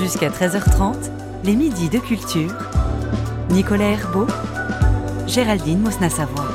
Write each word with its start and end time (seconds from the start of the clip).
Jusqu'à 0.00 0.30
13h30, 0.30 0.94
les 1.44 1.54
midis 1.54 1.90
de 1.90 1.98
culture. 1.98 2.54
Nicolas 3.50 3.90
Herbeau, 3.90 4.26
Géraldine 5.26 5.80
Mosna-Savoie. 5.80 6.48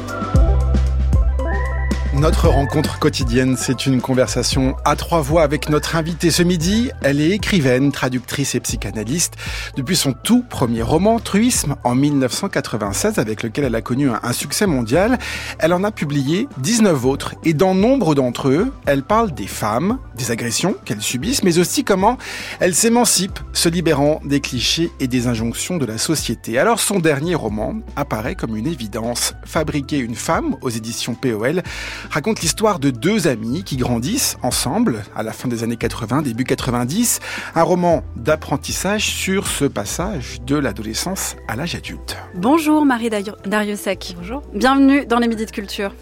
Notre 2.15 2.47
rencontre 2.47 2.97
quotidienne, 2.97 3.55
c'est 3.55 3.85
une 3.85 4.01
conversation 4.01 4.75
à 4.83 4.95
trois 4.95 5.21
voix 5.21 5.43
avec 5.43 5.69
notre 5.69 5.95
invitée 5.95 6.31
ce 6.31 6.41
midi. 6.41 6.89
Elle 7.03 7.21
est 7.21 7.31
écrivaine, 7.31 7.91
traductrice 7.91 8.55
et 8.55 8.61
psychanalyste. 8.61 9.35
Depuis 9.75 9.95
son 9.97 10.13
tout 10.13 10.41
premier 10.41 10.81
roman, 10.81 11.19
Truisme, 11.19 11.75
en 11.83 11.93
1996, 11.93 13.19
avec 13.19 13.43
lequel 13.43 13.65
elle 13.65 13.75
a 13.75 13.81
connu 13.81 14.09
un, 14.09 14.31
succès 14.31 14.65
mondial, 14.65 15.19
elle 15.59 15.73
en 15.73 15.83
a 15.83 15.91
publié 15.91 16.47
19 16.59 17.05
autres. 17.05 17.35
Et 17.43 17.53
dans 17.53 17.75
nombre 17.75 18.15
d'entre 18.15 18.47
eux, 18.47 18.71
elle 18.85 19.03
parle 19.03 19.31
des 19.31 19.47
femmes, 19.47 19.99
des 20.15 20.31
agressions 20.31 20.75
qu'elles 20.85 21.01
subissent, 21.01 21.43
mais 21.43 21.59
aussi 21.59 21.83
comment 21.83 22.17
elles 22.59 22.75
s'émancipent, 22.75 23.39
se 23.53 23.69
libérant 23.69 24.21
des 24.25 24.39
clichés 24.39 24.91
et 24.99 25.07
des 25.07 25.27
injonctions 25.27 25.77
de 25.77 25.85
la 25.85 25.97
société. 25.97 26.57
Alors 26.57 26.79
son 26.79 26.99
dernier 26.99 27.35
roman 27.35 27.75
apparaît 27.95 28.35
comme 28.35 28.55
une 28.55 28.67
évidence. 28.67 29.33
Fabriquer 29.45 29.97
une 29.97 30.15
femme 30.15 30.55
aux 30.61 30.69
éditions 30.69 31.15
POL 31.15 31.61
raconte 32.09 32.41
l'histoire 32.41 32.79
de 32.79 32.89
deux 32.89 33.27
amis 33.27 33.63
qui 33.63 33.77
grandissent 33.77 34.37
ensemble 34.41 35.03
à 35.15 35.23
la 35.23 35.33
fin 35.33 35.47
des 35.47 35.63
années 35.63 35.77
80, 35.77 36.21
début 36.21 36.43
90. 36.43 37.19
Un 37.55 37.63
roman 37.63 38.03
d'apprentissage 38.15 39.05
sur 39.05 39.47
ce 39.47 39.65
passage 39.65 40.41
de 40.45 40.55
l'adolescence 40.55 41.35
à 41.47 41.55
l'âge 41.55 41.75
adulte. 41.75 42.17
Bonjour 42.35 42.85
Marie 42.85 43.09
Dariussec. 43.45 44.15
Bonjour. 44.17 44.41
Bienvenue 44.53 45.05
dans 45.05 45.19
les 45.19 45.27
Midis 45.27 45.45
de 45.45 45.51
Culture. 45.51 45.93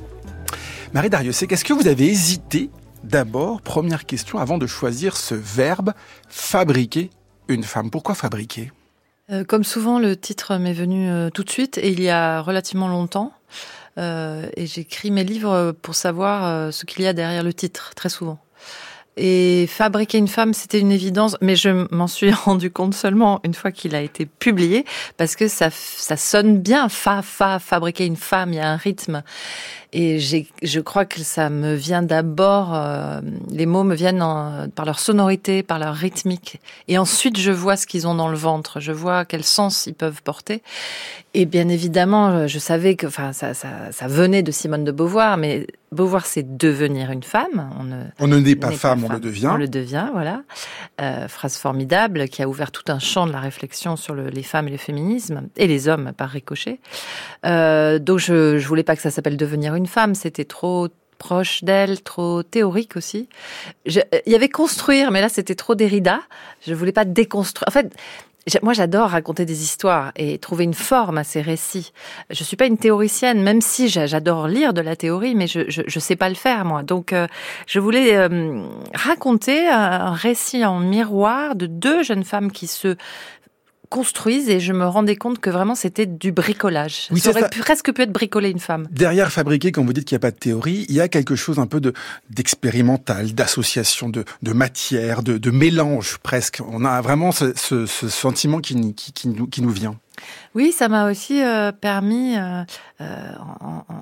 Marie 0.93 1.09
Dariussec, 1.09 1.51
est-ce 1.51 1.65
que 1.65 1.73
vous 1.73 1.87
avez 1.87 2.07
hésité 2.07 2.69
d'abord, 3.03 3.61
première 3.61 4.05
question, 4.05 4.39
avant 4.39 4.57
de 4.57 4.67
choisir 4.67 5.17
ce 5.17 5.35
verbe 5.35 5.93
fabriquer 6.29 7.09
une 7.47 7.63
femme 7.63 7.89
Pourquoi 7.89 8.15
fabriquer? 8.15 8.71
Euh, 9.29 9.43
Comme 9.43 9.63
souvent, 9.63 9.99
le 9.99 10.15
titre 10.15 10.57
m'est 10.57 10.73
venu 10.73 11.09
euh, 11.09 11.29
tout 11.29 11.43
de 11.43 11.49
suite 11.49 11.77
et 11.77 11.89
il 11.89 12.01
y 12.01 12.09
a 12.09 12.41
relativement 12.41 12.87
longtemps. 12.87 13.33
Euh, 13.97 14.47
et 14.55 14.65
j'écris 14.65 15.11
mes 15.11 15.23
livres 15.23 15.71
pour 15.81 15.95
savoir 15.95 16.73
ce 16.73 16.85
qu'il 16.85 17.03
y 17.03 17.07
a 17.07 17.13
derrière 17.13 17.43
le 17.43 17.53
titre, 17.53 17.91
très 17.95 18.09
souvent. 18.09 18.39
Et 19.15 19.67
fabriquer 19.67 20.17
une 20.17 20.27
femme, 20.27 20.53
c'était 20.53 20.79
une 20.79 20.91
évidence, 20.91 21.37
mais 21.39 21.55
je 21.55 21.85
m'en 21.93 22.07
suis 22.07 22.31
rendu 22.45 22.71
compte 22.71 22.95
seulement 22.95 23.39
une 23.43 23.53
fois 23.53 23.71
qu'il 23.71 23.95
a 23.95 24.01
été 24.01 24.25
publié, 24.25 24.85
parce 25.17 25.35
que 25.35 25.47
ça, 25.47 25.69
ça 25.71 26.17
sonne 26.17 26.59
bien, 26.59 26.89
fa, 26.89 27.21
fa, 27.21 27.59
fabriquer 27.59 28.05
une 28.05 28.15
femme, 28.15 28.53
il 28.53 28.55
y 28.55 28.59
a 28.59 28.69
un 28.69 28.77
rythme. 28.77 29.23
Et 29.95 30.19
je 30.19 30.79
crois 30.79 31.05
que 31.05 31.19
ça 31.19 31.51
me 31.51 31.75
vient 31.75 32.01
d'abord, 32.01 32.73
euh, 32.73 33.21
les 33.51 33.67
mots 33.67 33.83
me 33.83 33.93
viennent 33.93 34.25
par 34.73 34.85
leur 34.85 34.97
sonorité, 34.97 35.61
par 35.61 35.77
leur 35.77 35.93
rythmique. 35.93 36.59
Et 36.87 36.97
ensuite, 36.97 37.37
je 37.37 37.51
vois 37.51 37.77
ce 37.77 37.85
qu'ils 37.85 38.07
ont 38.07 38.15
dans 38.15 38.29
le 38.29 38.35
ventre, 38.35 38.79
je 38.79 38.91
vois 38.91 39.23
quel 39.23 39.43
sens 39.43 39.85
ils 39.85 39.93
peuvent 39.93 40.23
porter. 40.23 40.63
Et 41.35 41.45
bien 41.45 41.69
évidemment, 41.69 42.47
je 42.47 42.57
savais 42.57 42.95
que, 42.95 43.05
enfin, 43.05 43.33
ça, 43.33 43.53
ça, 43.53 43.91
ça 43.91 44.07
venait 44.07 44.41
de 44.41 44.51
Simone 44.51 44.83
de 44.83 44.91
Beauvoir, 44.91 45.37
mais 45.37 45.67
Beauvoir, 45.93 46.25
c'est 46.25 46.57
devenir 46.57 47.11
une 47.11 47.23
femme. 47.23 47.69
On 47.79 47.83
ne, 47.83 48.03
on 48.19 48.27
ne 48.27 48.37
naît 48.37 48.55
pas, 48.55 48.71
femme, 48.71 49.05
on 49.05 49.13
le 49.13 49.19
devient. 49.19 49.49
On 49.53 49.57
le 49.57 49.67
devient, 49.67 50.09
voilà. 50.11 50.43
Euh, 51.01 51.27
phrase 51.27 51.57
formidable 51.57 52.27
qui 52.27 52.41
a 52.43 52.49
ouvert 52.49 52.71
tout 52.71 52.91
un 52.91 52.99
champ 52.99 53.27
de 53.27 53.31
la 53.31 53.39
réflexion 53.39 53.95
sur 53.95 54.13
le, 54.13 54.27
les 54.27 54.43
femmes 54.43 54.67
et 54.67 54.71
le 54.71 54.77
féminisme, 54.77 55.43
et 55.57 55.67
les 55.67 55.87
hommes 55.87 56.11
par 56.15 56.29
ricochet. 56.29 56.79
Euh, 57.45 57.99
donc 57.99 58.19
je, 58.19 58.57
je 58.57 58.67
voulais 58.67 58.83
pas 58.83 58.95
que 58.95 59.01
ça 59.01 59.11
s'appelle 59.11 59.37
devenir 59.37 59.75
une 59.75 59.87
femme, 59.87 60.15
c'était 60.15 60.45
trop 60.45 60.89
proche 61.23 61.63
d'elle, 61.63 62.01
trop 62.01 62.43
théorique 62.43 62.97
aussi. 62.97 63.29
il 63.85 64.03
y 64.25 64.35
avait 64.35 64.49
construire, 64.49 65.09
mais 65.09 65.21
là 65.21 65.29
c'était 65.29 65.55
trop 65.55 65.73
Derrida. 65.73 66.19
Je 66.67 66.73
voulais 66.73 66.91
pas 66.91 67.05
déconstruire. 67.05 67.65
En 67.67 67.71
fait, 67.71 67.95
moi, 68.61 68.73
j'adore 68.73 69.09
raconter 69.09 69.45
des 69.45 69.63
histoires 69.63 70.11
et 70.17 70.37
trouver 70.37 70.65
une 70.65 70.73
forme 70.73 71.17
à 71.17 71.23
ces 71.23 71.41
récits. 71.41 71.93
Je 72.29 72.43
suis 72.43 72.57
pas 72.57 72.65
une 72.65 72.77
théoricienne, 72.77 73.41
même 73.41 73.61
si 73.61 73.87
j'adore 73.87 74.47
lire 74.47 74.73
de 74.73 74.81
la 74.81 74.97
théorie, 74.97 75.33
mais 75.33 75.47
je, 75.47 75.61
je, 75.67 75.99
sais 75.99 76.17
pas 76.17 76.27
le 76.27 76.35
faire 76.35 76.65
moi. 76.65 76.83
Donc, 76.83 77.13
euh, 77.13 77.27
je 77.67 77.79
voulais 77.79 78.17
euh, 78.17 78.65
raconter 78.93 79.69
un 79.69 80.11
récit 80.11 80.65
en 80.65 80.79
miroir 80.79 81.55
de 81.55 81.67
deux 81.67 82.03
jeunes 82.03 82.25
femmes 82.25 82.51
qui 82.51 82.67
se 82.67 82.97
construisent 83.93 84.49
et 84.49 84.59
je 84.59 84.73
me 84.73 84.87
rendais 84.87 85.15
compte 85.15 85.37
que 85.37 85.51
vraiment 85.51 85.75
c'était 85.75 86.07
du 86.07 86.31
bricolage. 86.31 87.09
ça 87.15 87.29
aurait 87.29 87.47
presque 87.47 87.93
pu 87.93 88.01
être 88.01 88.11
bricoler 88.11 88.49
une 88.49 88.59
femme. 88.59 88.87
Derrière 88.89 89.31
fabriquer, 89.31 89.71
quand 89.71 89.85
vous 89.85 89.93
dites 89.93 90.05
qu'il 90.05 90.15
n'y 90.15 90.21
a 90.21 90.25
pas 90.27 90.31
de 90.31 90.35
théorie, 90.35 90.87
il 90.89 90.95
y 90.95 90.99
a 90.99 91.07
quelque 91.07 91.35
chose 91.35 91.59
un 91.59 91.67
peu 91.67 91.79
de 91.79 91.93
d'expérimental, 92.31 93.35
d'association 93.35 94.09
de, 94.09 94.25
de 94.41 94.51
matière, 94.51 95.21
de, 95.21 95.37
de 95.37 95.51
mélange 95.51 96.17
presque. 96.23 96.59
On 96.67 96.85
a 96.85 97.01
vraiment 97.01 97.31
ce, 97.31 97.53
ce, 97.55 97.85
ce 97.85 98.09
sentiment 98.09 98.61
qui, 98.61 98.95
qui, 98.95 99.13
qui, 99.13 99.27
nous, 99.27 99.45
qui 99.45 99.61
nous 99.61 99.69
vient. 99.69 99.95
Oui, 100.55 100.71
ça 100.71 100.87
m'a 100.87 101.09
aussi 101.09 101.41
euh, 101.41 101.71
permis, 101.71 102.37
euh, 102.37 102.63
euh, 103.01 103.33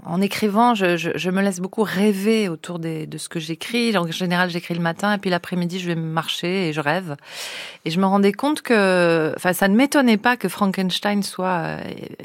en, 0.05 0.21
écrivant, 0.21 0.75
je, 0.75 1.29
me 1.29 1.41
laisse 1.41 1.61
beaucoup 1.61 1.83
rêver 1.83 2.49
autour 2.49 2.77
de 2.77 3.17
ce 3.17 3.29
que 3.29 3.39
j'écris. 3.39 3.97
En 3.97 4.09
général, 4.11 4.49
j'écris 4.49 4.73
le 4.73 4.81
matin 4.81 5.13
et 5.13 5.17
puis 5.17 5.29
l'après-midi, 5.29 5.79
je 5.79 5.87
vais 5.87 5.95
marcher 5.95 6.67
et 6.67 6.73
je 6.73 6.81
rêve. 6.81 7.15
Et 7.85 7.89
je 7.89 7.99
me 7.99 8.05
rendais 8.05 8.33
compte 8.33 8.61
que, 8.61 9.33
enfin, 9.37 9.53
ça 9.53 9.69
ne 9.69 9.75
m'étonnait 9.75 10.17
pas 10.17 10.35
que 10.35 10.49
Frankenstein 10.49 11.23
soit 11.23 11.77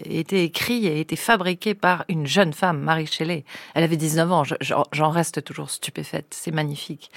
ait 0.04 0.18
été 0.18 0.42
écrit 0.42 0.86
et 0.86 0.97
ait 0.97 1.00
été 1.00 1.14
fabriqué 1.14 1.74
par 1.74 2.04
une 2.08 2.26
jeune 2.26 2.53
femme, 2.53 2.80
Marie 2.80 3.06
Shelley. 3.06 3.44
Elle 3.74 3.84
avait 3.84 3.97
19 3.97 4.32
ans. 4.32 4.42
J'en 4.92 5.10
reste 5.10 5.44
toujours 5.44 5.70
stupéfaite. 5.70 6.26
C'est 6.30 6.50
magnifique. 6.50 7.12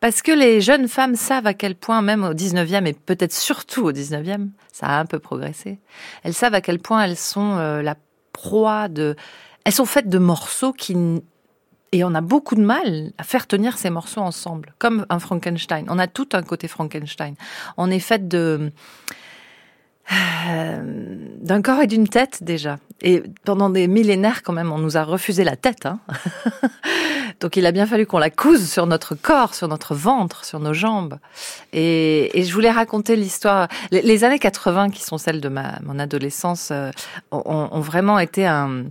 Parce 0.00 0.22
que 0.22 0.32
les 0.32 0.62
jeunes 0.62 0.88
femmes 0.88 1.16
savent 1.16 1.46
à 1.46 1.54
quel 1.54 1.74
point, 1.74 2.00
même 2.00 2.24
au 2.24 2.32
19e 2.32 2.86
et 2.86 2.94
peut-être 2.94 3.34
surtout 3.34 3.84
au 3.84 3.92
19e, 3.92 4.48
ça 4.76 4.88
a 4.88 5.00
un 5.00 5.06
peu 5.06 5.18
progressé. 5.18 5.78
Elles 6.22 6.34
savent 6.34 6.52
à 6.52 6.60
quel 6.60 6.80
point 6.80 7.02
elles 7.02 7.16
sont 7.16 7.56
euh, 7.56 7.80
la 7.80 7.96
proie 8.34 8.88
de... 8.88 9.16
Elles 9.64 9.72
sont 9.72 9.86
faites 9.86 10.10
de 10.10 10.18
morceaux 10.18 10.74
qui... 10.74 10.94
Et 11.92 12.04
on 12.04 12.14
a 12.14 12.20
beaucoup 12.20 12.56
de 12.56 12.60
mal 12.60 13.12
à 13.16 13.22
faire 13.22 13.46
tenir 13.46 13.78
ces 13.78 13.88
morceaux 13.88 14.20
ensemble, 14.20 14.74
comme 14.78 15.06
un 15.08 15.18
Frankenstein. 15.18 15.86
On 15.88 15.98
a 15.98 16.08
tout 16.08 16.28
un 16.34 16.42
côté 16.42 16.68
Frankenstein. 16.68 17.36
On 17.78 17.90
est 17.90 18.00
fait 18.00 18.28
de 18.28 18.70
d'un 20.10 21.62
corps 21.62 21.80
et 21.80 21.86
d'une 21.86 22.08
tête 22.08 22.42
déjà. 22.42 22.78
Et 23.02 23.22
pendant 23.44 23.68
des 23.68 23.88
millénaires 23.88 24.42
quand 24.42 24.52
même, 24.52 24.72
on 24.72 24.78
nous 24.78 24.96
a 24.96 25.02
refusé 25.02 25.44
la 25.44 25.56
tête. 25.56 25.86
Hein 25.86 25.98
Donc 27.40 27.56
il 27.56 27.66
a 27.66 27.72
bien 27.72 27.86
fallu 27.86 28.06
qu'on 28.06 28.18
la 28.18 28.30
couse 28.30 28.70
sur 28.70 28.86
notre 28.86 29.14
corps, 29.14 29.54
sur 29.54 29.68
notre 29.68 29.94
ventre, 29.94 30.44
sur 30.44 30.60
nos 30.60 30.72
jambes. 30.72 31.18
Et, 31.72 32.30
je 32.34 32.52
voulais 32.52 32.70
raconter 32.70 33.16
l'histoire. 33.16 33.68
Les, 33.90 34.24
années 34.24 34.38
80, 34.38 34.90
qui 34.90 35.02
sont 35.02 35.18
celles 35.18 35.40
de 35.40 35.48
ma, 35.48 35.78
mon 35.82 35.98
adolescence, 35.98 36.70
euh, 36.72 36.90
ont, 37.30 37.80
vraiment 37.80 38.18
été 38.18 38.46
un, 38.46 38.84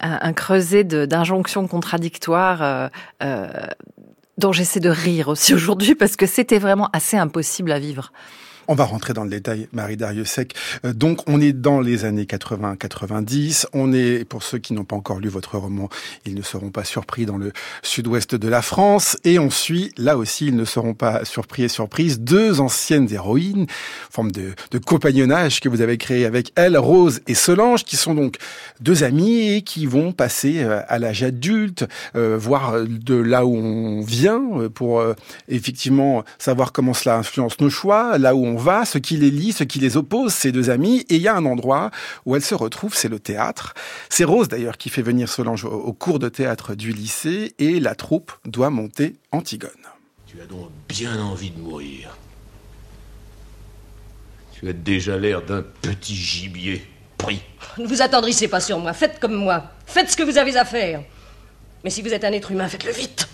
un, 0.00 0.32
creuset 0.32 0.84
d'injonctions 0.84 1.66
contradictoires. 1.66 2.62
Euh, 2.62 2.88
euh, 3.22 3.48
dont 4.38 4.50
j'essaie 4.50 4.80
de 4.80 4.88
rire 4.88 5.28
aussi 5.28 5.52
aujourd'hui 5.54 5.94
parce 5.94 6.16
que 6.16 6.26
c'était 6.26 6.58
vraiment 6.58 6.88
assez 6.94 7.18
impossible 7.18 7.70
à 7.70 7.78
vivre. 7.78 8.12
On 8.68 8.76
va 8.76 8.84
rentrer 8.84 9.12
dans 9.12 9.24
le 9.24 9.30
détail, 9.30 9.66
Marie 9.72 9.96
Dariussec. 9.96 10.54
Euh, 10.84 10.92
donc, 10.92 11.28
on 11.28 11.40
est 11.40 11.52
dans 11.52 11.80
les 11.80 12.04
années 12.04 12.24
80-90. 12.24 13.66
On 13.72 13.92
est, 13.92 14.24
pour 14.24 14.44
ceux 14.44 14.58
qui 14.58 14.72
n'ont 14.72 14.84
pas 14.84 14.94
encore 14.94 15.18
lu 15.18 15.28
votre 15.28 15.58
roman, 15.58 15.88
ils 16.26 16.34
ne 16.34 16.42
seront 16.42 16.70
pas 16.70 16.84
surpris 16.84 17.26
dans 17.26 17.38
le 17.38 17.52
sud-ouest 17.82 18.36
de 18.36 18.48
la 18.48 18.62
France. 18.62 19.16
Et 19.24 19.40
on 19.40 19.50
suit, 19.50 19.92
là 19.96 20.16
aussi, 20.16 20.46
ils 20.46 20.56
ne 20.56 20.64
seront 20.64 20.94
pas 20.94 21.24
surpris 21.24 21.64
et 21.64 21.68
surprises, 21.68 22.20
deux 22.20 22.60
anciennes 22.60 23.12
héroïnes, 23.12 23.66
forme 24.10 24.30
de, 24.30 24.52
de 24.70 24.78
compagnonnage 24.78 25.60
que 25.60 25.68
vous 25.68 25.80
avez 25.80 25.98
créé 25.98 26.24
avec 26.24 26.52
elles, 26.54 26.78
Rose 26.78 27.20
et 27.26 27.34
Solange, 27.34 27.82
qui 27.82 27.96
sont 27.96 28.14
donc 28.14 28.36
deux 28.80 29.02
amies 29.02 29.54
et 29.54 29.62
qui 29.62 29.86
vont 29.86 30.12
passer 30.12 30.62
euh, 30.62 30.82
à 30.86 31.00
l'âge 31.00 31.24
adulte, 31.24 31.84
euh, 32.14 32.38
voir 32.38 32.84
de 32.86 33.14
là 33.16 33.44
où 33.44 33.56
on 33.56 34.02
vient, 34.02 34.68
pour 34.72 35.04
effectivement 35.48 36.24
savoir 36.38 36.72
comment 36.72 36.94
cela 36.94 37.16
influence 37.16 37.60
nos 37.60 37.70
choix, 37.70 38.18
là 38.18 38.34
où 38.36 38.44
on 38.44 38.51
on 38.52 38.56
va, 38.56 38.84
ce 38.84 38.98
qui 38.98 39.16
les 39.16 39.30
lie, 39.30 39.52
ce 39.52 39.64
qui 39.64 39.78
les 39.78 39.96
oppose, 39.96 40.32
ces 40.32 40.52
deux 40.52 40.68
amis. 40.68 41.06
Et 41.08 41.16
il 41.16 41.22
y 41.22 41.28
a 41.28 41.34
un 41.34 41.46
endroit 41.46 41.90
où 42.26 42.36
elles 42.36 42.42
se 42.42 42.54
retrouvent, 42.54 42.94
c'est 42.94 43.08
le 43.08 43.18
théâtre. 43.18 43.74
C'est 44.10 44.24
Rose 44.24 44.48
d'ailleurs 44.48 44.76
qui 44.76 44.90
fait 44.90 45.02
venir 45.02 45.28
Solange 45.28 45.64
au, 45.64 45.92
cours 45.92 46.18
de 46.18 46.28
théâtre 46.28 46.74
du 46.74 46.92
lycée 46.92 47.54
et 47.58 47.80
la 47.80 47.94
troupe 47.94 48.32
doit 48.44 48.70
monter 48.70 49.16
Antigone. 49.30 49.70
Tu 50.26 50.40
as 50.40 50.46
donc 50.46 50.68
bien 50.88 51.18
envie 51.20 51.50
de 51.50 51.60
mourir. 51.60 52.16
Tu 54.52 54.68
as 54.68 54.72
déjà 54.72 55.16
l'air 55.16 55.42
d'un 55.42 55.62
petit 55.62 56.14
gibier 56.14 56.86
pris. 57.16 57.42
Ne 57.78 57.86
vous 57.86 58.02
attendrissez 58.02 58.48
pas 58.48 58.60
sur 58.60 58.78
moi, 58.78 58.92
faites 58.92 59.18
comme 59.18 59.34
moi. 59.34 59.64
Faites 59.86 60.10
ce 60.10 60.16
que 60.16 60.22
vous 60.22 60.36
avez 60.36 60.56
à 60.56 60.64
faire. 60.64 61.02
Mais 61.84 61.90
si 61.90 62.02
vous 62.02 62.12
êtes 62.12 62.24
un 62.24 62.32
être 62.32 62.50
humain, 62.50 62.68
faites-le 62.68 62.92
vite. 62.92 63.28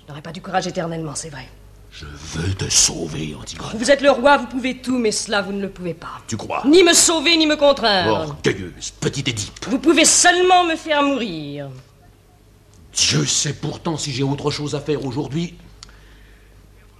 Je 0.00 0.08
n'aurai 0.08 0.22
pas 0.22 0.32
du 0.32 0.42
courage 0.42 0.66
éternellement, 0.66 1.14
c'est 1.14 1.30
vrai. 1.30 1.48
Je 1.90 2.04
veux 2.04 2.54
te 2.54 2.70
sauver, 2.70 3.34
Antigone. 3.40 3.70
Vous 3.74 3.90
êtes 3.90 4.02
le 4.02 4.10
roi, 4.10 4.36
vous 4.36 4.46
pouvez 4.46 4.76
tout, 4.78 4.98
mais 4.98 5.10
cela, 5.10 5.42
vous 5.42 5.52
ne 5.52 5.62
le 5.62 5.70
pouvez 5.70 5.94
pas. 5.94 6.20
Tu 6.26 6.36
crois? 6.36 6.62
Ni 6.66 6.84
me 6.84 6.92
sauver, 6.92 7.36
ni 7.36 7.46
me 7.46 7.56
contraindre. 7.56 8.12
Orgueilleuse, 8.12 8.92
petite 9.00 9.28
Édipe. 9.28 9.66
Vous 9.68 9.78
pouvez 9.78 10.04
seulement 10.04 10.64
me 10.64 10.76
faire 10.76 11.02
mourir. 11.02 11.70
Dieu 12.92 13.24
sait 13.24 13.54
pourtant 13.54 13.96
si 13.96 14.12
j'ai 14.12 14.22
autre 14.22 14.50
chose 14.50 14.74
à 14.74 14.80
faire 14.80 15.04
aujourd'hui. 15.04 15.54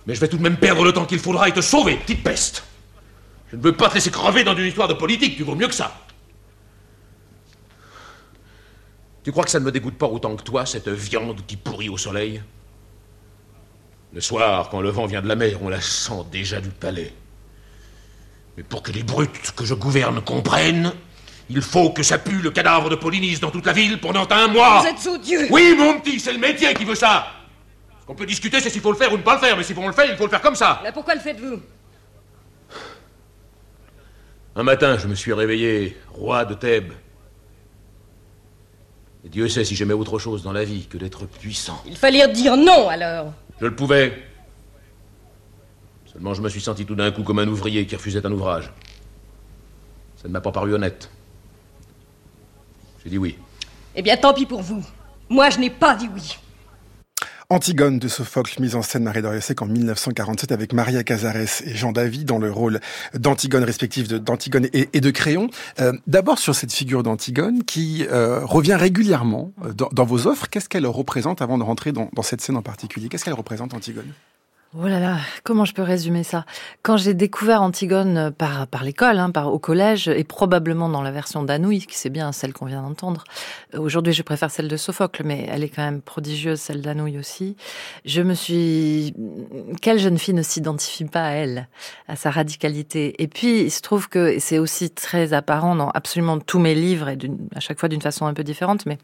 Mais 0.07 0.15
je 0.15 0.21
vais 0.21 0.29
tout 0.29 0.39
de 0.39 0.43
même 0.43 0.57
perdre 0.57 0.85
le 0.85 0.93
temps 0.93 1.05
qu'il 1.05 1.19
faudra 1.19 1.49
et 1.49 1.53
te 1.53 1.61
sauver, 1.61 1.97
petite 1.97 2.25
peste. 2.25 2.65
Je 3.51 3.57
ne 3.57 3.63
veux 3.63 3.73
pas 3.73 3.89
te 3.89 3.95
laisser 3.95 4.11
crever 4.11 4.43
dans 4.43 4.57
une 4.57 4.67
histoire 4.67 4.89
de 4.89 4.95
politique, 4.95 5.37
tu 5.37 5.43
vaux 5.43 5.55
mieux 5.55 5.69
que 5.69 5.75
ça. 5.75 5.93
Tu 9.23 9.33
crois 9.33 9.45
que 9.45 9.51
ça 9.51 9.61
ne 9.61 9.65
me 9.65 9.73
dégoûte 9.73 9.99
pas 9.99 10.07
autant 10.07 10.35
que 10.37 10.43
toi, 10.43 10.65
cette 10.65 10.89
viande 10.89 11.45
qui 11.47 11.57
pourrit 11.57 11.91
au 11.91 11.99
soleil? 11.99 12.43
Le 14.13 14.21
soir, 14.21 14.69
quand 14.71 14.81
le 14.81 14.89
vent 14.89 15.07
vient 15.07 15.21
de 15.21 15.29
la 15.29 15.37
mer, 15.37 15.59
on 15.63 15.69
la 15.69 15.81
sent 15.81 16.25
déjà 16.33 16.61
du 16.61 16.71
palais. 16.71 17.13
Mais 18.57 18.63
pour 18.63 18.83
que 18.83 18.91
les 18.91 19.03
brutes 19.03 19.53
que 19.55 19.65
je 19.65 19.75
gouverne 19.75 20.21
comprennent, 20.21 20.93
il 21.51 21.63
faut 21.63 21.91
que 21.91 22.03
ça 22.03 22.19
pue 22.19 22.41
le 22.41 22.51
cadavre 22.51 22.91
de 22.91 22.95
Polynice 22.97 23.41
dans 23.41 23.51
toute 23.51 23.67
la 23.67 23.73
ville 23.73 24.01
pendant 24.01 24.27
un 24.31 24.49
mois. 24.49 24.81
Vous 24.81 24.87
êtes 24.87 25.07
odieux 25.07 25.47
Oui, 25.51 25.75
mon 25.79 26.01
petit, 26.01 26.19
c'est 26.21 26.33
le 26.33 26.39
métier 26.39 26.73
qui 26.75 26.85
veut 26.85 26.95
ça. 26.95 27.27
Ce 28.01 28.07
qu'on 28.07 28.15
peut 28.15 28.27
discuter, 28.27 28.61
c'est 28.61 28.71
s'il 28.71 28.81
faut 28.81 28.93
le 28.93 28.97
faire 28.99 29.13
ou 29.13 29.17
ne 29.17 29.23
pas 29.23 29.35
le 29.35 29.41
faire, 29.41 29.57
mais 29.57 29.63
s'il 29.63 29.77
faut 29.77 29.87
le 29.87 29.93
faire, 29.93 30.07
il 30.11 30.17
faut 30.17 30.25
le 30.25 30.31
faire 30.31 30.41
comme 30.41 30.57
ça. 30.57 30.81
Mais 30.83 30.93
pourquoi 30.93 31.15
le 31.15 31.21
faites-vous? 31.21 31.61
Un 34.57 34.63
matin, 34.63 34.99
je 34.99 35.07
me 35.07 35.15
suis 35.15 35.33
réveillé 35.33 35.97
roi 36.13 36.45
de 36.45 36.55
Thèbes. 36.55 36.93
Et 39.25 39.29
Dieu 39.29 39.49
sait 39.49 39.65
si 39.65 39.77
j'aimais 39.77 39.95
autre 39.95 40.19
chose 40.19 40.43
dans 40.43 40.53
la 40.53 40.65
vie 40.65 40.87
que 40.87 40.97
d'être 40.97 41.27
puissant. 41.27 41.81
Il 41.87 41.97
fallait 41.97 42.27
dire 42.29 42.57
non 42.57 42.89
alors. 42.89 43.33
Je 43.61 43.67
le 43.67 43.75
pouvais. 43.75 44.23
Seulement, 46.07 46.35
je 46.35 46.43
me 46.43 46.49
suis 46.49 46.61
senti 46.61 46.87
tout 46.87 46.95
d'un 46.95 47.11
coup 47.11 47.23
comme 47.23 47.39
un 47.39 47.49
ouvrier 47.49 47.87
qui 47.87 47.97
refusait 47.97 48.25
un 48.25 48.33
ouvrage. 48.33 48.73
Ça 50.17 50.29
ne 50.29 50.33
m'a 50.33 50.41
pas 50.41 50.53
paru 50.53 50.75
honnête. 50.75 51.11
J'ai 53.03 53.11
dit 53.11 53.19
oui. 53.19 53.39
Eh 53.95 54.03
bien, 54.03 54.17
tant 54.17 54.35
pis 54.35 54.47
pour 54.47 54.63
vous. 54.63 54.85
Moi, 55.29 55.51
je 55.51 55.59
n'ai 55.59 55.71
pas 55.71 55.95
dit 55.95 56.09
oui. 56.13 56.39
Antigone 57.51 57.99
de 57.99 58.09
Sophocle, 58.09 58.61
mise 58.61 58.75
en 58.75 58.83
scène 58.83 59.05
Marie 59.05 59.23
Doriassec 59.23 59.63
en 59.63 59.67
1947 59.67 60.53
avec 60.53 60.75
Maria 60.75 61.03
Cazares 61.03 61.63
et 61.65 61.75
Jean 61.75 61.93
Davy 61.93 62.27
dans 62.27 62.39
le 62.39 62.53
rôle 62.53 62.79
d'Antigone 63.15 63.65
respectif 63.65 64.07
d'Antigone 64.07 64.69
et, 64.75 65.01
de 65.01 65.11
Créon. 65.11 65.49
Euh, 65.81 65.95
D'abord 66.07 66.39
sur 66.39 66.55
cette 66.55 66.75
figure 66.75 67.03
d'Antigone 67.03 67.65
qui 67.65 68.07
euh, 68.11 68.45
revient 68.45 68.75
régulièrement 68.75 69.55
euh, 69.65 69.73
dans, 69.73 70.05
vos 70.05 70.27
offres. 70.27 70.51
Qu'est-ce 70.51 70.69
qu'elle 70.69 70.87
représente 70.87 71.41
avant 71.41 71.57
de 71.57 71.63
rentrer 71.63 71.93
dans 71.93 72.11
cette 72.23 72.43
scène 72.43 72.59
en 72.59 72.63
particulier? 72.63 73.09
Qu'est-ce 73.09 73.25
qu'elle 73.25 73.33
représente 73.33 73.73
Antigone? 73.73 74.13
Oh 74.77 74.87
là 74.87 75.01
là, 75.01 75.17
comment 75.45 75.65
je 75.65 75.73
peux 75.73 75.83
résumer 75.83 76.23
ça? 76.23 76.45
Quand 76.83 76.99
j'ai 76.99 77.15
découvert 77.15 77.63
Antigone 77.63 78.31
par, 78.37 78.67
par 78.67 78.85
l'école, 78.85 79.19
hein, 79.19 79.31
par, 79.31 79.51
au 79.51 79.59
collège, 79.59 80.09
et 80.09 80.25
probablement 80.25 80.91
dans 80.91 81.01
la 81.01 81.11
version 81.11 81.43
d'Anouilh, 81.43 81.87
qui 81.87 81.97
c'est 81.97 82.11
bien 82.11 82.33
celle 82.33 82.53
qu'on 82.53 82.67
vient 82.67 82.83
d'entendre, 82.83 83.25
aujourd'hui 83.75 84.13
je 84.13 84.23
préfère 84.23 84.51
celle 84.51 84.69
de 84.69 84.77
Sophocle, 84.77 85.23
mais 85.25 85.47
elle 85.51 85.65
est 85.65 85.71
quand 85.71 85.83
même 85.83 86.03
prodigieuse, 86.03 86.61
celle 86.61 86.83
d'Anouilh 86.83 87.19
aussi, 87.19 87.57
je 88.05 88.21
me 88.21 88.35
suis... 88.35 89.15
Quelle 89.81 89.99
jeune 89.99 90.19
fille 90.19 90.35
ne 90.35 90.43
s'identifie 90.43 91.07
pas 91.07 91.25
à 91.25 91.31
elle, 91.31 91.67
à 92.07 92.15
sa 92.15 92.31
radicalité? 92.31 93.23
Et 93.23 93.27
puis, 93.27 93.63
il 93.63 93.71
se 93.71 93.81
trouve 93.81 94.11
que 94.11 94.39
c'est 94.39 94.59
aussi 94.59 94.91
très 94.91 95.33
apparent 95.33 95.77
dans 95.77 95.89
absolument 95.89 96.39
tous 96.41 96.59
mes 96.59 96.75
livres, 96.75 97.09
et 97.09 97.17
à 97.55 97.61
chaque 97.61 97.81
fois 97.81 97.89
d'une 97.89 98.03
façon 98.03 98.27
un 98.27 98.35
peu 98.35 98.45
différente, 98.45 98.85
mais 98.85 98.99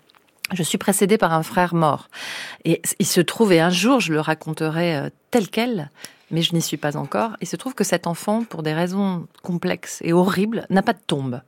je 0.53 0.63
suis 0.63 0.79
précédée 0.79 1.19
par 1.19 1.33
un 1.33 1.43
frère 1.43 1.75
mort. 1.75 2.09
Et 2.65 2.83
il 2.99 3.07
se 3.07 3.21
trouve, 3.21 3.53
et 3.53 3.61
un 3.61 3.71
jour 3.71 4.01
je 4.01 4.13
le 4.13 4.21
raconterai 4.21 4.97
euh, 4.97 5.09
tel 5.31 5.49
quel, 5.49 5.91
mais 6.31 6.43
je 6.43 6.55
n'y 6.55 6.63
suis 6.63 6.77
pas 6.77 6.97
encore, 6.97 7.37
il 7.41 7.47
se 7.47 7.57
trouve 7.57 7.75
que 7.75 7.85
cet 7.85 8.07
enfant, 8.07 8.45
pour 8.45 8.63
des 8.63 8.73
raisons 8.73 9.27
complexes 9.43 10.01
et 10.03 10.13
horribles, 10.13 10.67
n'a 10.71 10.83
pas 10.83 10.93
de 10.93 11.03
tombe. 11.07 11.41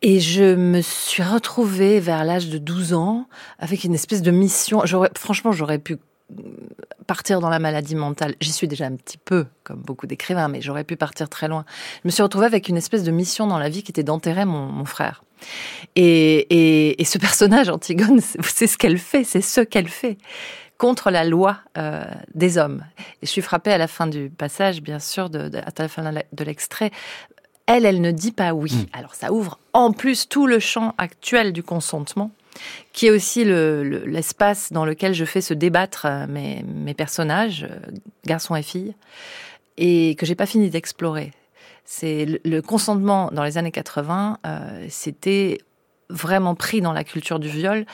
Et 0.00 0.20
je 0.20 0.54
me 0.54 0.80
suis 0.80 1.24
retrouvée 1.24 1.98
vers 1.98 2.24
l'âge 2.24 2.48
de 2.48 2.58
12 2.58 2.94
ans 2.94 3.26
avec 3.58 3.82
une 3.82 3.94
espèce 3.94 4.22
de 4.22 4.30
mission. 4.30 4.82
Franchement, 5.16 5.50
j'aurais 5.50 5.80
pu 5.80 5.96
partir 7.06 7.40
dans 7.40 7.48
la 7.48 7.58
maladie 7.58 7.94
mentale. 7.94 8.34
J'y 8.40 8.52
suis 8.52 8.68
déjà 8.68 8.86
un 8.86 8.96
petit 8.96 9.18
peu, 9.18 9.46
comme 9.64 9.80
beaucoup 9.80 10.06
d'écrivains, 10.06 10.48
mais 10.48 10.60
j'aurais 10.60 10.84
pu 10.84 10.96
partir 10.96 11.28
très 11.28 11.48
loin. 11.48 11.64
Je 12.04 12.08
me 12.08 12.10
suis 12.10 12.22
retrouvée 12.22 12.46
avec 12.46 12.68
une 12.68 12.76
espèce 12.76 13.02
de 13.02 13.10
mission 13.10 13.46
dans 13.46 13.58
la 13.58 13.68
vie 13.68 13.82
qui 13.82 13.90
était 13.90 14.02
d'enterrer 14.02 14.44
mon, 14.44 14.66
mon, 14.66 14.84
frère. 14.84 15.24
Et, 15.96 16.36
et, 16.50 17.00
et, 17.00 17.04
ce 17.04 17.16
personnage, 17.18 17.68
Antigone, 17.68 18.20
c'est 18.42 18.66
ce 18.66 18.76
qu'elle 18.76 18.98
fait, 18.98 19.24
c'est 19.24 19.40
ce 19.40 19.60
qu'elle 19.60 19.88
fait 19.88 20.18
contre 20.76 21.10
la 21.10 21.24
loi 21.24 21.58
euh, 21.76 22.04
des 22.34 22.56
hommes. 22.56 22.84
Et 23.20 23.26
je 23.26 23.30
suis 23.30 23.42
frappée 23.42 23.72
à 23.72 23.78
la 23.78 23.88
fin 23.88 24.06
du 24.06 24.30
passage, 24.30 24.80
bien 24.80 25.00
sûr, 25.00 25.28
de, 25.28 25.48
de, 25.48 25.58
à 25.58 25.70
la 25.76 25.88
fin 25.88 26.12
de 26.12 26.44
l'extrait. 26.44 26.90
Elle, 27.66 27.84
elle 27.84 28.00
ne 28.00 28.12
dit 28.12 28.32
pas 28.32 28.54
oui. 28.54 28.72
Mmh. 28.72 28.98
Alors 28.98 29.14
ça 29.14 29.32
ouvre 29.32 29.58
en 29.74 29.92
plus 29.92 30.28
tout 30.28 30.46
le 30.46 30.58
champ 30.58 30.94
actuel 30.96 31.52
du 31.52 31.62
consentement 31.62 32.30
qui 32.92 33.06
est 33.06 33.10
aussi 33.10 33.44
l'espace 33.44 34.70
le, 34.70 34.74
dans 34.74 34.84
lequel 34.84 35.14
je 35.14 35.24
fais 35.24 35.40
se 35.40 35.54
débattre 35.54 36.06
euh, 36.06 36.26
mes, 36.26 36.94
personnages, 36.94 37.66
euh, 37.70 37.78
garçons 38.26 38.56
et 38.56 38.62
filles, 38.62 38.94
et 39.76 40.14
que 40.16 40.26
j'ai 40.26 40.34
pas 40.34 40.46
fini 40.46 40.70
d'explorer. 40.70 41.32
C'est 41.84 42.40
le, 42.44 42.60
consentement 42.60 43.30
dans 43.32 43.44
les 43.44 43.56
années 43.58 43.70
80, 43.70 44.38
euh, 44.46 44.86
c'était 44.88 45.58
vraiment 46.10 46.54
pris 46.54 46.80
dans 46.80 46.92
la 46.92 47.04
culture 47.04 47.38
du 47.38 47.48
viol 47.48 47.84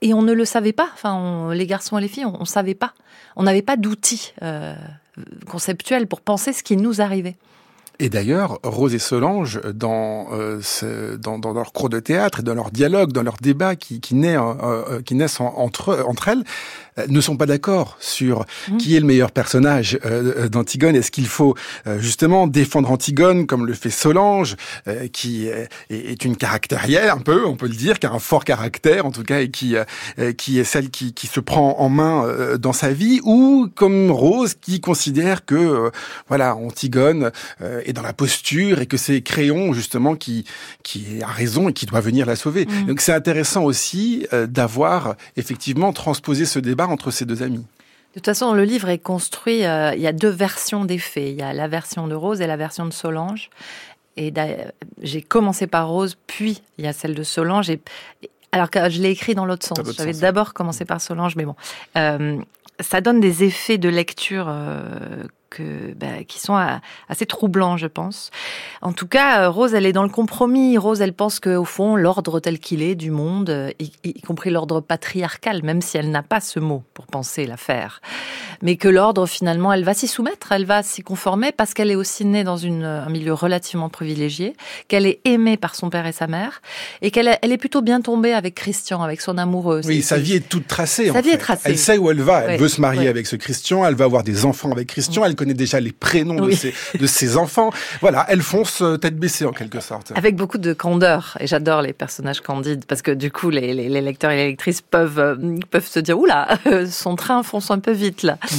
et 0.00 0.14
on 0.14 0.22
ne 0.22 0.32
le 0.32 0.44
savait 0.44 0.72
pas. 0.72 0.88
Enfin, 0.94 1.54
les 1.54 1.66
garçons 1.66 1.96
et 1.98 2.00
les 2.00 2.08
filles, 2.08 2.24
on, 2.24 2.40
ne 2.40 2.44
savait 2.44 2.74
pas. 2.74 2.92
On 3.36 3.44
n'avait 3.44 3.62
pas 3.62 3.76
d'outils 3.76 4.34
conceptuels 5.48 6.08
pour 6.08 6.20
penser 6.22 6.52
ce 6.52 6.64
qui 6.64 6.76
nous 6.76 7.00
arrivait. 7.00 7.36
Et 8.02 8.08
d'ailleurs, 8.08 8.58
Rose 8.64 8.96
et 8.96 8.98
Solange, 8.98 9.60
dans, 9.74 10.26
euh, 10.32 10.58
ce, 10.60 11.14
dans, 11.14 11.38
dans, 11.38 11.52
leur 11.52 11.72
cours 11.72 11.88
de 11.88 12.00
théâtre 12.00 12.40
et 12.40 12.42
dans 12.42 12.54
leur 12.54 12.72
dialogue, 12.72 13.12
dans 13.12 13.22
leur 13.22 13.36
débat 13.40 13.76
qui, 13.76 14.00
qui, 14.00 14.16
naît, 14.16 14.36
euh, 14.36 15.00
qui 15.02 15.14
naissent 15.14 15.40
en, 15.40 15.54
entre, 15.56 16.04
entre 16.04 16.26
elles, 16.26 16.42
euh, 16.98 17.06
ne 17.08 17.20
sont 17.20 17.36
pas 17.36 17.46
d'accord 17.46 17.96
sur 18.00 18.44
mmh. 18.68 18.76
qui 18.76 18.96
est 18.96 19.00
le 19.00 19.06
meilleur 19.06 19.32
personnage 19.32 19.98
euh, 20.04 20.48
d'Antigone. 20.48 20.94
Est-ce 20.94 21.10
qu'il 21.10 21.26
faut 21.26 21.54
euh, 21.86 21.98
justement 21.98 22.46
défendre 22.46 22.90
Antigone 22.90 23.46
comme 23.46 23.66
le 23.66 23.72
fait 23.72 23.88
Solange, 23.88 24.56
euh, 24.88 25.08
qui 25.08 25.46
est, 25.46 25.68
est, 25.88 26.24
une 26.24 26.36
caractérielle 26.36 27.08
un 27.08 27.18
peu, 27.18 27.46
on 27.46 27.56
peut 27.56 27.66
le 27.66 27.74
dire, 27.74 27.98
qui 27.98 28.06
a 28.06 28.12
un 28.12 28.18
fort 28.18 28.44
caractère 28.44 29.06
en 29.06 29.10
tout 29.10 29.22
cas, 29.22 29.40
et 29.40 29.50
qui, 29.50 29.74
qui 30.36 30.58
est 30.58 30.64
celle 30.64 30.90
qui, 30.90 31.14
qui 31.14 31.26
se 31.26 31.40
prend 31.40 31.78
en 31.78 31.88
main 31.88 32.26
dans 32.58 32.72
sa 32.72 32.90
vie, 32.92 33.20
ou 33.24 33.68
comme 33.74 34.10
Rose 34.10 34.54
qui 34.60 34.80
considère 34.80 35.44
que 35.44 35.90
voilà 36.28 36.54
Antigone 36.54 37.30
est 37.60 37.91
dans 37.92 38.02
la 38.02 38.12
posture 38.12 38.80
et 38.80 38.86
que 38.86 38.96
c'est 38.96 39.22
Créon 39.22 39.72
justement 39.72 40.16
qui, 40.16 40.44
qui 40.82 41.22
a 41.22 41.26
raison 41.26 41.68
et 41.68 41.72
qui 41.72 41.86
doit 41.86 42.00
venir 42.00 42.26
la 42.26 42.36
sauver. 42.36 42.66
Mmh. 42.66 42.86
Donc 42.86 43.00
c'est 43.00 43.12
intéressant 43.12 43.64
aussi 43.64 44.26
d'avoir 44.48 45.16
effectivement 45.36 45.92
transposé 45.92 46.44
ce 46.44 46.58
débat 46.58 46.86
entre 46.86 47.10
ces 47.10 47.24
deux 47.24 47.42
amis. 47.42 47.64
De 48.12 48.20
toute 48.20 48.26
façon, 48.26 48.52
le 48.52 48.64
livre 48.64 48.90
est 48.90 48.98
construit, 48.98 49.64
euh, 49.64 49.94
il 49.94 50.02
y 50.02 50.06
a 50.06 50.12
deux 50.12 50.28
versions 50.28 50.84
des 50.84 50.98
faits. 50.98 51.30
Il 51.30 51.36
y 51.36 51.42
a 51.42 51.54
la 51.54 51.66
version 51.66 52.06
de 52.08 52.14
Rose 52.14 52.42
et 52.42 52.46
la 52.46 52.58
version 52.58 52.84
de 52.84 52.92
Solange. 52.92 53.48
Et 54.18 54.34
j'ai 55.00 55.22
commencé 55.22 55.66
par 55.66 55.88
Rose, 55.88 56.18
puis 56.26 56.60
il 56.76 56.84
y 56.84 56.88
a 56.88 56.92
celle 56.92 57.14
de 57.14 57.22
Solange. 57.22 57.70
Et, 57.70 57.80
alors 58.52 58.68
que 58.68 58.90
je 58.90 59.00
l'ai 59.00 59.10
écrit 59.10 59.34
dans 59.34 59.46
l'autre 59.46 59.66
sens. 59.66 59.78
J'avais 59.96 60.12
d'abord 60.12 60.52
commencé 60.52 60.84
par 60.84 61.00
Solange, 61.00 61.36
mais 61.36 61.46
bon. 61.46 61.56
Euh, 61.96 62.38
ça 62.80 63.00
donne 63.00 63.20
des 63.20 63.44
effets 63.44 63.78
de 63.78 63.88
lecture 63.88 64.46
euh, 64.48 65.24
que, 65.52 65.94
bah, 65.94 66.24
qui 66.26 66.40
sont 66.40 66.56
assez 67.08 67.26
troublants, 67.26 67.76
je 67.76 67.86
pense. 67.86 68.30
En 68.80 68.92
tout 68.92 69.06
cas, 69.06 69.42
euh, 69.42 69.50
Rose, 69.50 69.74
elle 69.74 69.86
est 69.86 69.92
dans 69.92 70.02
le 70.02 70.08
compromis. 70.08 70.78
Rose, 70.78 71.00
elle 71.00 71.12
pense 71.12 71.40
qu'au 71.40 71.64
fond, 71.64 71.96
l'ordre 71.96 72.40
tel 72.40 72.58
qu'il 72.58 72.82
est 72.82 72.94
du 72.94 73.10
monde, 73.10 73.50
euh, 73.50 73.70
y, 73.78 73.90
y 74.04 74.20
compris 74.22 74.50
l'ordre 74.50 74.80
patriarcal, 74.80 75.62
même 75.62 75.82
si 75.82 75.96
elle 75.98 76.10
n'a 76.10 76.22
pas 76.22 76.40
ce 76.40 76.58
mot 76.60 76.82
pour 76.94 77.06
penser 77.06 77.46
l'affaire, 77.46 78.00
mais 78.62 78.76
que 78.76 78.88
l'ordre, 78.88 79.26
finalement, 79.26 79.72
elle 79.72 79.84
va 79.84 79.94
s'y 79.94 80.08
soumettre, 80.08 80.52
elle 80.52 80.64
va 80.64 80.82
s'y 80.82 81.02
conformer 81.02 81.52
parce 81.52 81.74
qu'elle 81.74 81.90
est 81.90 81.96
aussi 81.96 82.24
née 82.24 82.44
dans 82.44 82.56
une, 82.56 82.84
un 82.84 83.08
milieu 83.08 83.34
relativement 83.34 83.88
privilégié, 83.88 84.54
qu'elle 84.88 85.06
est 85.06 85.20
aimée 85.24 85.56
par 85.56 85.74
son 85.74 85.90
père 85.90 86.06
et 86.06 86.12
sa 86.12 86.26
mère, 86.26 86.62
et 87.02 87.10
qu'elle 87.10 87.38
elle 87.42 87.52
est 87.52 87.58
plutôt 87.58 87.82
bien 87.82 88.00
tombée 88.00 88.32
avec 88.32 88.54
Christian, 88.54 89.02
avec 89.02 89.20
son 89.20 89.38
amoureux. 89.38 89.82
Oui, 89.84 90.02
sa 90.02 90.18
vie 90.18 90.34
est 90.34 90.48
toute 90.48 90.66
tracée. 90.66 91.06
Sa 91.06 91.18
en 91.18 91.20
vie 91.20 91.30
fait. 91.30 91.34
est 91.34 91.38
tracée. 91.38 91.62
Elle 91.64 91.78
sait 91.78 91.98
où 91.98 92.10
elle 92.10 92.20
va. 92.20 92.44
Elle 92.44 92.50
oui. 92.52 92.56
veut 92.58 92.68
se 92.68 92.80
marier 92.80 93.02
oui. 93.02 93.08
avec 93.08 93.26
ce 93.26 93.36
Christian. 93.36 93.84
Elle 93.84 93.94
va 93.94 94.04
avoir 94.04 94.22
des 94.22 94.44
enfants 94.44 94.70
avec 94.70 94.88
Christian. 94.88 95.24
Elle 95.24 95.34
connaît 95.42 95.54
déjà 95.54 95.80
les 95.80 95.90
prénoms 95.90 96.38
oui. 96.40 96.52
de, 96.52 96.56
ses, 96.56 96.74
de 96.98 97.06
ses 97.06 97.36
enfants. 97.36 97.70
Voilà, 98.00 98.24
elle 98.28 98.42
fonce 98.42 98.82
tête 99.00 99.16
baissée 99.16 99.44
en 99.44 99.52
quelque 99.52 99.80
sorte. 99.80 100.12
Avec 100.14 100.36
beaucoup 100.36 100.58
de 100.58 100.72
candeur. 100.72 101.36
Et 101.40 101.48
j'adore 101.48 101.82
les 101.82 101.92
personnages 101.92 102.40
candides 102.40 102.84
parce 102.86 103.02
que 103.02 103.10
du 103.10 103.32
coup, 103.32 103.50
les, 103.50 103.74
les, 103.74 103.88
les 103.88 104.00
lecteurs 104.00 104.30
et 104.30 104.36
les 104.36 104.46
lectrices 104.46 104.80
peuvent, 104.80 105.18
euh, 105.18 105.58
peuvent 105.70 105.86
se 105.86 105.98
dire 105.98 106.16
Oula, 106.16 106.58
son 106.88 107.16
train 107.16 107.42
fonce 107.42 107.72
un 107.72 107.80
peu 107.80 107.90
vite 107.90 108.22
là. 108.22 108.38
Mm. 108.42 108.56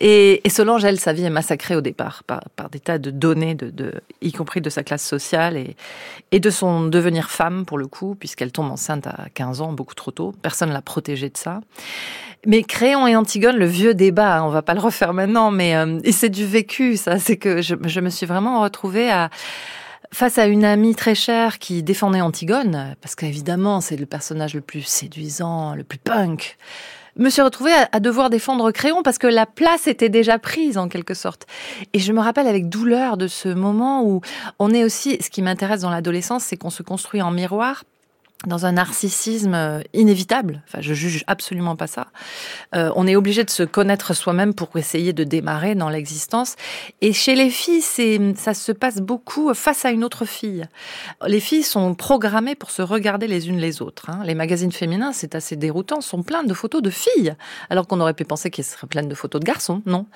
Et, 0.00 0.46
et, 0.46 0.50
Solange, 0.50 0.84
elle, 0.84 1.00
sa 1.00 1.14
vie 1.14 1.24
est 1.24 1.30
massacrée 1.30 1.74
au 1.74 1.80
départ 1.80 2.22
par, 2.24 2.42
par 2.54 2.68
des 2.68 2.80
tas 2.80 2.98
de 2.98 3.10
données, 3.10 3.54
de, 3.54 3.70
de, 3.70 3.94
y 4.20 4.32
compris 4.32 4.60
de 4.60 4.68
sa 4.68 4.82
classe 4.82 5.06
sociale 5.06 5.56
et, 5.56 5.74
et 6.32 6.40
de 6.40 6.50
son 6.50 6.86
devenir 6.86 7.30
femme 7.30 7.64
pour 7.64 7.78
le 7.78 7.86
coup, 7.86 8.14
puisqu'elle 8.14 8.52
tombe 8.52 8.70
enceinte 8.70 9.06
à 9.06 9.26
15 9.32 9.62
ans, 9.62 9.72
beaucoup 9.72 9.94
trop 9.94 10.10
tôt. 10.10 10.34
Personne 10.42 10.68
ne 10.68 10.74
l'a 10.74 10.82
protégée 10.82 11.30
de 11.30 11.38
ça. 11.38 11.60
Mais 12.46 12.62
Créon 12.62 13.06
et 13.06 13.16
Antigone, 13.16 13.56
le 13.56 13.66
vieux 13.66 13.92
débat, 13.92 14.38
hein, 14.38 14.44
on 14.44 14.50
va 14.50 14.62
pas 14.62 14.74
le 14.74 14.80
refaire 14.80 15.12
maintenant, 15.12 15.50
mais 15.50 15.76
euh, 15.76 15.98
c'est 16.10 16.30
du 16.30 16.46
vécu, 16.46 16.96
ça. 16.96 17.18
C'est 17.18 17.36
que 17.36 17.60
je, 17.60 17.74
je, 17.84 18.00
me 18.00 18.08
suis 18.08 18.26
vraiment 18.26 18.62
retrouvée 18.62 19.10
à 19.10 19.28
face 20.12 20.38
à 20.38 20.46
une 20.46 20.64
amie 20.64 20.94
très 20.94 21.14
chère 21.14 21.58
qui 21.58 21.82
défendait 21.82 22.20
Antigone, 22.20 22.96
parce 23.00 23.14
qu'évidemment 23.14 23.80
c'est 23.80 23.96
le 23.96 24.06
personnage 24.06 24.54
le 24.54 24.60
plus 24.60 24.82
séduisant, 24.82 25.74
le 25.74 25.84
plus 25.84 25.98
punk. 25.98 26.56
me 27.16 27.30
suis 27.30 27.42
retrouvée 27.42 27.72
à, 27.92 28.00
devoir 28.00 28.30
défendre 28.30 28.70
Crayon 28.72 29.02
parce 29.02 29.18
que 29.18 29.26
la 29.26 29.46
place 29.46 29.86
était 29.86 30.08
déjà 30.08 30.38
prise 30.38 30.78
en 30.78 30.88
quelque 30.88 31.14
sorte. 31.14 31.46
Et 31.92 31.98
je 31.98 32.12
me 32.12 32.20
rappelle 32.20 32.48
avec 32.48 32.68
douleur 32.68 33.16
de 33.16 33.28
ce 33.28 33.48
moment 33.48 34.02
où 34.04 34.20
on 34.58 34.72
est 34.72 34.84
aussi, 34.84 35.18
ce 35.20 35.30
qui 35.30 35.42
m'intéresse 35.42 35.82
dans 35.82 35.90
l'adolescence, 35.90 36.44
c'est 36.44 36.56
qu'on 36.56 36.70
se 36.70 36.82
construit 36.82 37.22
en 37.22 37.30
miroir 37.30 37.84
dans 38.46 38.64
un 38.64 38.72
narcissisme 38.72 39.54
euh, 39.54 39.82
inévitable. 39.92 40.62
Enfin, 40.66 40.80
je 40.80 40.94
juge 40.94 41.24
absolument 41.26 41.76
pas 41.76 41.86
ça. 41.86 42.06
Euh, 42.74 42.90
on 42.96 43.06
est 43.06 43.16
obligé 43.16 43.44
de 43.44 43.50
se 43.50 43.62
connaître 43.62 44.14
soi-même 44.14 44.54
pour 44.54 44.74
essayer 44.76 45.12
de 45.12 45.24
démarrer 45.24 45.74
dans 45.74 45.90
l'existence. 45.90 46.56
Et 47.02 47.12
chez 47.12 47.34
les 47.34 47.50
filles, 47.50 47.82
c'est 47.82 48.18
ça 48.36 48.54
se 48.54 48.72
passe 48.72 48.96
beaucoup 48.96 49.52
face 49.52 49.84
à 49.84 49.90
une 49.90 50.04
autre 50.04 50.24
fille. 50.24 50.64
Les 51.26 51.40
filles 51.40 51.62
sont 51.62 51.94
programmées 51.94 52.54
pour 52.54 52.70
se 52.70 52.80
regarder 52.80 53.26
les 53.26 53.48
unes 53.48 53.58
les 53.58 53.82
autres. 53.82 54.08
Hein. 54.08 54.20
Les 54.24 54.34
magazines 54.34 54.72
féminins, 54.72 55.12
c'est 55.12 55.34
assez 55.34 55.56
déroutant, 55.56 56.00
sont 56.00 56.22
pleins 56.22 56.44
de 56.44 56.54
photos 56.54 56.80
de 56.80 56.90
filles, 56.90 57.34
alors 57.68 57.86
qu'on 57.86 58.00
aurait 58.00 58.14
pu 58.14 58.24
penser 58.24 58.50
qu'ils 58.50 58.64
seraient 58.64 58.86
pleins 58.86 59.02
de 59.02 59.14
photos 59.14 59.40
de 59.40 59.46
garçons. 59.46 59.82
Non, 59.84 60.06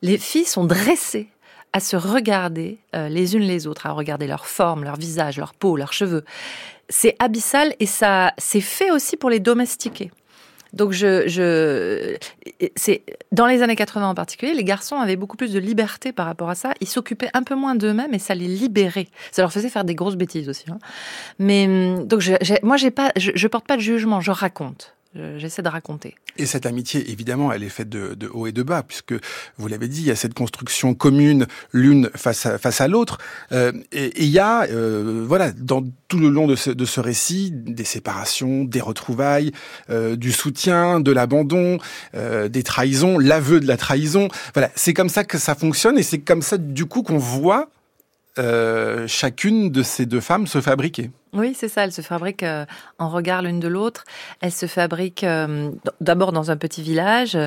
les 0.00 0.16
filles 0.16 0.46
sont 0.46 0.64
dressées 0.64 1.28
à 1.74 1.80
se 1.80 1.96
regarder 1.96 2.78
euh, 2.94 3.08
les 3.08 3.34
unes 3.34 3.42
les 3.42 3.66
autres, 3.66 3.86
à 3.86 3.90
regarder 3.90 4.28
leur 4.28 4.46
forme, 4.46 4.84
leur 4.84 4.94
visage, 4.94 5.38
leur 5.38 5.54
peau, 5.54 5.76
leurs 5.76 5.92
cheveux 5.92 6.24
c'est 6.88 7.16
abyssal 7.18 7.74
et 7.80 7.86
ça 7.86 8.32
c'est 8.38 8.60
fait 8.60 8.90
aussi 8.90 9.16
pour 9.16 9.30
les 9.30 9.40
domestiquer. 9.40 10.10
Donc 10.74 10.90
je, 10.90 11.28
je 11.28 12.16
c'est 12.74 13.04
dans 13.30 13.46
les 13.46 13.62
années 13.62 13.76
80 13.76 14.08
en 14.08 14.14
particulier, 14.14 14.54
les 14.54 14.64
garçons 14.64 14.96
avaient 14.96 15.16
beaucoup 15.16 15.36
plus 15.36 15.52
de 15.52 15.60
liberté 15.60 16.12
par 16.12 16.26
rapport 16.26 16.50
à 16.50 16.56
ça. 16.56 16.72
Ils 16.80 16.88
s'occupaient 16.88 17.30
un 17.32 17.44
peu 17.44 17.54
moins 17.54 17.76
d'eux-mêmes 17.76 18.12
et 18.12 18.18
ça 18.18 18.34
les 18.34 18.48
libérait. 18.48 19.06
Ça 19.30 19.42
leur 19.42 19.52
faisait 19.52 19.68
faire 19.68 19.84
des 19.84 19.94
grosses 19.94 20.16
bêtises 20.16 20.48
aussi. 20.48 20.64
Hein. 20.68 20.78
Mais 21.38 21.66
hum, 21.66 22.06
donc 22.06 22.20
je, 22.20 22.32
moi 22.64 22.76
j'ai 22.76 22.90
pas, 22.90 23.12
je, 23.16 23.30
je 23.34 23.48
porte 23.48 23.66
pas 23.66 23.76
de 23.76 23.82
jugement, 23.82 24.20
je 24.20 24.32
raconte 24.32 24.94
j'essaie 25.14 25.62
de 25.62 25.68
raconter. 25.68 26.14
Et 26.36 26.46
cette 26.46 26.66
amitié, 26.66 27.10
évidemment, 27.10 27.52
elle 27.52 27.62
est 27.62 27.68
faite 27.68 27.88
de, 27.88 28.28
haut 28.32 28.46
et 28.46 28.52
de 28.52 28.62
bas, 28.62 28.82
puisque 28.82 29.14
vous 29.58 29.68
l'avez 29.68 29.88
dit, 29.88 30.00
il 30.00 30.06
y 30.06 30.10
a 30.10 30.16
cette 30.16 30.34
construction 30.34 30.94
commune, 30.94 31.46
l'une 31.72 32.10
face 32.14 32.46
à, 32.46 32.88
l'autre. 32.88 33.18
Euh, 33.52 33.72
et 33.92 34.12
il 34.22 34.28
y 34.28 34.38
a, 34.38 34.64
euh, 34.64 35.24
voilà, 35.26 35.52
dans 35.52 35.84
tout 36.08 36.18
le 36.18 36.28
long 36.28 36.46
de 36.46 36.56
ce, 36.56 36.70
de 36.70 36.84
ce 36.84 37.00
récit, 37.00 37.50
des 37.52 37.84
séparations, 37.84 38.64
des 38.64 38.80
retrouvailles, 38.80 39.52
euh, 39.90 40.16
du 40.16 40.32
soutien, 40.32 41.00
de 41.00 41.12
l'abandon, 41.12 41.78
euh, 42.14 42.48
des 42.48 42.62
trahisons, 42.62 43.18
l'aveu 43.18 43.60
de 43.60 43.66
la 43.66 43.76
trahison. 43.76 44.28
Voilà, 44.54 44.70
c'est 44.74 44.94
comme 44.94 45.08
ça 45.08 45.24
que 45.24 45.38
ça 45.38 45.54
fonctionne, 45.54 45.98
et 45.98 46.02
c'est 46.02 46.20
comme 46.20 46.42
ça, 46.42 46.58
du 46.58 46.86
coup, 46.86 47.02
qu'on 47.02 47.18
voit 47.18 47.68
euh, 48.38 49.06
chacune 49.06 49.70
de 49.70 49.82
ces 49.82 50.06
deux 50.06 50.20
femmes 50.20 50.46
se 50.46 50.60
fabriquer. 50.60 51.10
Oui, 51.34 51.54
c'est 51.54 51.68
ça. 51.68 51.84
Elles 51.84 51.92
se 51.92 52.02
fabriquent 52.02 52.42
euh, 52.42 52.64
en 52.98 53.08
regard 53.08 53.42
l'une 53.42 53.60
de 53.60 53.68
l'autre. 53.68 54.04
Elles 54.40 54.52
se 54.52 54.66
fabriquent 54.66 55.24
euh, 55.24 55.70
d'abord 56.00 56.32
dans 56.32 56.50
un 56.50 56.56
petit 56.56 56.82
village 56.82 57.38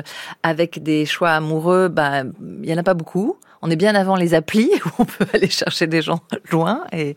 avec 0.42 0.82
des 0.82 1.04
choix 1.04 1.30
amoureux. 1.30 1.88
Bah, 1.88 2.22
il 2.62 2.68
y 2.68 2.72
en 2.72 2.78
a 2.78 2.82
pas 2.82 2.94
beaucoup. 2.94 3.38
On 3.62 3.70
est 3.70 3.76
bien 3.76 3.94
avant 3.94 4.16
les 4.16 4.34
applis 4.34 4.70
où 4.84 4.88
on 5.00 5.04
peut 5.04 5.26
aller 5.32 5.50
chercher 5.50 5.86
des 5.86 6.02
gens 6.02 6.20
loin. 6.50 6.84
Et 6.92 7.16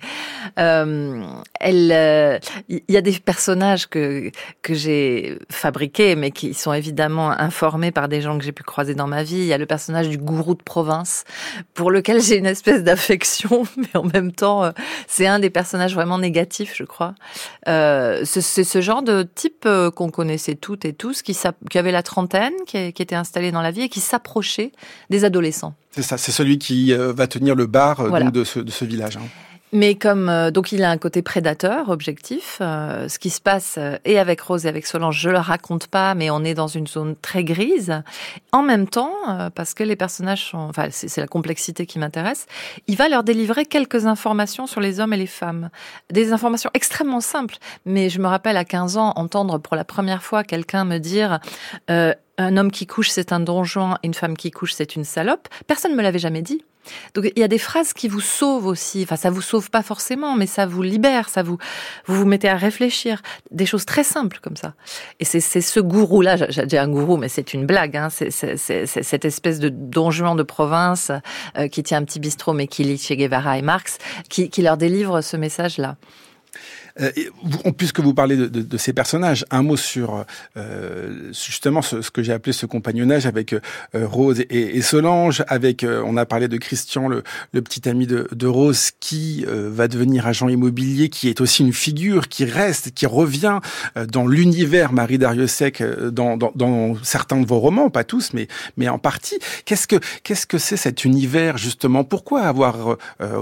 euh, 0.60 1.24
elle, 1.60 2.41
il 2.69 2.81
y 2.89 2.98
a 2.98 3.01
des 3.01 3.13
personnages 3.13 3.88
que 3.88 4.31
que 4.62 4.74
j'ai 4.74 5.38
fabriqués, 5.50 6.15
mais 6.15 6.31
qui 6.31 6.53
sont 6.53 6.74
évidemment 6.74 7.31
informés 7.31 7.91
par 7.91 8.07
des 8.07 8.21
gens 8.21 8.38
que 8.38 8.43
j'ai 8.43 8.51
pu 8.51 8.63
croiser 8.63 8.95
dans 8.95 9.07
ma 9.07 9.24
vie. 9.24 9.38
Il 9.38 9.45
y 9.45 9.53
a 9.53 9.57
le 9.57 9.65
personnage 9.65 10.10
du 10.10 10.17
gourou 10.17 10.55
de 10.55 10.63
province, 10.63 11.24
pour 11.74 11.91
lequel 11.91 12.21
j'ai 12.21 12.38
une 12.38 12.45
espèce 12.45 12.83
d'affection, 12.83 13.63
mais 13.77 13.95
en 13.95 14.03
même 14.03 14.31
temps, 14.31 14.71
c'est 15.07 15.27
un 15.27 15.39
des 15.39 15.50
personnages 15.50 15.93
vraiment 15.93 16.17
négatifs 16.17 16.41
je 16.75 16.83
crois. 16.83 17.15
Euh, 17.67 18.21
c'est 18.25 18.63
ce 18.63 18.81
genre 18.81 19.03
de 19.03 19.24
type 19.24 19.65
euh, 19.65 19.91
qu'on 19.91 20.10
connaissait 20.10 20.55
toutes 20.55 20.86
et 20.86 20.93
tous, 20.93 21.21
qui, 21.21 21.38
qui 21.69 21.77
avait 21.77 21.91
la 21.91 22.03
trentaine, 22.03 22.53
qui, 22.65 22.77
était 22.77 23.15
installé 23.15 23.51
dans 23.51 23.62
la 23.62 23.71
vie 23.71 23.83
et 23.83 23.89
qui 23.89 24.00
s'approchait 24.00 24.71
des 25.10 25.25
adolescents. 25.25 25.74
C'est 25.91 26.03
ça, 26.03 26.17
c'est 26.17 26.31
celui 26.31 26.57
qui 26.57 26.93
euh, 26.93 27.12
va 27.12 27.27
tenir 27.27 27.53
le 27.53 27.67
bar 27.67 28.31
de, 28.31 28.43
ce, 28.43 28.86
village. 28.86 29.17
Hein. 29.17 29.27
Mais 29.73 29.95
comme 29.95 30.27
euh, 30.27 30.51
donc 30.51 30.73
il 30.73 30.83
a 30.83 30.89
un 30.89 30.97
côté 30.97 31.21
prédateur, 31.21 31.89
objectif, 31.89 32.57
euh, 32.59 33.07
ce 33.07 33.19
qui 33.19 33.29
se 33.29 33.39
passe 33.39 33.75
euh, 33.77 33.97
et 34.03 34.19
avec 34.19 34.41
Rose 34.41 34.65
et 34.65 34.69
avec 34.69 34.85
Solange, 34.85 35.17
je 35.17 35.29
le 35.29 35.37
raconte 35.37 35.87
pas, 35.87 36.13
mais 36.13 36.29
on 36.29 36.43
est 36.43 36.53
dans 36.53 36.67
une 36.67 36.87
zone 36.87 37.15
très 37.15 37.45
grise. 37.45 38.03
En 38.51 38.63
même 38.63 38.87
temps, 38.87 39.13
parce 39.55 39.73
que 39.73 39.83
les 39.83 39.95
personnages 39.95 40.49
sont, 40.49 40.57
enfin 40.57 40.87
c'est 40.91 41.21
la 41.21 41.27
complexité 41.27 41.85
qui 41.85 41.99
m'intéresse, 41.99 42.47
il 42.87 42.97
va 42.97 43.07
leur 43.07 43.23
délivrer 43.23 43.65
quelques 43.65 44.07
informations 44.07 44.67
sur 44.67 44.81
les 44.81 44.99
hommes 44.99 45.13
et 45.13 45.17
les 45.17 45.27
femmes, 45.27 45.69
des 46.11 46.33
informations 46.33 46.69
extrêmement 46.73 47.21
simples. 47.21 47.55
Mais 47.85 48.09
je 48.09 48.19
me 48.19 48.27
rappelle 48.27 48.57
à 48.57 48.65
15 48.65 48.97
ans 48.97 49.13
entendre 49.15 49.57
pour 49.57 49.77
la 49.77 49.85
première 49.85 50.23
fois 50.23 50.43
quelqu'un 50.43 50.83
me 50.83 50.97
dire 50.97 51.39
un 51.87 52.57
homme 52.57 52.71
qui 52.71 52.87
couche 52.87 53.09
c'est 53.09 53.31
un 53.31 53.39
donjon, 53.39 53.95
une 54.03 54.13
femme 54.13 54.35
qui 54.35 54.51
couche 54.51 54.73
c'est 54.73 54.95
une 54.95 55.05
salope. 55.05 55.47
Personne 55.67 55.91
ne 55.91 55.97
me 55.97 56.03
l'avait 56.03 56.19
jamais 56.19 56.41
dit. 56.41 56.63
Donc 57.13 57.31
il 57.35 57.39
y 57.39 57.43
a 57.43 57.47
des 57.47 57.57
phrases 57.57 57.93
qui 57.93 58.07
vous 58.07 58.21
sauvent 58.21 58.65
aussi. 58.65 59.03
Enfin, 59.03 59.15
ça 59.15 59.29
vous 59.29 59.41
sauve 59.41 59.69
pas 59.69 59.83
forcément, 59.83 60.35
mais 60.35 60.47
ça 60.47 60.65
vous 60.65 60.81
libère, 60.81 61.29
ça 61.29 61.43
vous 61.43 61.57
vous 62.05 62.15
vous 62.15 62.25
mettez 62.25 62.50
à 62.50 62.55
réfléchir. 62.55 63.21
Des 63.51 63.65
choses 63.65 63.85
très 63.85 64.03
simples 64.03 64.39
comme 64.41 64.55
ça. 64.55 64.73
Et 65.19 65.25
c'est 65.25 65.39
ce 65.39 65.79
gourou-là, 65.79 66.50
j'ai 66.50 66.65
dit 66.65 66.77
un 66.77 66.88
gourou, 66.88 67.17
mais 67.17 67.29
c'est 67.29 67.53
une 67.53 67.65
blague. 67.65 67.97
Hein. 67.97 68.09
C'est 68.09 68.31
cette 68.88 69.25
espèce 69.25 69.59
de 69.59 69.69
donjon 69.69 70.35
de 70.35 70.43
province 70.43 71.11
euh, 71.57 71.67
qui 71.67 71.83
tient 71.83 72.00
un 72.00 72.03
petit 72.03 72.19
bistrot, 72.19 72.53
mais 72.53 72.67
qui 72.67 72.83
lit 72.83 72.97
Che 72.97 73.13
Guevara 73.13 73.57
et 73.57 73.61
Marx, 73.61 73.97
qui, 74.29 74.50
qui 74.50 74.61
leur 74.61 74.77
délivre 74.77 75.21
ce 75.21 75.38
message-là. 75.38 75.97
Euh, 77.00 77.12
puisque 77.77 78.00
vous 78.00 78.13
parlez 78.13 78.36
de, 78.36 78.48
de, 78.48 78.62
de, 78.62 78.77
ces 78.77 78.93
personnages, 78.93 79.45
un 79.51 79.63
mot 79.63 79.77
sur 79.77 80.25
euh, 80.57 81.31
justement 81.31 81.81
ce, 81.81 82.01
ce, 82.01 82.12
que 82.12 82.24
j'ai 82.24 82.33
appelé 82.33 82.53
ce 82.53 82.65
compagnonnage 82.65 83.25
avec 83.25 83.53
euh, 83.53 83.60
Rose 83.93 84.41
et, 84.41 84.77
et, 84.77 84.81
Solange, 84.81 85.43
avec 85.48 85.83
euh, 85.83 86.03
on 86.05 86.17
a 86.17 86.25
parlé 86.25 86.48
de 86.48 86.57
Christian, 86.57 87.07
le, 87.07 87.24
le 87.53 87.62
petit 87.62 87.88
ami 87.88 88.07
de, 88.07 88.27
de 88.31 88.48
Rose, 88.48 88.91
qui 89.00 89.45
va 89.48 89.88
devenir 89.88 90.27
agent 90.27 90.48
immobilier, 90.50 91.10
qui 91.10 91.29
est 91.29 91.41
aussi 91.41 91.63
une 91.63 91.74
figure 91.74 92.27
qui 92.27 92.45
reste, 92.45 92.91
qui 92.91 93.05
revient 93.05 93.60
dans 94.07 94.27
l'univers 94.27 94.93
Marie 94.93 95.17
Dariussec 95.17 95.83
dans, 96.12 96.38
dans, 96.38 96.51
dans, 96.55 96.95
certains 97.03 97.39
de 97.39 97.45
vos 97.45 97.60
romans, 97.60 97.89
pas 97.89 98.03
tous, 98.03 98.33
mais 98.33 98.48
mais 98.77 98.89
en 98.89 99.00
partie. 99.00 99.39
Qu'est-ce 99.65 99.88
que 99.88 99.98
qu'est-ce 100.24 100.45
que 100.45 100.57
c'est 100.57 100.77
cet 100.77 101.05
univers 101.05 101.57
justement? 101.57 102.03
Pourquoi 102.03 102.41
avoir 102.41 102.98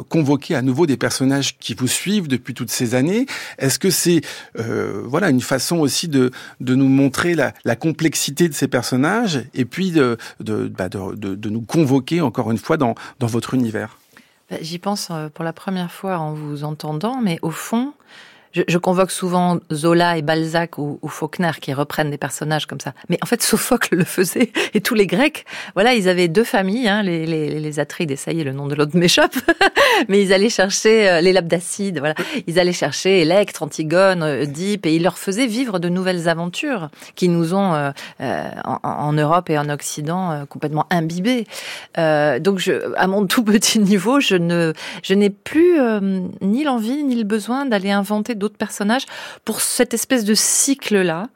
convoqué 0.10 0.56
à 0.56 0.62
nouveau 0.62 0.86
des 0.86 0.98
personnages 0.98 1.58
qui 1.58 1.74
vous 1.74 1.88
suivent 1.88 2.28
depuis 2.28 2.54
toutes 2.54 2.72
ces 2.72 2.96
années? 2.96 3.26
Est-ce 3.58 3.80
que 3.80 3.90
c'est 3.90 4.22
euh, 4.58 5.04
voilà 5.06 5.30
une 5.30 5.42
façon 5.42 5.78
aussi 5.78 6.08
de, 6.08 6.32
de 6.60 6.76
nous 6.76 6.88
montrer 6.88 7.36
la, 7.36 7.76
complexité 7.76 8.50
de 8.50 8.54
ces 8.54 8.68
personnages 8.68 9.44
et 9.54 9.66
puis 9.66 9.92
de, 9.92 10.18
de, 10.40 10.68
bah 10.68 10.90
de, 10.90 11.16
de, 11.16 11.50
nous 11.50 11.62
convoquer 11.62 12.22
encore 12.22 12.52
une 12.52 12.58
fois 12.58 12.78
dans, 12.78 12.96
dans 13.20 13.28
votre 13.28 13.54
univers? 13.54 13.98
Bah, 14.50 14.58
J'y 14.62 14.80
pense 14.80 15.10
euh, 15.12 15.30
pour 15.30 15.46
la 15.46 15.54
première 15.54 15.92
fois 15.92 16.18
en 16.18 16.34
vous 16.34 16.64
entendant, 16.64 17.22
mais 17.22 17.40
au 17.42 17.52
fond, 17.52 17.94
je, 18.52 18.64
je, 18.68 18.78
convoque 18.78 19.12
souvent 19.12 19.60
Zola 19.72 20.18
et 20.18 20.22
Balzac 20.22 20.78
ou, 20.78 21.00
ou, 21.02 21.08
Faulkner 21.08 21.52
qui 21.62 21.74
reprennent 21.74 22.10
des 22.10 22.18
personnages 22.18 22.66
comme 22.66 22.80
ça. 22.80 22.94
Mais 23.10 23.18
en 23.22 23.26
fait, 23.26 23.42
Sophocle 23.50 23.96
le 23.96 24.04
faisait 24.04 24.52
et 24.74 24.82
tous 24.82 24.96
les 24.96 25.08
Grecs, 25.08 25.46
voilà, 25.76 25.94
ils 25.94 26.10
avaient 26.10 26.28
deux 26.28 26.44
familles, 26.44 26.88
hein, 26.88 27.04
les, 27.04 27.26
les, 27.26 27.60
les 27.60 27.80
Atrides, 27.80 28.12
et 28.12 28.16
ça 28.16 28.32
y 28.32 28.42
est, 28.42 28.44
le 28.44 28.54
nom 28.54 28.68
de 28.68 28.76
l'autre 28.76 28.92
m'échappe, 28.98 29.36
mais 30.08 30.22
ils 30.22 30.34
allaient 30.34 30.50
chercher 30.50 31.10
euh, 31.10 31.22
les 31.22 31.34
Labdacides, 31.34 32.00
voilà, 32.00 32.16
ils 32.48 32.60
allaient 32.60 32.74
chercher 32.74 33.22
Electre, 33.22 33.64
Antigone, 33.64 34.24
Oedipe, 34.24 34.86
et 34.86 34.96
ils 34.96 35.04
leur 35.04 35.18
faisaient 35.18 35.48
vivre 35.48 35.80
de 35.80 35.90
nouvelles 35.90 36.28
aventures 36.28 36.90
qui 37.16 37.30
nous 37.30 37.54
ont 37.54 37.74
euh, 37.74 37.92
euh 38.22 38.50
en, 38.64 38.80
en, 38.84 39.14
Europe 39.14 39.50
et 39.50 39.58
en 39.58 39.70
Occident 39.70 40.32
euh, 40.32 40.46
complètement 40.46 40.86
imbibés. 40.90 41.46
Donc, 41.98 42.60
je, 42.60 42.94
à 42.96 43.08
mon 43.08 43.26
tout 43.28 43.44
petit 43.44 43.80
niveau, 43.80 44.20
je 44.20 44.36
ne, 44.36 44.74
je 45.04 45.14
n'ai 45.14 45.30
plus 45.30 45.78
ni 46.42 46.64
l'envie 46.64 47.04
ni 47.04 47.16
le 47.16 47.24
besoin 47.24 47.66
d'aller 47.66 47.92
inventer 47.92 48.36
d'autres 48.40 48.58
personnages 48.58 49.06
pour 49.46 49.62
cette 49.62 49.94
espèce 49.94 50.26
de 50.26 50.34
cycle-là, 50.34 51.28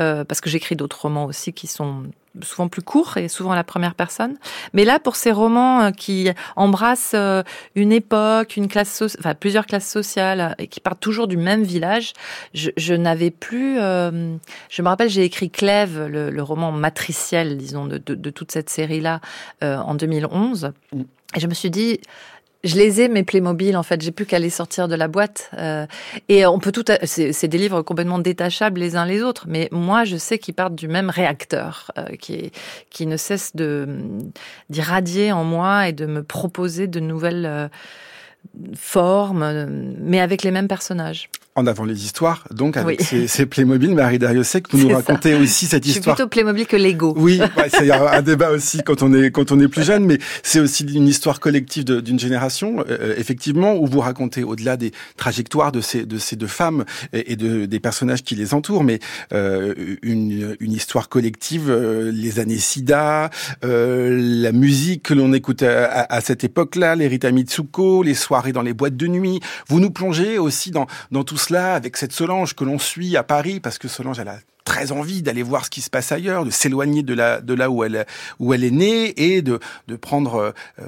euh, 0.00 0.24
parce 0.24 0.40
que 0.40 0.50
j'écris 0.50 0.76
d'autres 0.76 1.00
romans 1.00 1.24
aussi 1.24 1.52
qui 1.52 1.66
sont 1.66 2.04
souvent 2.42 2.68
plus 2.68 2.82
courts 2.82 3.16
et 3.16 3.28
souvent 3.28 3.52
à 3.52 3.56
la 3.56 3.64
première 3.64 3.94
personne. 3.94 4.36
Mais 4.72 4.84
là, 4.84 4.98
pour 4.98 5.16
ces 5.16 5.32
romans 5.32 5.82
euh, 5.82 5.90
qui 5.90 6.30
embrassent 6.56 7.12
euh, 7.14 7.42
une 7.74 7.92
époque, 7.92 8.56
une 8.56 8.68
classe, 8.68 9.02
enfin 9.18 9.34
plusieurs 9.34 9.66
classes 9.66 9.88
sociales 9.88 10.54
et 10.58 10.66
qui 10.66 10.80
partent 10.80 11.00
toujours 11.00 11.28
du 11.28 11.36
même 11.36 11.62
village, 11.62 12.12
je, 12.54 12.70
je 12.76 12.94
n'avais 12.94 13.30
plus. 13.30 13.78
Euh, 13.78 14.36
je 14.68 14.82
me 14.82 14.88
rappelle, 14.88 15.10
j'ai 15.10 15.24
écrit 15.24 15.50
Clèves, 15.50 16.06
le, 16.06 16.30
le, 16.30 16.42
roman 16.42 16.72
matriciel, 16.72 17.56
disons, 17.56 17.86
de, 17.86 17.98
de, 17.98 18.14
de 18.14 18.30
toute 18.30 18.52
cette 18.52 18.70
série-là 18.70 19.20
euh, 19.62 19.76
en 19.76 19.94
2011. 19.94 20.72
Mm. 20.92 21.02
Et 21.36 21.40
je 21.40 21.46
me 21.46 21.54
suis 21.54 21.70
dit, 21.70 22.00
je 22.64 22.76
les 22.76 23.00
ai 23.00 23.08
mes 23.08 23.22
Playmobil 23.22 23.76
en 23.76 23.82
fait, 23.82 24.00
j'ai 24.02 24.10
plus 24.10 24.26
qu'à 24.26 24.38
les 24.38 24.50
sortir 24.50 24.88
de 24.88 24.94
la 24.94 25.08
boîte 25.08 25.50
euh, 25.56 25.86
et 26.28 26.44
on 26.46 26.58
peut 26.58 26.72
tout 26.72 26.84
c'est 27.04 27.48
des 27.48 27.58
livres 27.58 27.82
complètement 27.82 28.18
détachables 28.18 28.80
les 28.80 28.96
uns 28.96 29.04
les 29.06 29.22
autres 29.22 29.46
mais 29.48 29.68
moi 29.70 30.04
je 30.04 30.16
sais 30.16 30.38
qu'ils 30.38 30.54
partent 30.54 30.74
du 30.74 30.88
même 30.88 31.10
réacteur 31.10 31.92
euh, 31.98 32.16
qui 32.20 32.50
qui 32.90 33.06
ne 33.06 33.16
cesse 33.16 33.54
de 33.54 33.88
d'irradier 34.70 35.30
en 35.32 35.44
moi 35.44 35.88
et 35.88 35.92
de 35.92 36.06
me 36.06 36.22
proposer 36.22 36.88
de 36.88 37.00
nouvelles 37.00 37.46
euh, 37.46 37.68
formes 38.74 39.94
mais 40.00 40.20
avec 40.20 40.42
les 40.42 40.50
mêmes 40.50 40.68
personnages. 40.68 41.28
En 41.58 41.66
avant 41.66 41.84
les 41.84 42.04
histoires, 42.04 42.44
donc 42.54 42.76
avec 42.76 43.02
ces, 43.02 43.46
Playmobil, 43.46 43.94
Marie 43.94 44.18
Dariussec, 44.18 44.66
vous 44.70 44.78
nous 44.78 44.94
racontez 44.94 45.34
aussi 45.34 45.66
cette 45.66 45.86
histoire. 45.86 46.16
Suis 46.16 46.24
plutôt 46.24 46.28
Playmobil 46.28 46.66
que 46.66 46.76
Lego. 46.76 47.14
Oui, 47.16 47.40
c'est 47.68 47.90
un, 47.90 48.22
débat 48.22 48.50
aussi 48.50 48.82
quand 48.84 49.02
on 49.02 49.12
est 49.12 49.30
quand 49.30 49.50
on 49.50 49.60
est 49.60 49.68
plus 49.68 49.82
jeune, 49.82 50.04
mais 50.04 50.18
c'est 50.42 50.60
aussi 50.60 50.84
une 50.84 51.08
histoire 51.08 51.40
collective 51.40 51.84
d'une 51.84 52.18
génération, 52.18 52.84
euh, 52.88 53.14
effectivement, 53.16 53.74
où 53.74 53.86
vous 53.86 54.00
racontez 54.00 54.44
au-delà 54.44 54.76
des 54.76 54.92
trajectoires 55.16 55.72
de 55.72 55.80
ces 55.80 56.06
de 56.06 56.18
ces 56.18 56.36
deux 56.36 56.46
femmes 56.46 56.84
et, 57.12 57.36
de 57.36 57.66
des 57.66 57.80
personnages 57.80 58.22
qui 58.22 58.36
les 58.36 58.54
entourent, 58.54 58.84
mais 58.84 59.00
euh, 59.32 59.74
une, 60.02 60.56
une 60.60 60.72
histoire 60.72 61.08
collective, 61.08 61.70
euh, 61.70 62.12
les 62.12 62.38
années 62.38 62.58
SIDA, 62.58 63.30
euh, 63.64 64.16
la 64.20 64.52
musique 64.52 65.02
que 65.04 65.14
l'on 65.14 65.32
écoute 65.32 65.62
à, 65.62 66.02
à, 66.02 66.20
cette 66.20 66.44
époque-là, 66.44 66.94
les 66.94 67.08
Rita 67.08 67.30
Mitsuko, 67.30 68.02
les 68.02 68.14
soirées 68.14 68.52
dans 68.52 68.62
les 68.62 68.74
boîtes 68.74 68.96
de 68.96 69.06
nuit. 69.06 69.40
Vous 69.68 69.80
nous 69.80 69.90
plongez 69.90 70.38
aussi 70.38 70.70
dans 70.70 70.86
dans 71.10 71.24
tout 71.24 71.36
cela 71.36 71.47
avec 71.56 71.96
cette 71.96 72.12
Solange 72.12 72.54
que 72.54 72.64
l'on 72.64 72.78
suit 72.78 73.16
à 73.16 73.22
Paris 73.22 73.60
parce 73.60 73.78
que 73.78 73.88
Solange 73.88 74.18
elle 74.18 74.28
a 74.28 74.38
très 74.68 74.92
envie 74.92 75.22
d'aller 75.22 75.42
voir 75.42 75.64
ce 75.64 75.70
qui 75.70 75.80
se 75.80 75.88
passe 75.88 76.12
ailleurs, 76.12 76.44
de 76.44 76.50
s'éloigner 76.50 77.02
de 77.02 77.14
là 77.14 77.40
de 77.40 77.54
là 77.54 77.70
où 77.70 77.84
elle 77.84 78.06
où 78.38 78.52
elle 78.52 78.64
est 78.64 78.70
née 78.70 79.14
et 79.16 79.40
de 79.40 79.58
de 79.88 79.96
prendre 79.96 80.52
euh, 80.78 80.86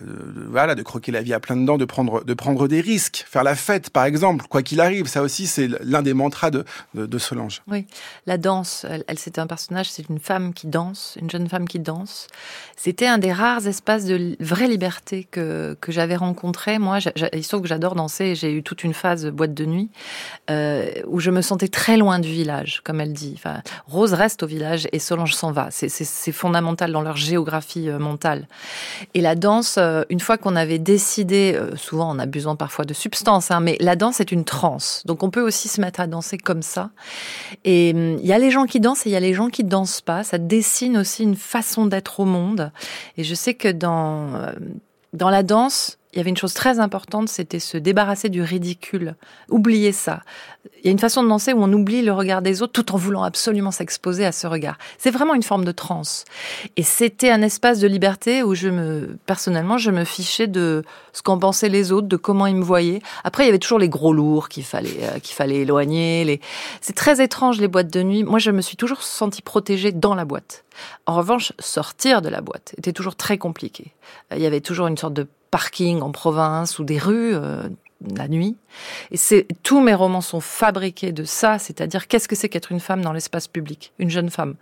voilà 0.48 0.74
de 0.74 0.82
croquer 0.82 1.12
la 1.12 1.22
vie 1.22 1.32
à 1.32 1.40
plein 1.40 1.56
dedans, 1.56 1.78
de 1.78 1.86
prendre 1.86 2.22
de 2.22 2.34
prendre 2.34 2.68
des 2.68 2.82
risques, 2.82 3.24
faire 3.26 3.42
la 3.42 3.54
fête 3.54 3.88
par 3.88 4.04
exemple, 4.04 4.44
quoi 4.48 4.62
qu'il 4.62 4.80
arrive. 4.82 5.06
Ça 5.06 5.22
aussi 5.22 5.46
c'est 5.46 5.68
l'un 5.82 6.02
des 6.02 6.12
mantras 6.12 6.50
de, 6.50 6.64
de, 6.94 7.18
Solange. 7.18 7.62
Oui, 7.68 7.86
la 8.26 8.36
danse. 8.36 8.84
Elle, 9.08 9.18
c'était 9.18 9.40
un 9.40 9.46
personnage, 9.46 9.90
c'est 9.90 10.08
une 10.08 10.18
femme 10.18 10.52
qui 10.52 10.66
danse, 10.66 11.16
une 11.20 11.30
jeune 11.30 11.48
femme 11.48 11.66
qui 11.66 11.78
danse. 11.78 12.26
C'était 12.76 13.06
un 13.06 13.18
des 13.18 13.32
rares 13.32 13.66
espaces 13.66 14.04
de 14.04 14.36
vraie 14.40 14.68
liberté 14.68 15.26
que 15.30 15.76
que 15.80 15.90
j'avais 15.90 16.16
rencontré. 16.16 16.78
Moi, 16.78 16.98
il 17.32 17.44
se 17.44 17.56
que 17.56 17.66
j'adore 17.66 17.94
danser. 17.94 18.34
J'ai 18.34 18.52
eu 18.52 18.62
toute 18.62 18.84
une 18.84 18.94
phase 18.94 19.26
boîte 19.26 19.54
de 19.54 19.64
nuit 19.64 19.90
euh, 20.50 20.90
où 21.06 21.18
je 21.20 21.30
me 21.30 21.42
sentais 21.42 21.68
très 21.68 21.96
loin 21.96 22.18
du 22.18 22.28
village, 22.28 22.82
comme 22.84 23.00
elle 23.00 23.12
dit. 23.12 23.40
Rose 23.86 24.12
reste 24.12 24.42
au 24.42 24.46
village 24.46 24.88
et 24.92 24.98
Solange 24.98 25.34
s'en 25.34 25.52
va. 25.52 25.68
C'est 25.70 26.32
fondamental 26.32 26.92
dans 26.92 27.02
leur 27.02 27.16
géographie 27.16 27.88
euh, 27.88 27.98
mentale. 27.98 28.48
Et 29.14 29.20
la 29.20 29.34
danse, 29.34 29.76
euh, 29.78 30.02
une 30.10 30.20
fois 30.20 30.38
qu'on 30.38 30.56
avait 30.56 30.78
décidé, 30.78 31.54
euh, 31.54 31.76
souvent 31.76 32.08
en 32.08 32.18
abusant 32.18 32.56
parfois 32.56 32.84
de 32.84 32.94
substances, 32.94 33.50
hein, 33.50 33.60
mais 33.60 33.76
la 33.80 33.96
danse 33.96 34.20
est 34.20 34.32
une 34.32 34.44
transe. 34.44 35.02
Donc 35.06 35.22
on 35.22 35.30
peut 35.30 35.42
aussi 35.42 35.68
se 35.68 35.80
mettre 35.80 36.00
à 36.00 36.06
danser 36.06 36.38
comme 36.38 36.62
ça. 36.62 36.90
Et 37.64 37.92
hum, 37.94 38.18
il 38.20 38.26
y 38.26 38.32
a 38.32 38.38
les 38.38 38.50
gens 38.50 38.66
qui 38.66 38.80
dansent 38.80 39.06
et 39.06 39.10
il 39.10 39.12
y 39.12 39.16
a 39.16 39.20
les 39.20 39.34
gens 39.34 39.48
qui 39.48 39.64
dansent 39.64 40.00
pas. 40.00 40.24
Ça 40.24 40.38
dessine 40.38 40.96
aussi 40.96 41.22
une 41.22 41.36
façon 41.36 41.86
d'être 41.86 42.20
au 42.20 42.24
monde. 42.24 42.72
Et 43.16 43.24
je 43.24 43.34
sais 43.34 43.54
que 43.54 43.68
dans 43.68 44.30
dans 45.12 45.30
la 45.30 45.42
danse, 45.42 45.98
il 46.12 46.18
y 46.18 46.20
avait 46.20 46.30
une 46.30 46.36
chose 46.36 46.54
très 46.54 46.80
importante, 46.80 47.28
c'était 47.28 47.60
se 47.60 47.78
débarrasser 47.78 48.28
du 48.28 48.42
ridicule. 48.42 49.14
Oublier 49.48 49.92
ça. 49.92 50.22
Il 50.78 50.86
y 50.86 50.88
a 50.88 50.92
une 50.92 50.98
façon 50.98 51.22
de 51.22 51.28
danser 51.28 51.52
où 51.52 51.62
on 51.62 51.72
oublie 51.72 52.02
le 52.02 52.12
regard 52.12 52.42
des 52.42 52.62
autres 52.62 52.72
tout 52.72 52.94
en 52.94 52.96
voulant 52.96 53.22
absolument 53.22 53.70
s'exposer 53.70 54.24
à 54.24 54.32
ce 54.32 54.46
regard. 54.46 54.76
C'est 54.98 55.10
vraiment 55.10 55.34
une 55.34 55.42
forme 55.42 55.64
de 55.64 55.72
transe. 55.72 56.24
Et 56.76 56.82
c'était 56.82 57.30
un 57.30 57.42
espace 57.42 57.80
de 57.80 57.86
liberté 57.86 58.42
où 58.42 58.54
je 58.54 58.68
me, 58.68 59.18
personnellement, 59.26 59.78
je 59.78 59.90
me 59.90 60.04
fichais 60.04 60.46
de 60.46 60.82
ce 61.12 61.22
qu'en 61.22 61.38
pensaient 61.38 61.68
les 61.68 61.92
autres, 61.92 62.08
de 62.08 62.16
comment 62.16 62.46
ils 62.46 62.56
me 62.56 62.64
voyaient. 62.64 63.00
Après, 63.24 63.44
il 63.44 63.46
y 63.46 63.48
avait 63.48 63.58
toujours 63.58 63.78
les 63.78 63.88
gros 63.88 64.12
lourds 64.12 64.48
qu'il 64.48 64.64
fallait, 64.64 65.02
euh, 65.02 65.18
qu'il 65.18 65.34
fallait 65.34 65.60
éloigner. 65.60 66.40
C'est 66.80 66.96
très 66.96 67.22
étrange, 67.22 67.60
les 67.60 67.68
boîtes 67.68 67.92
de 67.92 68.02
nuit. 68.02 68.24
Moi, 68.24 68.38
je 68.38 68.50
me 68.50 68.60
suis 68.60 68.76
toujours 68.76 69.02
sentie 69.02 69.42
protégée 69.42 69.92
dans 69.92 70.14
la 70.14 70.24
boîte. 70.24 70.64
En 71.06 71.14
revanche, 71.14 71.52
sortir 71.58 72.22
de 72.22 72.28
la 72.28 72.40
boîte 72.40 72.74
était 72.78 72.92
toujours 72.92 73.16
très 73.16 73.38
compliqué. 73.38 73.92
Euh, 74.32 74.36
il 74.36 74.42
y 74.42 74.46
avait 74.46 74.60
toujours 74.60 74.86
une 74.86 74.96
sorte 74.96 75.14
de 75.14 75.26
parking 75.50 76.00
en 76.00 76.10
province 76.10 76.78
ou 76.78 76.84
des 76.84 76.98
rues 76.98 77.34
euh, 77.34 77.68
la 78.16 78.28
nuit. 78.28 78.56
Et 79.10 79.16
c'est 79.16 79.46
tous 79.62 79.80
mes 79.80 79.94
romans 79.94 80.20
sont 80.20 80.40
fabriqués 80.40 81.12
de 81.12 81.24
ça, 81.24 81.58
c'est-à-dire 81.58 82.08
qu'est-ce 82.08 82.28
que 82.28 82.36
c'est 82.36 82.48
qu'être 82.48 82.72
une 82.72 82.80
femme 82.80 83.02
dans 83.02 83.12
l'espace 83.12 83.48
public, 83.48 83.92
une 83.98 84.10
jeune 84.10 84.30
femme, 84.30 84.54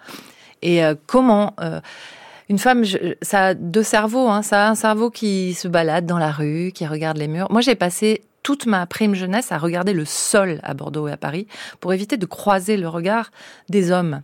et 0.63 0.85
euh, 0.85 0.95
comment 1.07 1.55
euh, 1.61 1.81
une 2.49 2.59
femme, 2.59 2.83
ça 3.23 3.47
a 3.49 3.55
deux 3.55 3.83
cerveaux, 3.83 4.29
hein, 4.29 4.43
ça 4.43 4.67
a 4.67 4.71
un 4.71 4.75
cerveau 4.75 5.11
qui 5.11 5.55
se 5.55 5.69
balade 5.69 6.07
dans 6.07 6.19
la 6.19 6.31
rue, 6.31 6.73
qui 6.75 6.87
regarde 6.87 7.19
les 7.19 7.29
murs. 7.29 7.49
Moi, 7.51 7.61
j'ai 7.61 7.75
passé 7.75 8.23
toute 8.43 8.65
ma 8.65 8.87
prime 8.87 9.15
jeunesse 9.15 9.53
à 9.53 9.59
regarder 9.59 9.93
le 9.93 10.07
sol 10.07 10.61
à 10.63 10.73
Bordeaux 10.73 11.09
et 11.09 11.13
à 11.13 11.19
Paris 11.19 11.47
pour 11.81 11.93
éviter 11.93 12.17
de 12.17 12.25
croiser 12.25 12.79
le 12.79 12.89
regard 12.89 13.31
des 13.69 13.91
hommes 13.91 14.23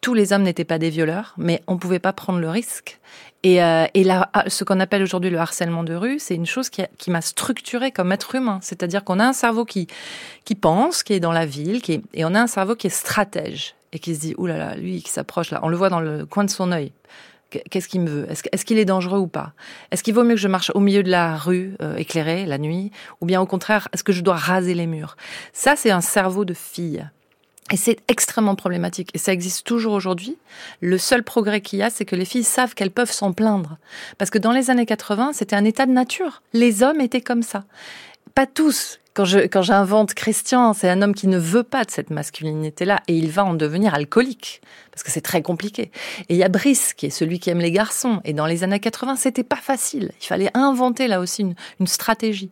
tous 0.00 0.14
les 0.14 0.32
hommes 0.32 0.42
n'étaient 0.42 0.64
pas 0.64 0.78
des 0.78 0.90
violeurs, 0.90 1.34
mais 1.36 1.62
on 1.66 1.74
ne 1.74 1.78
pouvait 1.78 1.98
pas 1.98 2.12
prendre 2.12 2.38
le 2.38 2.48
risque. 2.48 3.00
Et, 3.44 3.62
euh, 3.62 3.86
et 3.94 4.02
là, 4.02 4.30
ah, 4.32 4.44
ce 4.48 4.64
qu'on 4.64 4.80
appelle 4.80 5.02
aujourd'hui 5.02 5.30
le 5.30 5.38
harcèlement 5.38 5.84
de 5.84 5.94
rue, 5.94 6.18
c'est 6.18 6.34
une 6.34 6.46
chose 6.46 6.70
qui, 6.70 6.82
qui 6.98 7.10
m'a 7.10 7.20
structuré 7.20 7.92
comme 7.92 8.10
être 8.10 8.34
humain. 8.34 8.58
C'est-à-dire 8.62 9.04
qu'on 9.04 9.20
a 9.20 9.24
un 9.24 9.32
cerveau 9.32 9.64
qui, 9.64 9.86
qui 10.44 10.54
pense, 10.54 11.02
qui 11.02 11.12
est 11.12 11.20
dans 11.20 11.32
la 11.32 11.46
ville, 11.46 11.80
qui 11.80 11.94
est, 11.94 12.02
et 12.14 12.24
on 12.24 12.34
a 12.34 12.40
un 12.40 12.46
cerveau 12.48 12.74
qui 12.74 12.88
est 12.88 12.90
stratège 12.90 13.76
et 13.92 14.00
qui 14.00 14.14
se 14.14 14.20
dit, 14.20 14.34
oulala, 14.38 14.58
là 14.58 14.74
là, 14.74 14.76
lui 14.76 15.02
qui 15.02 15.10
s'approche 15.10 15.50
là, 15.50 15.60
on 15.62 15.68
le 15.68 15.76
voit 15.76 15.88
dans 15.88 16.00
le 16.00 16.26
coin 16.26 16.44
de 16.44 16.50
son 16.50 16.72
œil. 16.72 16.92
Qu'est-ce 17.50 17.88
qu'il 17.88 18.02
me 18.02 18.10
veut? 18.10 18.26
Est-ce 18.30 18.64
qu'il 18.66 18.78
est, 18.78 18.84
dangereux 18.84 19.18
ou 19.18 19.26
pas? 19.26 19.52
Est-ce 19.90 20.02
qu'il 20.02 20.12
vaut 20.12 20.22
mieux 20.22 20.34
que 20.34 20.40
je 20.40 20.48
marche 20.48 20.70
au 20.74 20.80
milieu 20.80 21.02
de 21.02 21.10
la 21.10 21.34
rue 21.34 21.76
euh, 21.80 21.96
éclairée 21.96 22.44
la 22.44 22.58
nuit? 22.58 22.90
Ou 23.22 23.26
bien 23.26 23.40
au 23.40 23.46
contraire, 23.46 23.88
est-ce 23.94 24.04
que 24.04 24.12
je 24.12 24.20
dois 24.20 24.36
raser 24.36 24.74
les 24.74 24.86
murs? 24.86 25.16
Ça, 25.54 25.74
c'est 25.74 25.90
un 25.90 26.02
cerveau 26.02 26.44
de 26.44 26.52
fille. 26.52 27.08
Et 27.70 27.76
c'est 27.76 27.98
extrêmement 28.08 28.54
problématique. 28.54 29.10
Et 29.14 29.18
ça 29.18 29.32
existe 29.32 29.66
toujours 29.66 29.92
aujourd'hui. 29.92 30.38
Le 30.80 30.96
seul 30.96 31.22
progrès 31.22 31.60
qu'il 31.60 31.78
y 31.78 31.82
a, 31.82 31.90
c'est 31.90 32.04
que 32.04 32.16
les 32.16 32.24
filles 32.24 32.44
savent 32.44 32.74
qu'elles 32.74 32.90
peuvent 32.90 33.12
s'en 33.12 33.32
plaindre. 33.32 33.76
Parce 34.16 34.30
que 34.30 34.38
dans 34.38 34.52
les 34.52 34.70
années 34.70 34.86
80, 34.86 35.32
c'était 35.34 35.56
un 35.56 35.64
état 35.64 35.86
de 35.86 35.92
nature. 35.92 36.42
Les 36.52 36.82
hommes 36.82 37.00
étaient 37.00 37.20
comme 37.20 37.42
ça. 37.42 37.64
Pas 38.34 38.46
tous. 38.46 39.00
Quand 39.12 39.24
je, 39.24 39.40
quand 39.40 39.62
j'invente 39.62 40.14
Christian, 40.14 40.72
c'est 40.72 40.88
un 40.88 41.02
homme 41.02 41.14
qui 41.14 41.26
ne 41.26 41.38
veut 41.38 41.64
pas 41.64 41.84
de 41.84 41.90
cette 41.90 42.10
masculinité-là 42.10 43.00
et 43.08 43.16
il 43.16 43.30
va 43.30 43.44
en 43.44 43.54
devenir 43.54 43.92
alcoolique. 43.92 44.62
Parce 44.92 45.02
que 45.02 45.10
c'est 45.10 45.20
très 45.20 45.42
compliqué. 45.42 45.90
Et 46.28 46.34
il 46.34 46.36
y 46.36 46.44
a 46.44 46.48
Brice, 46.48 46.94
qui 46.94 47.06
est 47.06 47.10
celui 47.10 47.40
qui 47.40 47.50
aime 47.50 47.58
les 47.58 47.72
garçons. 47.72 48.20
Et 48.24 48.32
dans 48.32 48.46
les 48.46 48.64
années 48.64 48.80
80, 48.80 49.16
c'était 49.16 49.42
pas 49.42 49.56
facile. 49.56 50.12
Il 50.22 50.26
fallait 50.26 50.50
inventer 50.54 51.08
là 51.08 51.20
aussi 51.20 51.42
une, 51.42 51.54
une 51.80 51.86
stratégie. 51.86 52.50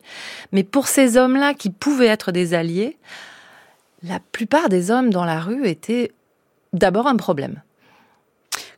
Mais 0.53 0.65
pour 0.65 0.89
ces 0.89 1.17
hommes-là 1.17 1.55
qui 1.55 1.71
pouvaient 1.71 2.07
être 2.07 2.33
des 2.33 2.53
alliés, 2.53 2.99
la 4.03 4.21
plupart 4.21 4.69
des 4.69 4.91
hommes 4.91 5.11
dans 5.11 5.25
la 5.25 5.41
rue 5.41 5.67
étaient 5.67 6.13
d'abord 6.73 7.07
un 7.07 7.17
problème. 7.17 7.63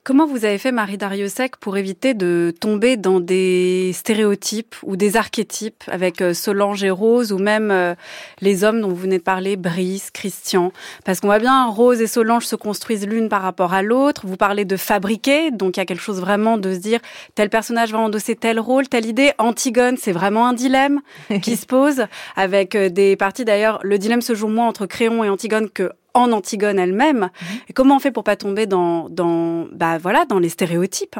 Comment 0.05 0.27
vous 0.27 0.45
avez 0.45 0.59
fait, 0.59 0.73
Marie 0.73 0.97
Dariussec, 0.97 1.57
pour 1.57 1.77
éviter 1.77 2.15
de 2.15 2.55
tomber 2.59 2.97
dans 2.97 3.21
des 3.21 3.93
stéréotypes 3.93 4.75
ou 4.83 4.97
des 4.97 5.17
archétypes 5.17 5.85
avec 5.89 6.23
euh, 6.23 6.33
Solange 6.33 6.83
et 6.83 6.91
Rose 6.91 7.33
ou 7.33 7.39
même 7.39 7.71
euh, 7.71 7.95
les 8.41 8.65
hommes 8.65 8.81
dont 8.81 8.89
vous 8.89 8.97
venez 8.97 9.19
de 9.19 9.23
parler, 9.23 9.57
Brice, 9.57 10.11
Christian? 10.11 10.73
Parce 11.05 11.21
qu'on 11.21 11.27
voit 11.27 11.39
bien, 11.39 11.67
Rose 11.67 12.01
et 12.01 12.07
Solange 12.07 12.47
se 12.47 12.57
construisent 12.57 13.07
l'une 13.07 13.29
par 13.29 13.43
rapport 13.43 13.75
à 13.75 13.83
l'autre. 13.83 14.23
Vous 14.27 14.37
parlez 14.37 14.65
de 14.65 14.77
fabriquer, 14.77 15.51
donc 15.51 15.77
il 15.77 15.81
y 15.81 15.83
a 15.83 15.87
quelque 15.87 16.03
chose 16.03 16.21
vraiment 16.21 16.57
de 16.57 16.73
se 16.73 16.79
dire 16.79 17.01
tel 17.35 17.51
personnage 17.51 17.93
va 17.93 17.99
endosser 17.99 18.35
tel 18.35 18.59
rôle, 18.61 18.89
telle 18.89 19.07
idée. 19.07 19.33
Antigone, 19.39 19.97
c'est 19.99 20.13
vraiment 20.13 20.47
un 20.47 20.55
dilemme 20.55 21.01
qui 21.43 21.57
se 21.57 21.67
pose 21.67 22.07
avec 22.37 22.75
euh, 22.75 22.89
des 22.89 23.17
parties 23.17 23.45
d'ailleurs. 23.45 23.79
Le 23.83 23.99
dilemme 23.99 24.23
se 24.23 24.35
joue 24.35 24.49
moins 24.49 24.69
entre 24.69 24.87
Créon 24.87 25.23
et 25.25 25.29
Antigone 25.29 25.69
que 25.69 25.91
en 26.19 26.33
Antigone 26.33 26.79
elle-même. 26.79 27.21
Mhm. 27.21 27.59
Et 27.69 27.73
comment 27.73 27.97
on 27.97 27.99
fait 28.01 28.11
pour 28.11 28.25
pas 28.25 28.37
tomber 28.37 28.67
dans, 28.67 29.09
dans, 29.09 29.67
bah 29.73 29.99
voilà, 29.99 30.25
dans 30.25 30.39
les 30.39 30.49
stéréotypes? 30.49 31.17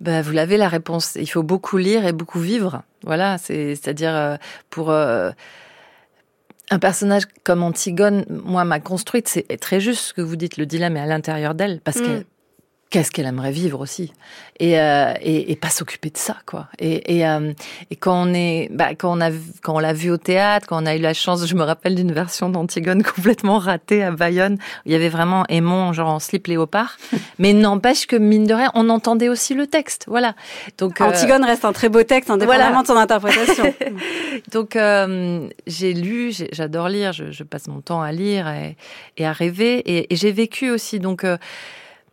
Bah, 0.00 0.22
vous 0.22 0.32
l'avez 0.32 0.56
la 0.56 0.68
réponse. 0.68 1.16
Il 1.16 1.28
faut 1.28 1.42
beaucoup 1.42 1.76
lire 1.76 2.06
et 2.06 2.12
beaucoup 2.12 2.40
vivre. 2.40 2.82
Voilà, 3.04 3.38
c'est-à-dire 3.38 4.14
euh, 4.14 4.36
pour 4.70 4.90
euh, 4.90 5.30
un 6.70 6.78
personnage 6.78 7.24
comme 7.44 7.62
Antigone, 7.62 8.24
moi, 8.28 8.64
m'a 8.64 8.80
construite. 8.80 9.28
C'est 9.28 9.58
très 9.58 9.80
juste 9.80 10.00
ce 10.00 10.14
que 10.14 10.20
vous 10.20 10.36
dites. 10.36 10.56
Le 10.56 10.66
dilemme 10.66 10.96
est 10.96 11.00
à 11.00 11.06
l'intérieur 11.06 11.54
d'elle 11.54 11.80
parce 11.80 11.98
mm. 11.98 12.02
que 12.02 12.24
qu'est-ce 12.90 13.10
qu'elle 13.10 13.26
aimerait 13.26 13.52
vivre 13.52 13.80
aussi. 13.80 14.12
Et, 14.60 14.80
euh, 14.80 15.12
et, 15.20 15.52
et, 15.52 15.56
pas 15.56 15.68
s'occuper 15.68 16.10
de 16.10 16.16
ça 16.16 16.36
quoi. 16.44 16.66
Et, 16.80 17.18
et, 17.18 17.26
euh, 17.28 17.52
et 17.90 17.96
quand 17.96 18.26
on 18.26 18.34
est 18.34 18.68
bah, 18.72 18.94
quand 18.96 19.16
on 19.16 19.20
a 19.20 19.30
quand 19.62 19.76
on 19.76 19.78
l'a 19.78 19.92
vu 19.92 20.10
au 20.10 20.16
théâtre 20.16 20.66
quand 20.66 20.82
on 20.82 20.86
a 20.86 20.96
eu 20.96 20.98
la 20.98 21.14
chance 21.14 21.46
je 21.46 21.54
me 21.54 21.62
rappelle 21.62 21.94
d'une 21.94 22.10
version 22.10 22.48
d'Antigone 22.48 23.02
complètement 23.16 23.58
ratée 23.58 24.02
à 24.02 24.10
Bayonne 24.10 24.54
où 24.54 24.82
il 24.86 24.92
y 24.92 24.94
avait 24.96 25.10
vraiment 25.10 25.44
Aimon 25.48 25.92
genre 25.92 26.08
en 26.08 26.18
slip 26.18 26.48
léopard. 26.48 26.96
Mais 27.38 27.52
n'empêche 27.52 28.06
que 28.06 28.16
mine 28.16 28.46
de 28.46 28.54
rien 28.54 28.72
on 28.74 28.88
entendait 28.88 29.28
aussi 29.28 29.54
le 29.54 29.68
texte 29.68 30.06
voilà. 30.08 30.34
Donc 30.78 31.00
euh, 31.00 31.04
Antigone 31.04 31.44
reste 31.44 31.64
un 31.64 31.72
très 31.72 31.88
beau 31.88 32.02
texte 32.02 32.30
indépendamment 32.30 32.82
de 32.82 32.86
son 32.88 32.96
interprétation. 32.96 33.72
Donc 34.52 34.74
euh, 34.74 35.48
j'ai 35.68 35.92
lu 35.92 36.32
j'adore 36.50 36.88
lire 36.88 37.12
je, 37.12 37.30
je, 37.30 37.44
passe 37.44 37.68
mon 37.68 37.80
temps 37.80 38.02
à 38.02 38.10
lire 38.10 38.48
et, 38.48 38.76
et 39.18 39.26
à 39.26 39.32
rêver. 39.32 39.82
Et, 39.86 40.16
j'ai 40.16 40.32
vécu 40.32 40.70
aussi 40.70 40.98
donc 40.98 41.24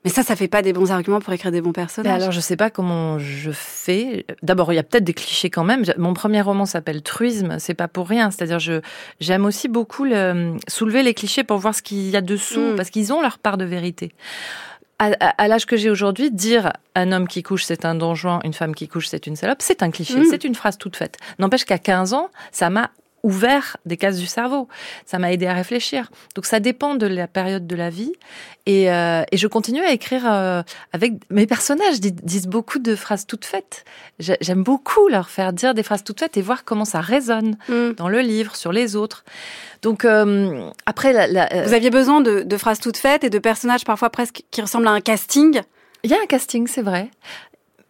mais 0.05 0.11
ça, 0.11 0.21
ça 0.21 0.35
fait 0.35 0.47
pas 0.47 0.61
des 0.61 0.71
bons 0.71 0.91
arguments 0.91 1.19
pour 1.19 1.33
écrire 1.33 1.51
des 1.51 1.61
bons 1.61 1.71
personnages. 1.71 2.21
alors, 2.21 2.31
je 2.31 2.39
sais 2.39 2.55
pas 2.55 2.69
comment 2.69 3.17
je 3.17 3.49
fais. 3.51 4.25
D'abord, 4.43 4.71
il 4.71 4.75
y 4.75 4.79
a 4.79 4.83
peut-être 4.83 5.03
des 5.03 5.15
clichés 5.15 5.49
quand 5.49 5.63
même. 5.63 5.83
Mon 5.97 6.13
premier 6.13 6.41
roman 6.41 6.67
s'appelle 6.67 7.01
Truisme. 7.01 7.57
C'est 7.57 7.73
pas 7.73 7.87
pour 7.87 8.07
rien. 8.07 8.29
C'est-à-dire, 8.29 8.59
je 8.59 8.81
j'aime 9.19 9.45
aussi 9.45 9.67
beaucoup 9.67 10.05
le, 10.05 10.57
soulever 10.67 11.01
les 11.01 11.15
clichés 11.15 11.43
pour 11.43 11.57
voir 11.57 11.73
ce 11.73 11.81
qu'il 11.81 12.07
y 12.07 12.15
a 12.15 12.21
dessous, 12.21 12.73
mm. 12.73 12.75
parce 12.75 12.91
qu'ils 12.91 13.11
ont 13.13 13.21
leur 13.21 13.39
part 13.39 13.57
de 13.57 13.65
vérité. 13.65 14.13
À, 14.99 15.07
à, 15.07 15.47
l'âge 15.47 15.65
que 15.65 15.75
j'ai 15.75 15.89
aujourd'hui, 15.89 16.29
dire 16.29 16.71
un 16.93 17.11
homme 17.11 17.27
qui 17.27 17.43
couche 17.43 17.63
c'est 17.63 17.83
un 17.83 17.95
donjon, 17.95 18.39
une 18.45 18.53
femme 18.53 18.73
qui 18.73 18.87
couche 18.87 19.07
c'est 19.07 19.27
une 19.27 19.35
salope, 19.35 19.57
c'est 19.59 19.83
un 19.83 19.91
cliché, 19.91 20.19
mm. 20.19 20.25
c'est 20.29 20.43
une 20.43 20.55
phrase 20.55 20.77
toute 20.77 20.95
faite. 20.95 21.17
N'empêche 21.39 21.65
qu'à 21.65 21.79
15 21.79 22.13
ans, 22.13 22.29
ça 22.51 22.69
m'a 22.69 22.91
ouvert 23.25 23.77
des 23.85 23.97
cases 23.97 24.17
du 24.17 24.27
cerveau. 24.27 24.67
Ça 25.05 25.17
m'a 25.17 25.31
aidé 25.33 25.47
à 25.47 25.53
réfléchir. 25.53 26.11
Donc 26.35 26.45
ça 26.45 26.59
dépend 26.59 26.93
de 26.95 27.07
la 27.07 27.27
période 27.27 27.65
de 27.65 27.75
la 27.75 27.89
vie. 27.89 28.13
Et, 28.67 28.91
euh, 28.91 29.23
et 29.31 29.37
je 29.37 29.47
continue 29.47 29.81
à 29.81 29.91
écrire 29.91 30.23
euh, 30.31 30.61
avec 30.93 31.13
mes 31.29 31.47
personnages 31.47 31.99
disent, 31.99 32.47
beaucoup 32.47 32.79
de 32.79 32.95
phrases 32.95 33.25
toutes 33.25 33.45
faites. 33.45 33.83
J'aime 34.19 34.63
beaucoup 34.63 35.07
leur 35.07 35.29
faire 35.29 35.53
dire 35.53 35.73
des 35.73 35.83
phrases 35.83 36.03
toutes 36.03 36.19
faites 36.19 36.37
et 36.37 36.41
voir 36.41 36.63
comment 36.63 36.85
ça 36.85 37.01
résonne 37.01 37.57
Mm. 37.67 37.93
dans 37.97 38.09
le 38.09 38.19
livre, 38.19 38.55
sur 38.55 38.71
les 38.71 38.95
autres. 38.95 39.23
Donc 39.81 40.05
euh, 40.05 40.69
après, 40.85 41.13
la, 41.13 41.27
la, 41.27 41.65
Vous 41.65 41.73
aviez 41.73 41.89
besoin 41.89 42.21
de, 42.21 42.41
de 42.43 42.57
phrases 42.57 42.79
toutes 42.79 42.97
faites 42.97 43.23
et 43.23 43.29
de 43.29 43.39
personnages 43.39 43.83
parfois 43.85 44.09
presque 44.09 44.43
qui 44.51 44.61
ressemblent 44.61 44.87
à 44.87 44.91
un 44.91 45.01
casting? 45.01 45.61
il 46.03 46.11
y 46.11 46.13
a 46.13 46.17
un 46.21 46.27
casting, 46.27 46.67
c'est 46.67 46.83
vrai. 46.83 47.09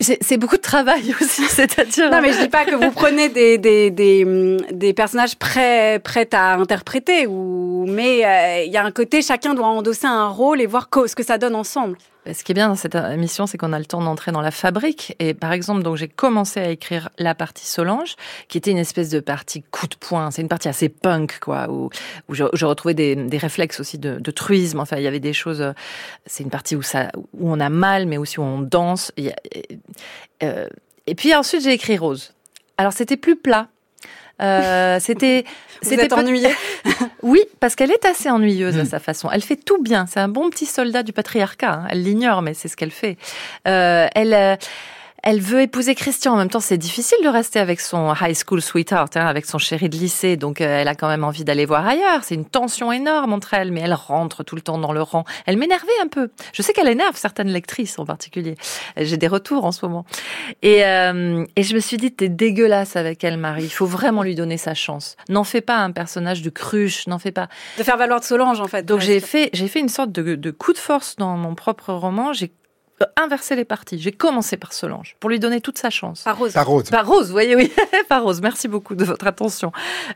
C'est 0.01 0.37
beaucoup 0.37 0.57
de 0.57 0.61
travail 0.61 1.15
aussi, 1.21 1.43
c'est-à-dire. 1.43 2.11
Non, 2.11 2.21
mais 2.21 2.33
je 2.33 2.41
dis 2.41 2.49
pas 2.49 2.65
que 2.65 2.75
vous 2.75 2.91
prenez 2.95 3.29
des, 3.29 3.57
des, 3.57 3.91
des, 3.91 4.57
des 4.71 4.93
personnages 4.93 5.35
prêts, 5.35 5.99
prêts 6.03 6.27
à 6.33 6.55
interpréter, 6.55 7.27
ou, 7.27 7.85
mais 7.87 8.25
euh, 8.25 8.63
il 8.65 8.71
y 8.71 8.77
a 8.77 8.83
un 8.83 8.91
côté, 8.91 9.21
chacun 9.21 9.53
doit 9.53 9.67
endosser 9.67 10.07
un 10.07 10.27
rôle 10.27 10.59
et 10.59 10.65
voir 10.65 10.89
ce 11.07 11.15
que 11.15 11.23
ça 11.23 11.37
donne 11.37 11.55
ensemble. 11.55 11.97
Ce 12.33 12.43
qui 12.43 12.51
est 12.51 12.55
bien 12.55 12.69
dans 12.69 12.75
cette 12.75 12.95
émission, 12.95 13.45
c'est 13.45 13.57
qu'on 13.57 13.73
a 13.73 13.79
le 13.79 13.85
temps 13.85 14.01
d'entrer 14.01 14.31
dans 14.31 14.41
la 14.41 14.51
fabrique. 14.51 15.15
Et 15.19 15.33
par 15.33 15.51
exemple, 15.51 15.83
donc 15.83 15.95
j'ai 15.95 16.07
commencé 16.07 16.59
à 16.59 16.69
écrire 16.69 17.09
la 17.17 17.35
partie 17.35 17.65
Solange, 17.65 18.15
qui 18.47 18.57
était 18.57 18.71
une 18.71 18.77
espèce 18.77 19.09
de 19.09 19.19
partie 19.19 19.63
coup 19.63 19.87
de 19.87 19.95
poing. 19.95 20.31
C'est 20.31 20.41
une 20.41 20.47
partie 20.47 20.67
assez 20.67 20.89
punk, 20.89 21.39
quoi, 21.39 21.69
où, 21.69 21.89
je, 22.29 22.65
retrouvais 22.65 22.93
des, 22.93 23.37
réflexes 23.37 23.79
aussi 23.79 23.97
de, 23.99 24.31
truisme. 24.31 24.79
Enfin, 24.79 24.97
il 24.97 25.03
y 25.03 25.07
avait 25.07 25.19
des 25.19 25.33
choses. 25.33 25.61
euh, 25.61 25.73
C'est 26.25 26.43
une 26.43 26.49
partie 26.49 26.75
où 26.75 26.81
ça, 26.81 27.11
on 27.39 27.59
a 27.59 27.69
mal, 27.69 28.05
mais 28.07 28.17
aussi 28.17 28.39
où 28.39 28.43
on 28.43 28.59
danse. 28.59 29.11
Euh, 30.43 30.67
et 31.07 31.15
puis 31.15 31.33
ensuite, 31.35 31.63
j'ai 31.63 31.73
écrit 31.73 31.97
Rose. 31.97 32.33
Alors 32.77 32.93
c'était 32.93 33.17
plus 33.17 33.35
plat. 33.35 33.67
Euh, 34.41 34.99
c'était 34.99 35.45
Vous 35.83 35.89
c'était 35.89 36.03
êtes 36.03 36.09
pas- 36.09 36.17
ennuyé. 36.21 36.49
oui, 37.21 37.41
parce 37.59 37.75
qu'elle 37.75 37.91
est 37.91 38.05
assez 38.05 38.29
ennuyeuse 38.29 38.77
à 38.77 38.83
Mm. 38.83 38.87
sa 38.87 38.99
façon. 38.99 39.29
Elle 39.31 39.41
fait 39.41 39.55
tout 39.55 39.81
bien. 39.81 40.05
C'est 40.07 40.19
un 40.19 40.27
bon 40.27 40.49
petit 40.49 40.65
soldat 40.65 41.03
du 41.03 41.13
patriarcat. 41.13 41.71
hein. 41.71 41.87
Elle 41.89 42.03
l'ignore, 42.03 42.41
mais 42.41 42.53
c'est 42.53 42.67
ce 42.67 42.75
qu'elle 42.77 42.91
fait. 42.91 43.17
Euh, 43.67 44.07
elle, 44.15 44.33
euh, 44.33 44.55
elle 45.25 45.41
veut 45.41 45.61
épouser 45.61 45.95
Christian. 45.95 46.33
En 46.33 46.37
même 46.37 46.51
temps, 46.51 46.59
c'est 46.59 46.77
difficile 46.77 47.17
de 47.23 47.27
rester 47.27 47.59
avec 47.59 47.81
son 47.81 48.13
high 48.13 48.35
school 48.35 48.61
sweetheart, 48.61 49.17
hein, 49.17 49.25
avec 49.25 49.47
son 49.47 49.57
chéri 49.57 49.89
de 49.89 49.97
lycée. 49.97 50.37
Donc, 50.37 50.61
euh, 50.61 50.81
elle 50.81 50.87
a 50.87 50.93
quand 50.93 51.07
même 51.07 51.23
envie 51.23 51.43
d'aller 51.43 51.65
voir 51.65 51.85
ailleurs. 51.85 52.23
C'est 52.23 52.35
une 52.35 52.45
tension 52.45 52.91
énorme 52.91 53.33
entre 53.33 53.55
elles, 53.55 53.71
mais 53.71 53.81
elle 53.81 53.95
rentre 53.95 54.43
tout 54.43 54.55
le 54.55 54.61
temps 54.61 54.77
dans 54.77 54.93
le 54.93 55.01
rang. 55.01 55.25
Elle 55.47 55.57
m'énervait 55.57 55.87
un 56.03 56.07
peu. 56.07 56.29
Je 56.53 56.61
sais 56.61 56.73
qu'elle 56.73 56.87
énerve 56.87 57.17
certaines 57.17 57.47
lectrices 57.47 57.97
en 57.97 58.05
particulier. 58.05 58.55
J'ai 58.97 59.17
des 59.17 59.27
retours 59.27 59.65
en 59.65 59.71
ce 59.71 59.83
moment. 59.83 60.05
Et, 60.61 60.85
euh, 60.85 61.43
et 61.55 61.63
je 61.63 61.73
me 61.73 61.79
suis 61.79 61.97
dit, 61.97 62.11
t'es 62.11 62.29
dégueulasse 62.29 62.95
avec 62.95 63.23
elle, 63.23 63.37
Marie. 63.37 63.63
Il 63.63 63.73
faut 63.73 63.87
vraiment 63.87 64.21
lui 64.21 64.35
donner 64.35 64.57
sa 64.57 64.75
chance. 64.75 65.17
N'en 65.27 65.43
fais 65.43 65.61
pas 65.61 65.77
un 65.77 65.89
personnage 65.89 66.43
de 66.43 66.51
cruche. 66.51 67.07
N'en 67.07 67.17
fais 67.17 67.31
pas. 67.31 67.49
De 67.79 67.83
faire 67.83 67.97
valoir 67.97 68.19
de 68.19 68.25
Solange, 68.25 68.61
en 68.61 68.67
fait. 68.67 68.85
Donc 68.85 68.99
j'ai 68.99 69.19
fait, 69.19 69.49
j'ai 69.53 69.67
fait 69.67 69.79
une 69.79 69.89
sorte 69.89 70.11
de, 70.11 70.35
de 70.35 70.51
coup 70.51 70.71
de 70.71 70.77
force 70.77 71.15
dans 71.15 71.35
mon 71.35 71.55
propre 71.55 71.93
roman. 71.93 72.31
J'ai 72.31 72.51
euh, 73.01 73.05
inversé 73.17 73.55
les 73.55 73.65
parties. 73.65 73.99
J'ai 73.99 74.11
commencé 74.11 74.57
par 74.57 74.73
Solange 74.73 75.15
pour 75.19 75.29
lui 75.29 75.39
donner 75.39 75.61
toute 75.61 75.77
sa 75.77 75.89
chance. 75.89 76.23
Par 76.23 76.37
Rose. 76.37 76.53
Par 76.53 76.67
Rose. 76.67 76.89
Par 76.89 77.07
Rose, 77.07 77.31
voyez, 77.31 77.55
oui, 77.55 77.71
par 78.09 78.23
Rose. 78.23 78.41
Merci 78.41 78.67
beaucoup 78.67 78.95
de 78.95 79.03
votre 79.03 79.27
attention. 79.27 79.71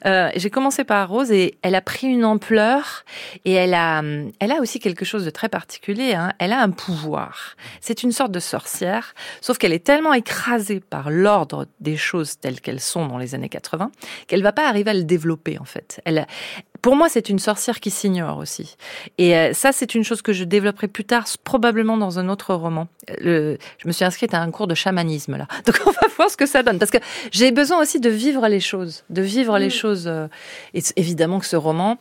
Euh, 0.06 0.30
j'ai 0.36 0.50
commencé 0.50 0.84
par 0.84 1.10
Rose 1.10 1.32
et 1.32 1.58
elle 1.62 1.76
a 1.76 1.82
pris 1.82 2.08
une 2.08 2.26
ampleur 2.26 3.04
et 3.46 3.54
elle 3.54 3.74
a, 3.74 4.00
hum, 4.00 4.32
elle 4.40 4.52
a 4.52 4.62
aussi 4.62 4.80
quelque 4.80 5.06
chose 5.06 5.26
de 5.26 5.30
très 5.30 5.50
particulier. 5.50 6.14
Hein. 6.14 6.34
Elle 6.40 6.54
a 6.54 6.62
un 6.62 6.72
pouvoir. 6.72 7.56
C'est 7.82 8.04
une 8.04 8.12
sorte 8.12 8.32
de 8.32 8.40
sorcière, 8.40 9.14
sauf 9.42 9.58
qu'elle 9.58 9.74
est 9.74 9.86
tellement 9.86 10.14
écrasée 10.14 10.80
par 10.80 11.10
l'ordre 11.10 11.68
des 11.80 11.98
choses 11.98 12.40
telles 12.40 12.62
qu'elles 12.62 12.80
sont 12.80 13.08
dans 13.08 13.18
les 13.18 13.36
années 13.36 13.50
80 13.50 13.92
qu'elle 14.28 14.44
va 14.44 14.52
pas 14.52 14.68
arriver 14.68 14.92
à 14.92 14.94
le 14.94 15.04
développer 15.04 15.58
en 15.60 15.66
fait. 15.66 16.02
Elle, 16.06 16.26
pour 16.82 16.96
moi, 16.96 17.10
c'est 17.10 17.30
une 17.30 17.40
sorcière 17.40 17.80
qui 17.80 17.90
s'ignore 17.92 18.38
aussi. 18.38 18.76
Et 19.18 19.36
euh, 19.36 19.54
ça, 19.54 19.72
c'est 19.72 19.96
une 19.96 20.04
chose 20.04 20.22
que 20.22 20.34
je 20.34 20.44
développerai 20.44 20.88
plus 20.88 21.06
tard, 21.06 21.26
probablement 21.44 21.98
dans 21.98 22.20
un 22.20 22.30
autre 22.30 22.54
roman. 22.54 22.88
Le, 23.22 23.58
je 23.78 23.88
me 23.88 23.92
suis 23.92 24.06
inscrite 24.06 24.34
à 24.34 24.42
un 24.42 24.52
cours 24.52 24.68
de 24.68 24.76
chamanisme 24.76 25.38
là. 25.38 25.48
Donc 25.66 25.80
on 25.86 25.92
va 25.92 26.08
voir 26.16 26.30
ce 26.30 26.38
que 26.38 26.46
ça 26.46 26.64
donne. 26.64 26.80
Parce 26.80 26.92
que 26.92 26.98
j'ai 27.32 27.52
besoin 27.52 27.82
aussi 27.82 28.00
de 28.00 28.10
vivre 28.10 28.48
les 28.48 28.60
choses, 28.60 29.04
de 29.10 29.22
vivre 29.22 29.58
les 29.58 29.70
choses. 29.70 30.08
euh, 30.08 30.28
et 30.74 30.82
évidemment 30.96 31.40
que 31.40 31.46
ce 31.46 31.56
roman, 31.56 31.98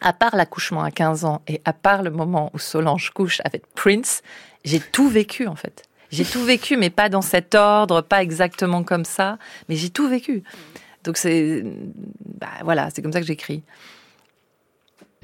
à 0.00 0.12
part 0.12 0.36
l'accouchement 0.36 0.82
à 0.82 0.90
15 0.90 1.24
ans 1.24 1.42
et 1.46 1.60
à 1.64 1.72
part 1.72 2.02
le 2.02 2.10
moment 2.10 2.50
où 2.54 2.58
Solange 2.58 3.10
couche 3.10 3.40
avec 3.44 3.66
Prince, 3.74 4.22
j'ai 4.64 4.80
tout 4.80 5.08
vécu 5.08 5.46
en 5.46 5.56
fait. 5.56 5.84
J'ai 6.10 6.24
tout 6.24 6.44
vécu, 6.44 6.76
mais 6.76 6.90
pas 6.90 7.08
dans 7.08 7.22
cet 7.22 7.54
ordre, 7.54 8.02
pas 8.02 8.22
exactement 8.22 8.82
comme 8.82 9.06
ça, 9.06 9.38
mais 9.68 9.76
j'ai 9.76 9.88
tout 9.88 10.06
vécu. 10.08 10.42
Donc 11.04 11.16
c'est, 11.16 11.64
bah, 12.38 12.48
voilà, 12.62 12.90
c'est 12.90 13.00
comme 13.00 13.12
ça 13.12 13.20
que 13.20 13.26
j'écris. 13.26 13.62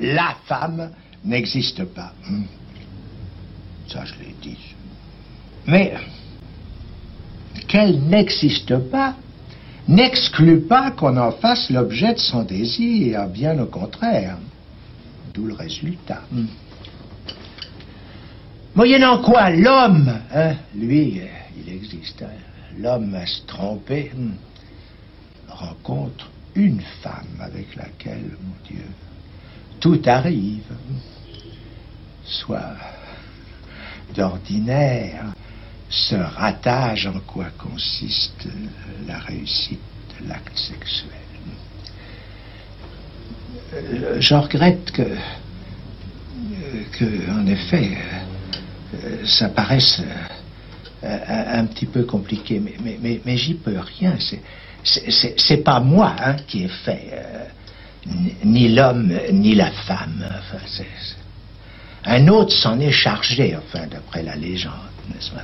La 0.01 0.37
femme 0.47 0.91
n'existe 1.25 1.85
pas. 1.85 2.13
Hmm. 2.29 2.45
Ça, 3.89 4.05
je 4.05 4.15
l'ai 4.15 4.35
dit. 4.43 4.59
Mais 5.67 5.95
qu'elle 7.67 8.01
n'existe 8.05 8.77
pas 8.91 9.15
n'exclut 9.89 10.61
pas 10.61 10.91
qu'on 10.91 11.17
en 11.17 11.33
fasse 11.33 11.71
l'objet 11.71 12.13
de 12.15 12.19
son 12.19 12.43
désir, 12.43 13.27
bien 13.29 13.59
au 13.59 13.67
contraire. 13.67 14.37
D'où 15.35 15.47
le 15.47 15.55
résultat. 15.55 16.23
Hmm. 16.31 16.47
Moyennant 18.75 19.23
quoi, 19.23 19.51
l'homme, 19.51 20.13
hein, 20.33 20.55
lui, 20.75 21.23
il 21.57 21.73
existe. 21.73 22.23
hein. 22.23 22.29
L'homme 22.79 23.15
à 23.15 23.27
se 23.27 23.43
tromper 23.47 24.13
hmm, 24.15 24.33
rencontre 25.49 26.31
une 26.55 26.81
femme 27.03 27.41
avec 27.41 27.75
laquelle, 27.75 28.37
mon 28.41 28.55
Dieu, 28.69 28.85
tout 29.81 30.01
arrive. 30.07 30.65
Soit 32.25 32.77
d'ordinaire 34.15 35.33
se 35.89 36.15
rattache 36.17 37.07
en 37.07 37.21
quoi 37.21 37.47
consiste 37.57 38.49
la 39.07 39.19
réussite 39.19 39.81
de 40.21 40.29
l'acte 40.29 40.59
sexuel. 40.59 41.11
Euh, 43.75 44.21
Je 44.21 44.35
regrette 44.35 44.91
que, 44.91 45.17
que 46.93 47.31
en 47.31 47.47
effet, 47.47 47.99
euh, 48.95 49.25
ça 49.25 49.49
paraisse 49.49 50.03
euh, 51.05 51.59
un, 51.61 51.65
petit 51.67 51.87
peu 51.87 52.05
compliqué, 52.05 52.61
mais, 52.61 53.21
mais, 53.25 53.37
j'y 53.37 53.55
peux 53.55 53.79
rien. 53.99 54.17
C'est, 54.83 55.65
pas 55.65 55.81
moi 55.81 56.15
hein, 56.19 56.37
qui 56.47 56.65
ai 56.65 56.69
fait. 56.69 57.13
Ni- 58.45 58.69
l'homme 58.69 59.13
ni 59.33 59.55
la 59.55 59.71
femme. 59.71 60.25
Enfin, 60.25 60.63
c'est- 60.67 60.87
c'est- 61.01 61.17
Un 62.05 62.29
autre 62.29 62.53
s'en 62.53 62.79
est 62.81 62.93
chargé, 62.93 63.57
enfin, 63.57 63.87
d'après 63.87 64.23
la 64.23 64.35
légende, 64.37 64.73
n'est-ce 65.09 65.31
pas? 65.31 65.43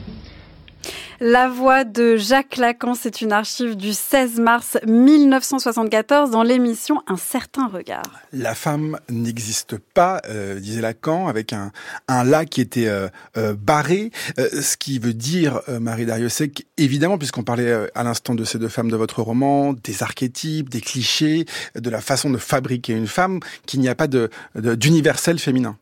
La 1.20 1.48
voix 1.48 1.84
de 1.84 2.16
Jacques 2.16 2.56
Lacan, 2.56 2.94
c'est 2.94 3.20
une 3.20 3.32
archive 3.32 3.76
du 3.76 3.92
16 3.92 4.40
mars 4.40 4.76
1974 4.86 6.30
dans 6.30 6.42
l'émission 6.42 7.02
Un 7.06 7.16
certain 7.16 7.68
regard. 7.68 8.02
La 8.32 8.54
femme 8.54 8.98
n'existe 9.08 9.78
pas, 9.78 10.20
euh, 10.28 10.58
disait 10.58 10.80
Lacan, 10.80 11.28
avec 11.28 11.52
un, 11.52 11.70
un 12.08 12.24
la 12.24 12.44
qui 12.44 12.60
était 12.60 12.88
euh, 12.88 13.08
euh, 13.36 13.54
barré, 13.54 14.10
euh, 14.38 14.60
ce 14.60 14.76
qui 14.76 14.98
veut 14.98 15.14
dire, 15.14 15.60
euh, 15.68 15.78
Marie 15.78 16.04
Dariussec, 16.06 16.66
évidemment, 16.78 17.16
puisqu'on 17.16 17.44
parlait 17.44 17.70
euh, 17.70 17.86
à 17.94 18.02
l'instant 18.02 18.34
de 18.34 18.44
ces 18.44 18.58
deux 18.58 18.68
femmes 18.68 18.90
de 18.90 18.96
votre 18.96 19.22
roman, 19.22 19.72
des 19.72 20.02
archétypes, 20.02 20.68
des 20.68 20.80
clichés, 20.80 21.46
de 21.76 21.90
la 21.90 22.00
façon 22.00 22.28
de 22.30 22.38
fabriquer 22.38 22.92
une 22.92 23.06
femme, 23.06 23.40
qu'il 23.66 23.80
n'y 23.80 23.88
a 23.88 23.94
pas 23.94 24.08
de 24.08 24.30
de- 24.56 24.74
d'universel 24.74 25.38
féminin. 25.38 25.76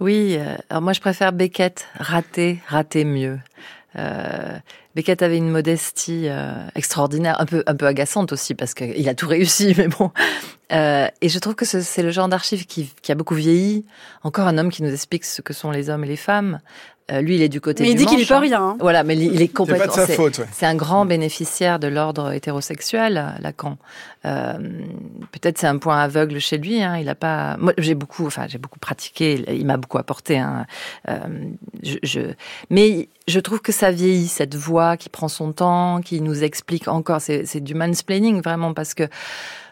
Oui, 0.00 0.36
euh, 0.36 0.56
alors 0.68 0.82
moi 0.82 0.92
je 0.92 1.00
préfère 1.00 1.32
Beckett, 1.32 1.86
rater, 1.96 2.60
rater 2.66 3.04
mieux. 3.04 3.38
Euh, 3.96 4.58
Beckett 4.94 5.22
avait 5.22 5.36
une 5.36 5.50
modestie 5.50 6.28
euh, 6.28 6.52
extraordinaire, 6.74 7.40
un 7.40 7.46
peu 7.46 7.62
un 7.66 7.74
peu 7.74 7.86
agaçante 7.86 8.32
aussi 8.32 8.54
parce 8.54 8.74
qu'il 8.74 9.08
a 9.08 9.14
tout 9.14 9.28
réussi, 9.28 9.74
mais 9.78 9.88
bon. 9.88 10.10
Euh, 10.72 11.06
et 11.20 11.28
je 11.28 11.38
trouve 11.38 11.54
que 11.54 11.64
ce- 11.66 11.80
c'est 11.80 12.02
le 12.02 12.10
genre 12.10 12.28
d'archive 12.28 12.66
qui, 12.66 12.92
qui 13.02 13.12
a 13.12 13.14
beaucoup 13.14 13.34
vieilli. 13.34 13.84
Encore 14.22 14.46
un 14.46 14.56
homme 14.58 14.70
qui 14.70 14.82
nous 14.82 14.92
explique 14.92 15.24
ce 15.24 15.42
que 15.42 15.52
sont 15.52 15.70
les 15.70 15.90
hommes 15.90 16.04
et 16.04 16.08
les 16.08 16.16
femmes. 16.16 16.60
Euh, 17.10 17.20
lui, 17.20 17.34
il 17.34 17.42
est 17.42 17.48
du 17.48 17.60
côté 17.60 17.82
Mais 17.82 17.90
il 17.90 17.96
dit 17.96 18.06
qu'il 18.06 18.18
manche, 18.18 18.28
peut 18.28 18.34
hein. 18.34 18.38
rien. 18.40 18.62
hein. 18.62 18.76
Voilà, 18.78 19.02
mais 19.02 19.16
il 19.16 19.24
il 19.24 19.34
est 19.34 19.38
C'est 19.38 19.48
pas 19.48 19.56
complètement. 19.58 19.86
de 19.86 19.90
sa 19.92 20.06
c'est- 20.06 20.14
faute, 20.14 20.38
ouais. 20.38 20.46
c'est 20.52 20.66
un 20.66 20.76
grand 20.76 21.04
bénéficiaire 21.04 21.80
de 21.80 21.88
l'ordre 21.88 22.30
hétérosexuel, 22.32 23.34
Lacan. 23.40 23.76
Euh, 24.24 24.54
Peut-être 25.32 25.58
c'est 25.58 25.66
un 25.66 25.78
point 25.78 25.98
aveugle 26.00 26.38
chez 26.40 26.58
lui. 26.58 26.80
Hein, 26.82 26.96
il 26.98 27.08
a 27.08 27.16
pas. 27.16 27.56
Moi, 27.58 27.72
j'ai 27.76 27.94
beaucoup, 27.96 28.24
enfin, 28.26 28.46
j'ai 28.48 28.58
beaucoup 28.58 28.78
pratiqué. 28.78 29.44
Il 29.52 29.66
m'a 29.66 29.76
beaucoup 29.78 29.98
apporté. 29.98 30.38
Hein, 30.38 30.64
euh, 31.08 31.18
je, 31.82 31.96
je... 32.04 32.20
Mais 32.70 33.08
je 33.26 33.40
trouve 33.40 33.60
que 33.60 33.72
ça 33.72 33.90
vieillit 33.90 34.28
cette 34.28 34.54
voix 34.54 34.96
qui 34.96 35.08
prend 35.08 35.28
son 35.28 35.52
temps, 35.52 36.00
qui 36.02 36.20
nous 36.20 36.44
explique 36.44 36.86
encore. 36.86 37.20
C'est 37.20 37.44
c'est 37.46 37.60
du 37.60 37.74
mansplaining 37.74 38.40
vraiment 38.42 38.72
parce 38.74 38.94
que 38.94 39.08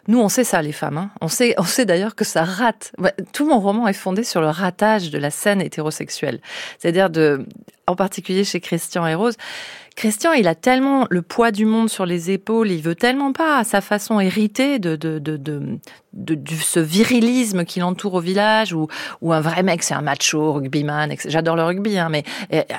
Nous, 0.08 0.20
on 0.20 0.28
sait 0.28 0.44
ça, 0.44 0.62
les 0.62 0.72
femmes. 0.72 0.98
Hein. 0.98 1.10
On 1.20 1.28
sait, 1.28 1.54
d'ailleurs 1.84 2.14
que 2.14 2.24
ça 2.24 2.44
rate. 2.44 2.92
Tout 3.32 3.46
mon 3.46 3.60
roman 3.60 3.88
est 3.88 3.92
fondé 3.92 4.24
sur 4.24 4.40
le 4.40 4.48
ratage 4.48 5.10
de 5.10 5.18
la 5.18 5.30
scène 5.30 5.60
hétérosexuelle. 5.60 6.40
C'est-à-dire 6.78 7.08
en 7.86 7.96
particulier 7.96 8.44
chez 8.44 8.60
Christian 8.60 9.06
et 9.06 9.14
Rose, 9.14 9.36
Christian, 10.00 10.32
il 10.32 10.48
a 10.48 10.54
tellement 10.54 11.06
le 11.10 11.20
poids 11.20 11.50
du 11.50 11.66
monde 11.66 11.90
sur 11.90 12.06
les 12.06 12.30
épaules, 12.30 12.70
il 12.70 12.80
veut 12.80 12.94
tellement 12.94 13.34
pas, 13.34 13.58
à 13.58 13.64
sa 13.64 13.82
façon, 13.82 14.18
hériter 14.18 14.78
de, 14.78 14.96
de, 14.96 15.18
de, 15.18 15.36
de, 15.36 15.78
de, 16.14 16.38
ce 16.54 16.80
virilisme 16.80 17.66
qui 17.66 17.80
l'entoure 17.80 18.14
au 18.14 18.20
village, 18.20 18.72
où, 18.72 18.88
où 19.20 19.34
un 19.34 19.42
vrai 19.42 19.62
mec, 19.62 19.82
c'est 19.82 19.92
un 19.92 20.00
macho, 20.00 20.54
rugbyman, 20.54 21.14
j'adore 21.26 21.54
le 21.54 21.64
rugby, 21.64 21.98
hein, 21.98 22.08
mais 22.10 22.24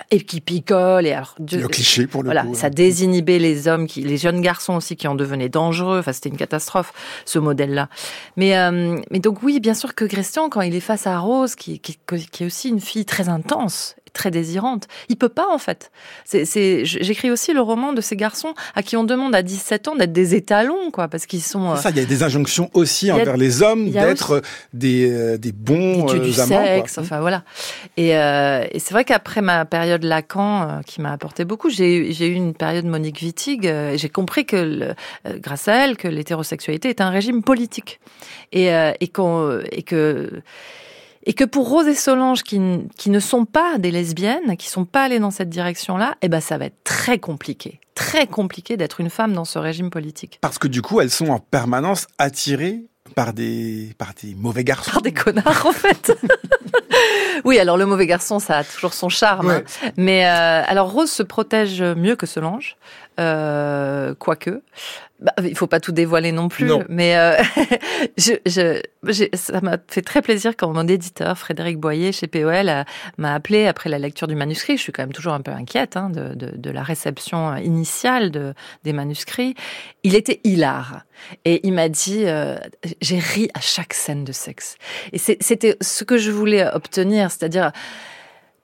et, 0.09 0.21
qui 0.21 0.41
picole. 0.41 1.05
Et 1.05 1.13
alors, 1.13 1.35
le 1.37 1.67
cliché 1.67 2.07
pour 2.07 2.23
le 2.23 2.29
voilà, 2.29 2.41
coup. 2.41 2.55
Ça 2.55 2.67
hein. 2.67 2.69
désinhibait 2.71 3.37
les 3.37 3.67
hommes, 3.67 3.85
qui, 3.85 4.01
les 4.01 4.17
jeunes 4.17 4.41
garçons 4.41 4.73
aussi 4.73 4.95
qui 4.95 5.07
en 5.07 5.13
devenaient 5.13 5.47
dangereux. 5.47 5.99
Enfin, 5.99 6.13
c'était 6.13 6.29
une 6.29 6.37
catastrophe, 6.37 6.91
ce 7.25 7.37
modèle-là. 7.37 7.87
Mais, 8.35 8.57
euh, 8.57 8.97
mais 9.11 9.19
donc 9.19 9.43
oui, 9.43 9.59
bien 9.59 9.75
sûr 9.75 9.93
que 9.93 10.05
Christian, 10.05 10.49
quand 10.49 10.61
il 10.61 10.73
est 10.73 10.79
face 10.79 11.05
à 11.05 11.19
Rose, 11.19 11.53
qui, 11.53 11.79
qui, 11.79 11.99
qui 12.31 12.43
est 12.43 12.47
aussi 12.47 12.69
une 12.69 12.81
fille 12.81 13.05
très 13.05 13.29
intense 13.29 13.95
très 14.13 14.31
désirante. 14.31 14.87
Il 15.09 15.17
peut 15.17 15.29
pas 15.29 15.47
en 15.49 15.57
fait. 15.57 15.91
C'est, 16.25 16.85
j'écris 16.85 17.31
aussi 17.31 17.53
le 17.53 17.61
roman 17.61 17.93
de 17.93 18.01
ces 18.01 18.15
garçons 18.15 18.53
à 18.75 18.83
qui 18.83 18.97
on 18.97 19.03
demande 19.03 19.35
à 19.35 19.41
17 19.41 19.87
ans 19.87 19.95
d'être 19.95 20.11
des 20.11 20.35
étalons, 20.35 20.91
quoi, 20.91 21.07
parce 21.07 21.25
qu'ils 21.25 21.41
sont. 21.41 21.75
ça, 21.75 21.89
il 21.89 21.97
y 21.97 21.99
a 21.99 22.05
des 22.05 22.23
injonctions 22.23 22.69
aussi 22.73 23.11
envers 23.11 23.37
les 23.37 23.61
hommes 23.61 23.89
d'être 23.89 24.41
des, 24.73 25.09
euh, 25.11 25.37
des 25.37 25.51
bons 25.51 26.05
du, 26.05 26.19
du 26.19 26.39
amants, 26.39 26.63
sexe, 26.65 26.97
enfin 26.97 27.19
voilà. 27.19 27.43
Et, 27.97 28.15
euh, 28.17 28.65
et 28.71 28.79
c'est 28.79 28.93
vrai 28.93 29.05
qu'après 29.05 29.41
ma 29.41 29.65
période 29.65 30.03
Lacan, 30.03 30.63
euh, 30.63 30.81
qui 30.85 31.01
m'a 31.01 31.11
apporté 31.11 31.45
beaucoup, 31.45 31.69
j'ai, 31.69 32.11
j'ai 32.11 32.27
eu 32.27 32.33
une 32.33 32.53
période 32.53 32.85
Monique 32.85 33.21
Wittig. 33.21 33.65
et 33.65 33.97
j'ai 33.97 34.09
compris 34.09 34.45
que, 34.45 34.55
le, 35.25 35.39
grâce 35.39 35.67
à 35.67 35.85
elle, 35.85 35.97
que 35.97 36.07
l'hétérosexualité 36.07 36.89
est 36.89 37.01
un 37.01 37.09
régime 37.09 37.43
politique 37.43 37.99
et, 38.51 38.69
et 38.99 39.07
qu'on 39.07 39.59
et 39.71 39.83
que 39.83 40.41
et 41.23 41.33
que 41.33 41.43
pour 41.43 41.69
Rose 41.69 41.87
et 41.87 41.95
Solange, 41.95 42.43
qui, 42.43 42.59
qui 42.97 43.09
ne 43.09 43.19
sont 43.19 43.45
pas 43.45 43.77
des 43.77 43.91
lesbiennes, 43.91 44.57
qui 44.57 44.69
sont 44.69 44.85
pas 44.85 45.03
allées 45.03 45.19
dans 45.19 45.31
cette 45.31 45.49
direction-là, 45.49 46.15
eh 46.21 46.29
ben 46.29 46.41
ça 46.41 46.57
va 46.57 46.65
être 46.65 46.83
très 46.83 47.19
compliqué, 47.19 47.79
très 47.95 48.27
compliqué 48.27 48.77
d'être 48.77 49.01
une 49.01 49.09
femme 49.09 49.33
dans 49.33 49.45
ce 49.45 49.59
régime 49.59 49.89
politique. 49.89 50.39
Parce 50.41 50.57
que 50.57 50.67
du 50.67 50.81
coup, 50.81 51.01
elles 51.01 51.11
sont 51.11 51.29
en 51.29 51.39
permanence 51.39 52.07
attirées 52.17 52.85
par 53.15 53.33
des, 53.33 53.93
par 53.97 54.13
des 54.21 54.35
mauvais 54.35 54.63
garçons. 54.63 54.91
Par 54.91 55.01
des 55.01 55.11
connards, 55.13 55.65
en 55.65 55.71
fait. 55.71 56.17
oui, 57.45 57.59
alors 57.59 57.77
le 57.77 57.85
mauvais 57.85 58.07
garçon, 58.07 58.39
ça 58.39 58.59
a 58.59 58.63
toujours 58.63 58.93
son 58.93 59.09
charme. 59.09 59.49
Hein. 59.49 59.63
Mais 59.97 60.25
euh, 60.25 60.63
alors 60.65 60.91
Rose 60.91 61.11
se 61.11 61.23
protège 61.23 61.81
mieux 61.81 62.15
que 62.15 62.25
Solange, 62.25 62.77
euh, 63.21 64.15
quoique. 64.15 64.61
Bah, 65.19 65.33
il 65.43 65.55
faut 65.55 65.67
pas 65.67 65.79
tout 65.79 65.91
dévoiler 65.91 66.31
non 66.31 66.47
plus, 66.47 66.71
mais 66.89 67.15
euh, 67.15 67.37
je, 68.17 68.33
je, 68.47 69.27
ça 69.35 69.61
m'a 69.61 69.77
fait 69.87 70.01
très 70.01 70.23
plaisir 70.23 70.53
quand 70.57 70.73
mon 70.73 70.87
éditeur 70.87 71.37
Frédéric 71.37 71.77
Boyer 71.77 72.11
chez 72.11 72.25
POL 72.25 72.85
m'a 73.19 73.33
appelé 73.35 73.67
après 73.67 73.87
la 73.87 73.99
lecture 73.99 74.27
du 74.27 74.33
manuscrit. 74.33 74.77
Je 74.77 74.81
suis 74.81 74.91
quand 74.91 75.03
même 75.03 75.13
toujours 75.13 75.33
un 75.33 75.41
peu 75.41 75.51
inquiète 75.51 75.95
hein, 75.95 76.09
de, 76.09 76.33
de, 76.33 76.57
de, 76.57 76.71
la 76.71 76.81
réception 76.81 77.55
initiale 77.57 78.31
de, 78.31 78.55
des 78.83 78.93
manuscrits. 78.93 79.53
Il 80.01 80.15
était 80.15 80.39
hilar 80.43 81.03
et 81.45 81.67
il 81.67 81.73
m'a 81.73 81.87
dit 81.87 82.23
euh, 82.25 82.57
j'ai 82.99 83.19
ri 83.19 83.47
à 83.53 83.61
chaque 83.61 83.93
scène 83.93 84.23
de 84.23 84.31
sexe. 84.31 84.77
Et 85.13 85.19
c'était 85.19 85.77
ce 85.81 86.03
que 86.03 86.17
je 86.17 86.31
voulais 86.31 86.65
obtenir, 86.73 87.29
c'est-à-dire 87.29 87.71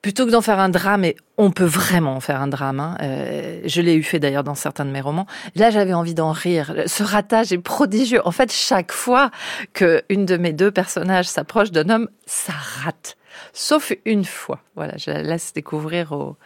plutôt 0.02 0.26
que 0.26 0.30
d'en 0.30 0.40
faire 0.40 0.58
un 0.58 0.68
drame, 0.68 1.04
et 1.04 1.16
on 1.36 1.50
peut 1.50 1.64
vraiment 1.64 2.14
en 2.14 2.20
faire 2.20 2.40
un 2.40 2.48
drame, 2.48 2.80
hein, 2.80 2.96
euh, 3.02 3.60
je 3.64 3.80
l'ai 3.80 3.94
eu 3.94 4.02
fait 4.02 4.18
d'ailleurs 4.18 4.44
dans 4.44 4.54
certains 4.54 4.84
de 4.84 4.90
mes 4.90 5.00
romans, 5.00 5.26
là 5.54 5.70
j'avais 5.70 5.92
envie 5.92 6.14
d'en 6.14 6.32
rire. 6.32 6.74
Ce 6.86 7.02
ratage 7.02 7.52
est 7.52 7.58
prodigieux. 7.58 8.20
En 8.26 8.30
fait, 8.30 8.52
chaque 8.52 8.92
fois 8.92 9.30
que 9.72 10.02
une 10.08 10.24
de 10.24 10.36
mes 10.36 10.52
deux 10.52 10.70
personnages 10.70 11.26
s'approche 11.26 11.70
d'un 11.70 11.88
homme, 11.90 12.08
ça 12.26 12.52
rate. 12.84 13.16
Sauf 13.52 13.92
une 14.04 14.24
fois. 14.24 14.60
Voilà, 14.76 14.96
je 14.96 15.10
la 15.10 15.22
laisse 15.22 15.52
découvrir 15.52 16.12
aux, 16.12 16.36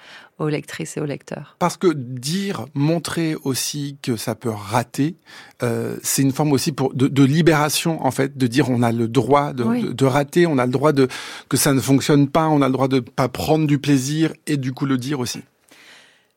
aux 0.43 0.49
lectrices 0.49 0.97
et 0.97 1.01
aux 1.01 1.07
lecteurs. 1.07 1.57
Parce 1.59 1.77
que 1.77 1.93
dire, 1.93 2.67
montrer 2.75 3.37
aussi 3.45 3.97
que 4.03 4.17
ça 4.17 4.35
peut 4.35 4.51
rater, 4.51 5.17
euh, 5.63 5.97
c'est 6.03 6.23
une 6.23 6.33
forme 6.33 6.53
aussi 6.53 6.73
pour, 6.73 6.95
de, 6.95 7.09
de, 7.09 7.25
libération 7.25 8.05
en 8.05 8.11
fait, 8.11 8.37
de 8.37 8.47
dire 8.47 8.69
on 8.71 8.83
a 8.83 8.93
le 8.93 9.09
droit 9.09 9.53
de, 9.53 9.65
de, 9.65 9.93
de, 9.93 10.05
rater, 10.05 10.47
on 10.47 10.59
a 10.59 10.67
le 10.67 10.73
droit 10.73 10.93
de 10.93 11.09
que 11.49 11.57
ça 11.57 11.73
ne 11.73 11.81
fonctionne 11.81 12.29
pas, 12.29 12.49
on 12.49 12.63
a 12.63 12.67
le 12.67 12.73
droit 12.73 12.89
de 12.89 13.01
pas 13.01 13.29
prendre 13.29 13.67
du 13.67 13.79
plaisir 13.79 14.33
et 14.47 14.57
du 14.57 14.73
coup 14.73 14.87
le 14.87 14.99
dire 14.99 15.21
aussi. 15.21 15.41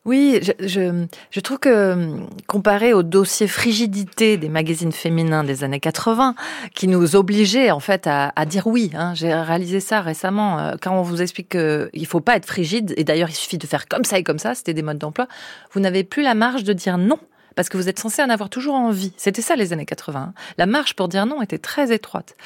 Oui, 0.06 0.38
je, 0.60 1.04
je, 1.32 1.40
trouve 1.40 1.58
que 1.58 2.16
comparé 2.46 2.92
au 2.92 3.02
dossier 3.02 3.48
frigidité 3.48 4.36
des 4.36 4.48
magazines 4.48 4.92
féminins 4.92 5.42
des 5.42 5.64
années 5.64 5.80
80, 5.80 6.36
qui 6.76 6.86
nous 6.86 7.16
obligeaient 7.16 7.72
en 7.72 7.80
fait 7.80 8.06
à, 8.06 8.32
dire 8.46 8.68
oui, 8.68 8.92
hein, 8.94 9.14
j'ai 9.14 9.34
réalisé 9.34 9.80
ça 9.80 10.02
récemment, 10.02 10.60
euh, 10.60 10.74
quand 10.80 10.96
on 10.96 11.02
vous 11.02 11.22
explique 11.22 11.48
qu'il 11.48 12.06
faut 12.06 12.20
pas 12.20 12.36
être 12.36 12.46
frigide, 12.46 12.94
et 12.96 13.02
d'ailleurs 13.02 13.30
il 13.30 13.34
suffit 13.34 13.58
de 13.58 13.66
faire 13.66 13.88
comme 13.88 14.04
ça 14.04 14.16
et 14.16 14.22
comme 14.22 14.38
ça, 14.38 14.54
c'était 14.54 14.74
des 14.74 14.82
modes 14.82 14.98
d'emploi, 14.98 15.26
vous 15.72 15.80
n'avez 15.80 16.04
plus 16.04 16.22
la 16.22 16.34
marge 16.34 16.62
de 16.62 16.72
dire 16.72 16.98
non 16.98 17.18
parce 17.56 17.70
que 17.70 17.78
vous 17.78 17.88
êtes 17.88 17.98
censé 17.98 18.22
en 18.22 18.28
avoir 18.28 18.50
toujours 18.50 18.74
envie. 18.74 19.12
C'était 19.16 19.42
ça 19.42 19.56
les 19.56 19.72
années 19.72 19.86
80. 19.86 20.34
La 20.58 20.66
marche 20.66 20.94
pour 20.94 21.08
dire 21.08 21.26
non 21.26 21.42
était 21.42 21.58
très 21.58 21.92
étroite. 21.92 22.36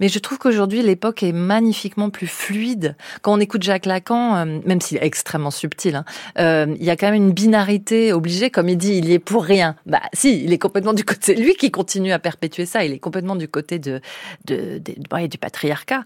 Mais 0.00 0.08
je 0.08 0.18
trouve 0.20 0.38
qu'aujourd'hui, 0.38 0.82
l'époque 0.82 1.22
est 1.24 1.32
magnifiquement 1.32 2.10
plus 2.10 2.28
fluide. 2.28 2.96
Quand 3.22 3.34
on 3.34 3.40
écoute 3.40 3.64
Jacques 3.64 3.86
Lacan, 3.86 4.36
euh, 4.36 4.60
même 4.64 4.80
s'il 4.80 4.98
est 4.98 5.04
extrêmement 5.04 5.50
subtil, 5.50 5.96
hein, 5.96 6.04
euh, 6.38 6.74
il 6.78 6.84
y 6.84 6.90
a 6.90 6.96
quand 6.96 7.06
même 7.06 7.16
une 7.16 7.32
binarité 7.32 8.12
obligée. 8.12 8.50
Comme 8.50 8.68
il 8.68 8.78
dit, 8.78 8.96
il 8.96 9.08
y 9.08 9.14
est 9.14 9.18
pour 9.18 9.44
rien. 9.44 9.74
Bah 9.84 10.00
si, 10.12 10.44
il 10.44 10.52
est 10.52 10.58
complètement 10.58 10.94
du 10.94 11.04
côté... 11.04 11.34
lui 11.34 11.54
qui 11.54 11.72
continue 11.72 12.12
à 12.12 12.20
perpétuer 12.20 12.64
ça. 12.64 12.84
Il 12.84 12.92
est 12.92 13.00
complètement 13.00 13.34
du 13.34 13.48
côté 13.48 13.80
de, 13.80 14.00
de, 14.46 14.78
de 14.78 15.26
du 15.26 15.38
patriarcat. 15.38 16.04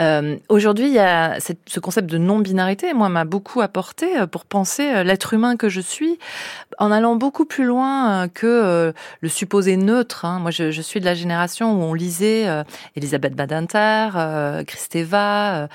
Euh, 0.00 0.36
aujourd'hui, 0.48 0.86
il 0.86 0.94
y 0.94 0.98
a 0.98 1.38
ce 1.40 1.80
concept 1.80 2.08
de 2.08 2.18
non-binarité, 2.18 2.94
moi, 2.94 3.08
m'a 3.08 3.24
beaucoup 3.24 3.60
apporté 3.60 4.06
pour 4.30 4.44
penser 4.44 5.04
l'être 5.04 5.34
humain 5.34 5.56
que 5.56 5.68
je 5.68 5.80
suis, 5.80 6.18
en 6.78 6.92
allant 6.92 7.16
beaucoup 7.16 7.44
plus 7.44 7.64
loin 7.64 7.95
euh, 7.96 8.28
que 8.28 8.46
euh, 8.46 8.92
le 9.20 9.28
supposé 9.28 9.76
neutre. 9.76 10.24
Hein. 10.24 10.38
Moi, 10.38 10.50
je, 10.50 10.80
suis 10.80 11.00
de 11.00 11.04
la 11.04 11.14
génération 11.14 11.72
où 11.72 11.82
on 11.82 11.94
lisait 11.94 12.48
euh, 12.48 12.62
Elisabeth 12.94 13.34
Badinter, 13.34 14.64
Christeva, 14.66 15.68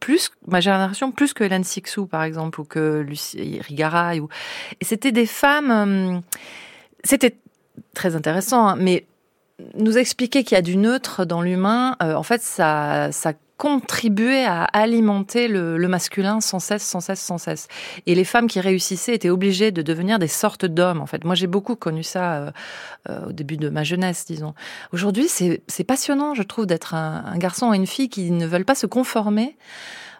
plus 0.00 0.30
ma 0.46 0.60
génération 0.60 1.12
plus 1.12 1.32
que 1.32 1.44
Hélène 1.44 1.64
Sixou 1.64 2.06
par 2.06 2.22
exemple 2.22 2.60
ou 2.60 2.64
que 2.64 3.00
Lucie 3.00 3.60
Rigaray. 3.60 4.20
Et 4.80 4.84
c'était 4.84 5.12
des 5.12 5.26
femmes. 5.26 6.22
c'était 7.04 7.36
très 7.94 8.16
intéressant, 8.16 8.68
hein, 8.68 8.76
mais 8.78 9.06
nous 9.74 9.98
expliquer 9.98 10.44
qu'il 10.44 10.56
y 10.56 10.58
a 10.58 10.62
du 10.62 10.76
neutre 10.76 11.24
dans 11.24 11.42
l'humain, 11.42 11.96
en 12.00 12.22
fait, 12.22 12.42
ça, 12.42 13.12
ça 13.12 13.34
contribuer 13.60 14.46
à 14.46 14.64
alimenter 14.64 15.46
le, 15.46 15.86
masculin 15.86 16.40
sans 16.40 16.60
cesse, 16.60 16.82
sans 16.82 17.00
cesse, 17.00 17.20
sans 17.20 17.36
cesse. 17.36 17.68
Et 18.06 18.14
les 18.14 18.24
femmes 18.24 18.46
qui 18.46 18.58
réussissaient 18.58 19.14
étaient 19.14 19.28
obligées 19.28 19.70
de 19.70 19.82
devenir 19.82 20.18
des 20.18 20.28
sortes 20.28 20.64
d'hommes, 20.64 21.02
en 21.02 21.04
fait. 21.04 21.24
Moi, 21.24 21.34
j'ai 21.34 21.46
beaucoup 21.46 21.76
connu 21.76 22.02
ça 22.02 22.36
euh, 22.36 22.50
euh, 23.10 23.26
au 23.28 23.32
début 23.32 23.58
de 23.58 23.68
ma 23.68 23.84
jeunesse, 23.84 24.24
disons. 24.24 24.54
Aujourd'hui, 24.94 25.28
c'est 25.28 25.84
passionnant, 25.84 26.32
je 26.32 26.42
trouve, 26.42 26.64
d'être 26.64 26.94
un, 26.94 27.36
garçon 27.36 27.74
et 27.74 27.76
une 27.76 27.86
fille 27.86 28.08
qui 28.08 28.30
ne 28.30 28.46
veulent 28.46 28.64
pas 28.64 28.74
se 28.74 28.86
conformer 28.86 29.58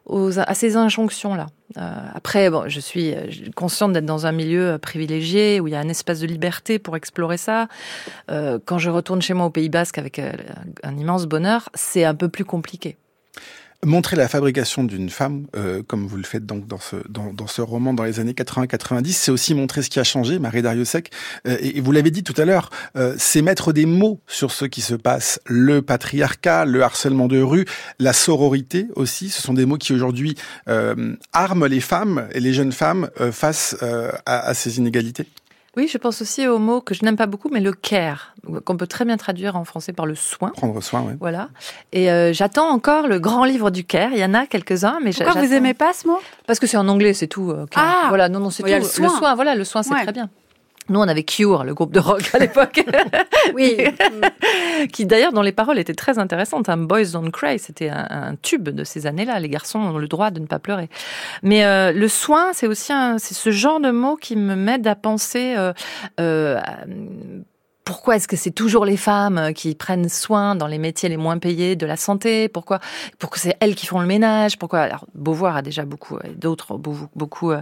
aux, 0.04 0.38
à 0.38 0.52
ces 0.52 0.76
injonctions-là. 0.76 1.46
Euh, 1.78 1.94
après, 2.12 2.50
bon, 2.50 2.68
je 2.68 2.78
suis 2.78 3.14
consciente 3.56 3.94
d'être 3.94 4.04
dans 4.04 4.26
un 4.26 4.32
milieu 4.32 4.76
privilégié 4.76 5.60
où 5.60 5.66
il 5.66 5.70
y 5.70 5.76
a 5.76 5.80
un 5.80 5.88
espace 5.88 6.20
de 6.20 6.26
liberté 6.26 6.78
pour 6.78 6.94
explorer 6.94 7.38
ça. 7.38 7.68
quand 8.28 8.76
je 8.76 8.90
retourne 8.90 9.22
chez 9.22 9.32
moi 9.32 9.46
au 9.46 9.50
Pays 9.50 9.70
Basque 9.70 9.96
avec 9.96 10.18
un 10.18 10.96
immense 10.98 11.24
bonheur, 11.24 11.70
c'est 11.72 12.04
un 12.04 12.14
peu 12.14 12.28
plus 12.28 12.44
compliqué. 12.44 12.98
Montrer 13.86 14.14
la 14.14 14.28
fabrication 14.28 14.84
d'une 14.84 15.08
femme, 15.08 15.46
euh, 15.56 15.82
comme 15.82 16.06
vous 16.06 16.18
le 16.18 16.22
faites 16.22 16.44
donc 16.44 16.66
dans 16.66 16.78
ce 16.78 16.96
dans, 17.08 17.32
dans 17.32 17.46
ce 17.46 17.62
roman 17.62 17.94
dans 17.94 18.04
les 18.04 18.20
années 18.20 18.34
80-90, 18.34 19.12
c'est 19.12 19.30
aussi 19.30 19.54
montrer 19.54 19.80
ce 19.80 19.88
qui 19.88 19.98
a 19.98 20.04
changé, 20.04 20.38
Marie 20.38 20.60
Dariussec. 20.60 21.10
Euh, 21.46 21.56
et, 21.60 21.80
vous 21.80 21.90
l'avez 21.90 22.10
dit 22.10 22.22
tout 22.22 22.34
à 22.36 22.44
l'heure, 22.44 22.68
euh, 22.96 23.14
c'est 23.16 23.40
mettre 23.40 23.72
des 23.72 23.86
mots 23.86 24.20
sur 24.26 24.50
ce 24.50 24.66
qui 24.66 24.82
se 24.82 24.94
passe. 24.94 25.40
Le 25.46 25.80
patriarcat, 25.80 26.66
le 26.66 26.82
harcèlement 26.82 27.26
de 27.26 27.40
rue, 27.40 27.64
la 27.98 28.12
sororité 28.12 28.86
aussi, 28.96 29.30
ce 29.30 29.40
sont 29.40 29.54
des 29.54 29.64
mots 29.64 29.78
qui 29.78 29.94
aujourd'hui 29.94 30.34
euh, 30.68 31.16
arment 31.32 31.64
les 31.64 31.80
femmes 31.80 32.28
et 32.32 32.40
les 32.40 32.52
jeunes 32.52 32.72
femmes 32.72 33.08
euh, 33.18 33.32
face 33.32 33.76
à 34.26 34.52
ces 34.52 34.76
inégalités. 34.76 35.26
Oui, 35.76 35.86
je 35.86 35.98
pense 35.98 36.20
aussi 36.20 36.48
au 36.48 36.58
mot 36.58 36.80
que 36.80 36.94
je 36.94 37.04
n'aime 37.04 37.16
pas 37.16 37.26
beaucoup, 37.26 37.48
mais 37.48 37.60
le 37.60 37.72
care, 37.72 38.34
qu'on 38.64 38.76
peut 38.76 38.88
très 38.88 39.04
bien 39.04 39.16
traduire 39.16 39.54
en 39.54 39.64
français 39.64 39.92
par 39.92 40.04
le 40.04 40.16
soin. 40.16 40.50
Prendre 40.50 40.82
soin, 40.82 41.04
oui. 41.06 41.12
Voilà. 41.20 41.48
Et 41.92 42.10
euh, 42.10 42.32
j'attends 42.32 42.68
encore 42.70 43.06
le 43.06 43.20
grand 43.20 43.44
livre 43.44 43.70
du 43.70 43.84
care. 43.84 44.10
Il 44.12 44.18
y 44.18 44.24
en 44.24 44.34
a 44.34 44.46
quelques-uns, 44.46 44.98
mais 45.02 45.12
pourquoi 45.12 45.40
vous 45.40 45.52
aimez 45.52 45.74
pas 45.74 45.92
ce 45.92 46.08
mot? 46.08 46.18
Parce 46.46 46.58
que 46.58 46.66
c'est 46.66 46.76
en 46.76 46.88
anglais, 46.88 47.14
c'est 47.14 47.28
tout. 47.28 47.52
Euh, 47.52 47.66
ah, 47.76 48.06
voilà, 48.08 48.28
non, 48.28 48.40
non, 48.40 48.50
c'est 48.50 48.64
tout. 48.64 48.68
Le 48.68 48.82
soin. 48.82 49.04
le 49.04 49.10
soin. 49.10 49.34
voilà, 49.36 49.54
le 49.54 49.64
soin, 49.64 49.84
c'est 49.84 49.94
très 49.94 50.12
bien. 50.12 50.28
Nous, 50.90 50.98
on 50.98 51.06
avait 51.06 51.22
Cure, 51.22 51.62
le 51.62 51.72
groupe 51.72 51.92
de 51.92 52.00
rock 52.00 52.28
à 52.34 52.38
l'époque. 52.38 52.84
oui. 53.54 53.76
qui 54.92 55.06
d'ailleurs, 55.06 55.32
dans 55.32 55.42
les 55.42 55.52
paroles, 55.52 55.78
était 55.78 55.94
très 55.94 56.18
intéressante. 56.18 56.68
Un 56.68 56.76
Boys 56.76 57.12
Don't 57.12 57.30
Cry, 57.30 57.60
c'était 57.60 57.88
un, 57.88 58.34
tube 58.42 58.68
de 58.68 58.82
ces 58.82 59.06
années-là. 59.06 59.38
Les 59.38 59.48
garçons 59.48 59.78
ont 59.78 59.98
le 59.98 60.08
droit 60.08 60.32
de 60.32 60.40
ne 60.40 60.46
pas 60.46 60.58
pleurer. 60.58 60.88
Mais 61.44 61.64
euh, 61.64 61.92
le 61.92 62.08
soin, 62.08 62.52
c'est 62.52 62.66
aussi 62.66 62.92
un, 62.92 63.18
c'est 63.18 63.34
ce 63.34 63.50
genre 63.50 63.80
de 63.80 63.92
mot 63.92 64.16
qui 64.16 64.34
me 64.34 64.56
m'aide 64.56 64.86
à 64.88 64.96
penser 64.96 65.54
euh, 65.56 65.72
euh, 66.18 66.60
pourquoi 67.84 68.16
est-ce 68.16 68.28
que 68.28 68.36
c'est 68.36 68.50
toujours 68.50 68.84
les 68.84 68.96
femmes 68.96 69.52
qui 69.54 69.74
prennent 69.74 70.08
soin 70.08 70.54
dans 70.54 70.66
les 70.66 70.78
métiers 70.78 71.08
les 71.08 71.16
moins 71.16 71.38
payés 71.38 71.76
de 71.76 71.86
la 71.86 71.96
santé? 71.96 72.48
Pourquoi 72.48 72.80
Pourquoi 73.18 73.38
c'est 73.38 73.56
elles 73.60 73.74
qui 73.74 73.86
font 73.86 74.00
le 74.00 74.06
ménage? 74.06 74.58
Pourquoi 74.58 74.80
Alors 74.80 75.06
Beauvoir 75.14 75.56
a 75.56 75.62
déjà 75.62 75.84
beaucoup, 75.84 76.18
d'autres 76.36 76.76
beaucoup, 76.76 77.08
beaucoup. 77.16 77.52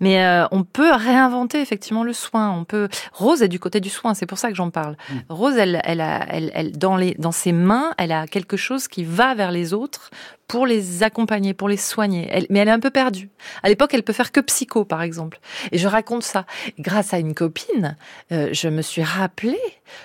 mais 0.00 0.44
on 0.50 0.64
peut 0.64 0.92
réinventer 0.92 1.60
effectivement 1.60 2.04
le 2.04 2.12
soin. 2.12 2.50
On 2.50 2.64
peut. 2.64 2.88
Rose 3.12 3.42
est 3.42 3.48
du 3.48 3.58
côté 3.58 3.80
du 3.80 3.90
soin. 3.90 4.14
C'est 4.14 4.26
pour 4.26 4.38
ça 4.38 4.48
que 4.48 4.54
j'en 4.54 4.70
parle. 4.70 4.96
Mm. 5.08 5.14
Rose, 5.28 5.56
elle, 5.56 5.80
elle 5.84 6.00
a, 6.00 6.26
elle, 6.28 6.50
elle, 6.54 6.72
dans 6.72 6.96
les, 6.96 7.14
dans 7.18 7.32
ses 7.32 7.52
mains, 7.52 7.92
elle 7.98 8.12
a 8.12 8.26
quelque 8.26 8.56
chose 8.56 8.88
qui 8.88 9.04
va 9.04 9.34
vers 9.34 9.50
les 9.50 9.72
autres 9.72 10.10
pour 10.50 10.66
les 10.66 11.04
accompagner, 11.04 11.54
pour 11.54 11.68
les 11.68 11.76
soigner. 11.76 12.26
Elle, 12.28 12.46
mais 12.50 12.58
elle 12.58 12.66
est 12.66 12.72
un 12.72 12.80
peu 12.80 12.90
perdue. 12.90 13.30
À 13.62 13.68
l'époque, 13.68 13.94
elle 13.94 14.02
peut 14.02 14.12
faire 14.12 14.32
que 14.32 14.40
psycho, 14.40 14.84
par 14.84 15.00
exemple. 15.00 15.38
Et 15.70 15.78
je 15.78 15.86
raconte 15.86 16.24
ça. 16.24 16.44
Grâce 16.80 17.14
à 17.14 17.18
une 17.18 17.34
copine, 17.34 17.96
euh, 18.32 18.48
je 18.50 18.68
me 18.68 18.82
suis 18.82 19.04
rappelé 19.04 19.56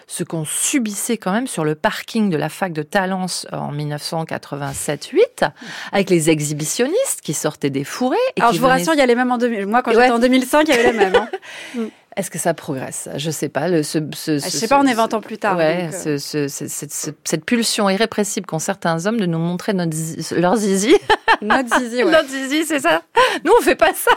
ce 0.05 0.23
qu'on 0.23 0.45
subissait 0.45 1.17
quand 1.17 1.31
même 1.31 1.47
sur 1.47 1.65
le 1.65 1.73
parking 1.73 2.29
de 2.29 2.37
la 2.37 2.49
fac 2.49 2.73
de 2.73 2.83
Talence 2.83 3.47
en 3.51 3.73
1987-8, 3.73 5.49
avec 5.91 6.11
les 6.11 6.29
exhibitionnistes 6.29 7.21
qui 7.23 7.33
sortaient 7.33 7.71
des 7.71 7.83
fourrés. 7.83 8.17
Et 8.35 8.41
Alors, 8.41 8.53
je 8.53 8.59
vous 8.59 8.67
rassure, 8.67 8.93
il 8.93 8.99
y 8.99 9.01
a 9.01 9.07
les 9.07 9.15
mêmes 9.15 9.31
en 9.31 9.39
2000. 9.39 9.65
Moi, 9.65 9.81
quand 9.81 9.93
j'étais 9.93 10.11
en 10.11 10.19
2005, 10.19 10.67
il 10.67 10.75
y 10.75 10.77
avait 10.77 10.91
les 10.91 10.97
mêmes. 10.97 11.15
Hein. 11.15 11.29
Est-ce 12.17 12.31
que 12.31 12.39
ça 12.39 12.53
progresse? 12.53 13.09
Je 13.17 13.29
sais 13.29 13.49
pas. 13.49 13.67
Le, 13.67 13.83
ce, 13.83 13.99
ce, 14.13 14.35
je 14.35 14.49
sais 14.49 14.69
pas, 14.69 14.79
on 14.79 14.85
est 14.85 14.93
20 14.93 15.13
ans 15.15 15.21
plus 15.21 15.37
tard. 15.37 15.57
Ouais, 15.57 15.89
euh. 16.05 16.17
cette 16.17 17.45
pulsion 17.45 17.89
irrépressible 17.89 18.45
qu'ont 18.45 18.59
certains 18.59 19.05
hommes 19.05 19.19
de 19.19 19.25
nous 19.25 19.37
montrer 19.39 19.73
notre, 19.73 19.95
leur 20.39 20.55
zizi. 20.55 20.95
Notre 21.41 21.77
zizi, 21.79 22.03
ouais. 22.03 22.11
Notre 22.11 22.29
zizi, 22.29 22.65
c'est 22.65 22.79
ça? 22.79 23.01
Nous, 23.43 23.51
on 23.59 23.61
fait 23.61 23.75
pas 23.75 23.93
ça. 23.93 24.11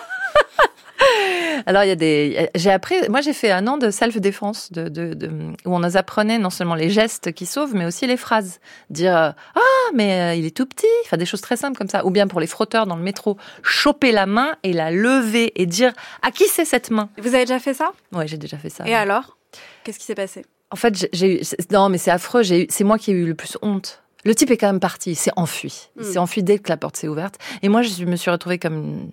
Alors 1.67 1.85
il 1.85 1.89
y 1.89 1.93
a 1.93 1.97
des, 1.97 2.51
j'ai 2.55 2.71
appris, 2.71 2.95
moi 3.09 3.21
j'ai 3.21 3.33
fait 3.33 3.51
un 3.51 3.67
an 3.67 3.79
de 3.79 3.91
self-défense, 3.91 4.73
de, 4.73 4.89
de, 4.89 5.15
de, 5.15 5.29
où 5.65 5.75
on 5.75 5.81
nous 5.81 5.97
apprenait 5.97 6.39
non 6.39 6.51
seulement 6.51 6.75
les 6.75 6.91
gestes 6.91 7.33
qui 7.33 7.47
sauvent, 7.47 7.75
mais 7.75 7.85
aussi 7.85 8.07
les 8.07 8.17
phrases. 8.17 8.61
Dire 8.91 9.15
ah 9.17 9.91
mais 9.95 10.21
euh, 10.21 10.35
il 10.35 10.47
est 10.47 10.57
tout 10.57 10.67
petit, 10.67 10.87
enfin 11.05 11.17
des 11.17 11.27
choses 11.27 11.41
très 11.41 11.57
simples 11.57 11.77
comme 11.77 11.89
ça. 11.89 12.07
Ou 12.07 12.11
bien 12.11 12.27
pour 12.27 12.41
les 12.41 12.47
frotteurs 12.47 12.87
dans 12.87 12.97
le 12.97 13.03
métro, 13.03 13.37
choper 13.63 14.13
la 14.13 14.27
main 14.27 14.57
et 14.63 14.73
la 14.73 14.91
lever 14.91 15.53
et 15.61 15.67
dire 15.67 15.93
à 16.23 16.31
qui 16.31 16.45
c'est 16.49 16.65
cette 16.65 16.91
main? 16.91 17.11
Vous 17.19 17.35
avez 17.35 17.45
déjà 17.45 17.59
fait 17.59 17.75
ça? 17.75 17.93
Oui, 18.13 18.27
j'ai 18.27 18.39
déjà 18.39 18.57
fait 18.57 18.71
ça. 18.71 18.87
Et 18.87 18.95
alors? 18.95 19.37
Qu'est-ce 19.85 19.99
qui 19.99 20.05
s'est 20.05 20.15
passé? 20.15 20.45
En 20.71 20.77
fait, 20.77 21.09
j'ai 21.13 21.41
eu, 21.41 21.45
non 21.71 21.89
mais 21.89 21.99
c'est 21.99 22.11
affreux, 22.11 22.43
j'ai 22.43 22.67
c'est 22.71 22.85
moi 22.85 22.99
qui 22.99 23.11
ai 23.11 23.15
eu 23.15 23.27
le 23.27 23.35
plus 23.35 23.57
honte. 23.63 24.03
Le 24.25 24.35
type 24.35 24.51
est 24.51 24.57
quand 24.57 24.67
même 24.67 24.81
parti, 24.81 25.13
il 25.13 25.17
s'est 25.17 25.31
enfui. 25.37 25.91
Il 25.97 26.03
hmm. 26.03 26.13
s'est 26.13 26.19
enfui 26.19 26.43
dès 26.43 26.59
que 26.59 26.69
la 26.69 26.77
porte 26.77 26.97
s'est 26.97 27.09
ouverte. 27.09 27.39
Et 27.63 27.69
moi, 27.69 27.83
je 27.83 28.05
me 28.05 28.17
suis 28.17 28.31
retrouvée 28.31 28.59
comme 28.59 28.75
une 28.75 29.11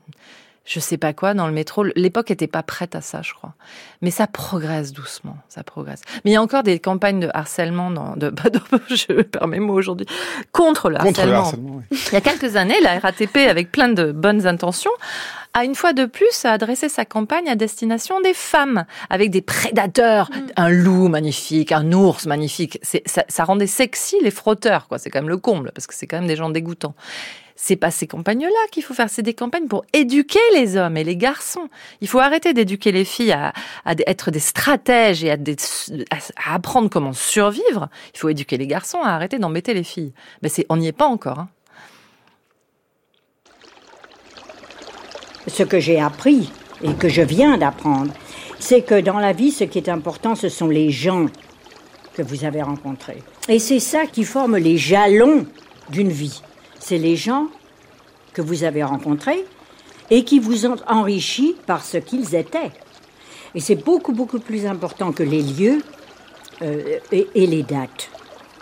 je 0.65 0.79
sais 0.79 0.97
pas 0.97 1.13
quoi 1.13 1.35
dans 1.35 1.45
le 1.45 1.53
métro. 1.53 1.83
L'époque 1.95 2.31
était 2.31 2.47
pas 2.47 2.63
prête 2.63 2.95
à 2.95 3.01
ça, 3.01 3.21
je 3.21 3.33
crois. 3.33 3.53
Mais 4.01 4.09
ça 4.09 4.25
progresse 4.25 4.91
doucement, 4.91 5.37
ça 5.47 5.63
progresse. 5.63 6.01
Mais 6.23 6.31
il 6.31 6.33
y 6.33 6.37
a 6.37 6.41
encore 6.41 6.63
des 6.63 6.79
campagnes 6.79 7.19
de 7.19 7.29
harcèlement 7.33 7.91
dans, 7.91 8.15
de, 8.15 8.33
je 8.89 9.21
perds 9.21 9.47
mes 9.47 9.59
mots 9.59 9.75
aujourd'hui, 9.75 10.07
contre 10.51 10.89
le 10.89 10.97
contre 10.97 11.19
harcèlement. 11.19 11.31
Le 11.31 11.37
harcèlement 11.37 11.83
Il 11.91 12.13
y 12.13 12.15
a 12.15 12.21
quelques 12.21 12.55
années, 12.55 12.81
la 12.81 12.97
RATP, 12.97 13.37
avec 13.47 13.71
plein 13.71 13.89
de 13.89 14.11
bonnes 14.11 14.47
intentions, 14.47 14.91
a 15.55 15.65
une 15.65 15.73
fois 15.73 15.93
de 15.93 16.05
plus 16.05 16.45
adressé 16.45 16.89
sa 16.89 17.05
campagne 17.05 17.49
à 17.49 17.55
destination 17.55 18.21
des 18.21 18.35
femmes, 18.35 18.85
avec 19.09 19.31
des 19.31 19.41
prédateurs, 19.41 20.29
mm. 20.29 20.47
un 20.57 20.69
loup 20.69 21.07
magnifique, 21.07 21.71
un 21.71 21.91
ours 21.91 22.27
magnifique. 22.27 22.77
Ça, 22.83 23.23
ça 23.27 23.43
rendait 23.43 23.65
sexy 23.65 24.17
les 24.21 24.31
frotteurs, 24.31 24.87
quoi. 24.87 24.99
C'est 24.99 25.09
quand 25.09 25.19
même 25.19 25.29
le 25.29 25.37
comble, 25.37 25.71
parce 25.73 25.87
que 25.87 25.95
c'est 25.95 26.05
quand 26.05 26.17
même 26.17 26.27
des 26.27 26.35
gens 26.35 26.49
dégoûtants 26.49 26.93
c'est 27.55 27.77
pas 27.77 27.89
ces 27.89 28.05
campagnes-là 28.05 28.67
qu'il 28.71 28.83
faut 28.83 28.93
faire, 28.93 29.09
c'est 29.09 29.21
des 29.21 29.33
campagnes 29.33 29.67
pour 29.67 29.85
éduquer 29.93 30.39
les 30.53 30.77
hommes 30.77 30.97
et 30.97 31.03
les 31.03 31.15
garçons. 31.15 31.69
Il 32.01 32.07
faut 32.07 32.19
arrêter 32.19 32.53
d'éduquer 32.53 32.91
les 32.91 33.05
filles 33.05 33.31
à, 33.31 33.53
être 33.85 34.29
des 34.29 34.39
stratèges 34.39 35.23
et 35.23 35.31
à, 35.31 35.37
apprendre 36.53 36.89
comment 36.89 37.13
survivre. 37.13 37.89
Il 38.13 38.19
faut 38.19 38.29
éduquer 38.29 38.57
les 38.57 38.67
garçons 38.67 38.99
à 39.01 39.09
arrêter 39.09 39.39
d'embêter 39.39 39.73
les 39.73 39.83
filles. 39.83 40.13
Mais 40.41 40.49
c'est, 40.49 40.65
on 40.69 40.77
n'y 40.77 40.87
est 40.87 40.91
pas 40.91 41.07
encore. 41.07 41.39
Hein. 41.39 41.49
Ce 45.47 45.63
que 45.63 45.79
j'ai 45.79 45.99
appris 45.99 46.51
et 46.83 46.93
que 46.93 47.09
je 47.09 47.21
viens 47.21 47.57
d'apprendre, 47.57 48.11
c'est 48.59 48.81
que 48.81 48.99
dans 48.99 49.19
la 49.19 49.33
vie, 49.33 49.51
ce 49.51 49.63
qui 49.63 49.77
est 49.77 49.89
important, 49.89 50.35
ce 50.35 50.49
sont 50.49 50.67
les 50.67 50.91
gens 50.91 51.27
que 52.13 52.21
vous 52.21 52.45
avez 52.45 52.61
rencontrés. 52.61 53.21
Et 53.47 53.59
c'est 53.59 53.79
ça 53.79 54.05
qui 54.05 54.23
forme 54.23 54.57
les 54.57 54.77
jalons 54.77 55.45
d'une 55.89 56.09
vie 56.09 56.41
c'est 56.85 56.99
les 56.99 57.15
gens 57.15 57.47
que 58.31 58.43
vous 58.43 58.63
avez 58.63 58.83
rencontrés 58.83 59.43
et 60.11 60.23
qui 60.23 60.37
vous 60.37 60.67
ont 60.67 60.75
enrichi 60.87 61.55
par 61.65 61.83
ce 61.83 61.97
qu'ils 61.97 62.35
étaient. 62.35 62.71
Et 63.55 63.59
c'est 63.59 63.75
beaucoup, 63.75 64.13
beaucoup 64.13 64.39
plus 64.39 64.67
important 64.67 65.11
que 65.11 65.23
les 65.23 65.41
lieux 65.41 65.81
euh, 66.61 66.99
et, 67.11 67.27
et, 67.33 67.47
les 67.47 67.63
dates. 67.63 68.11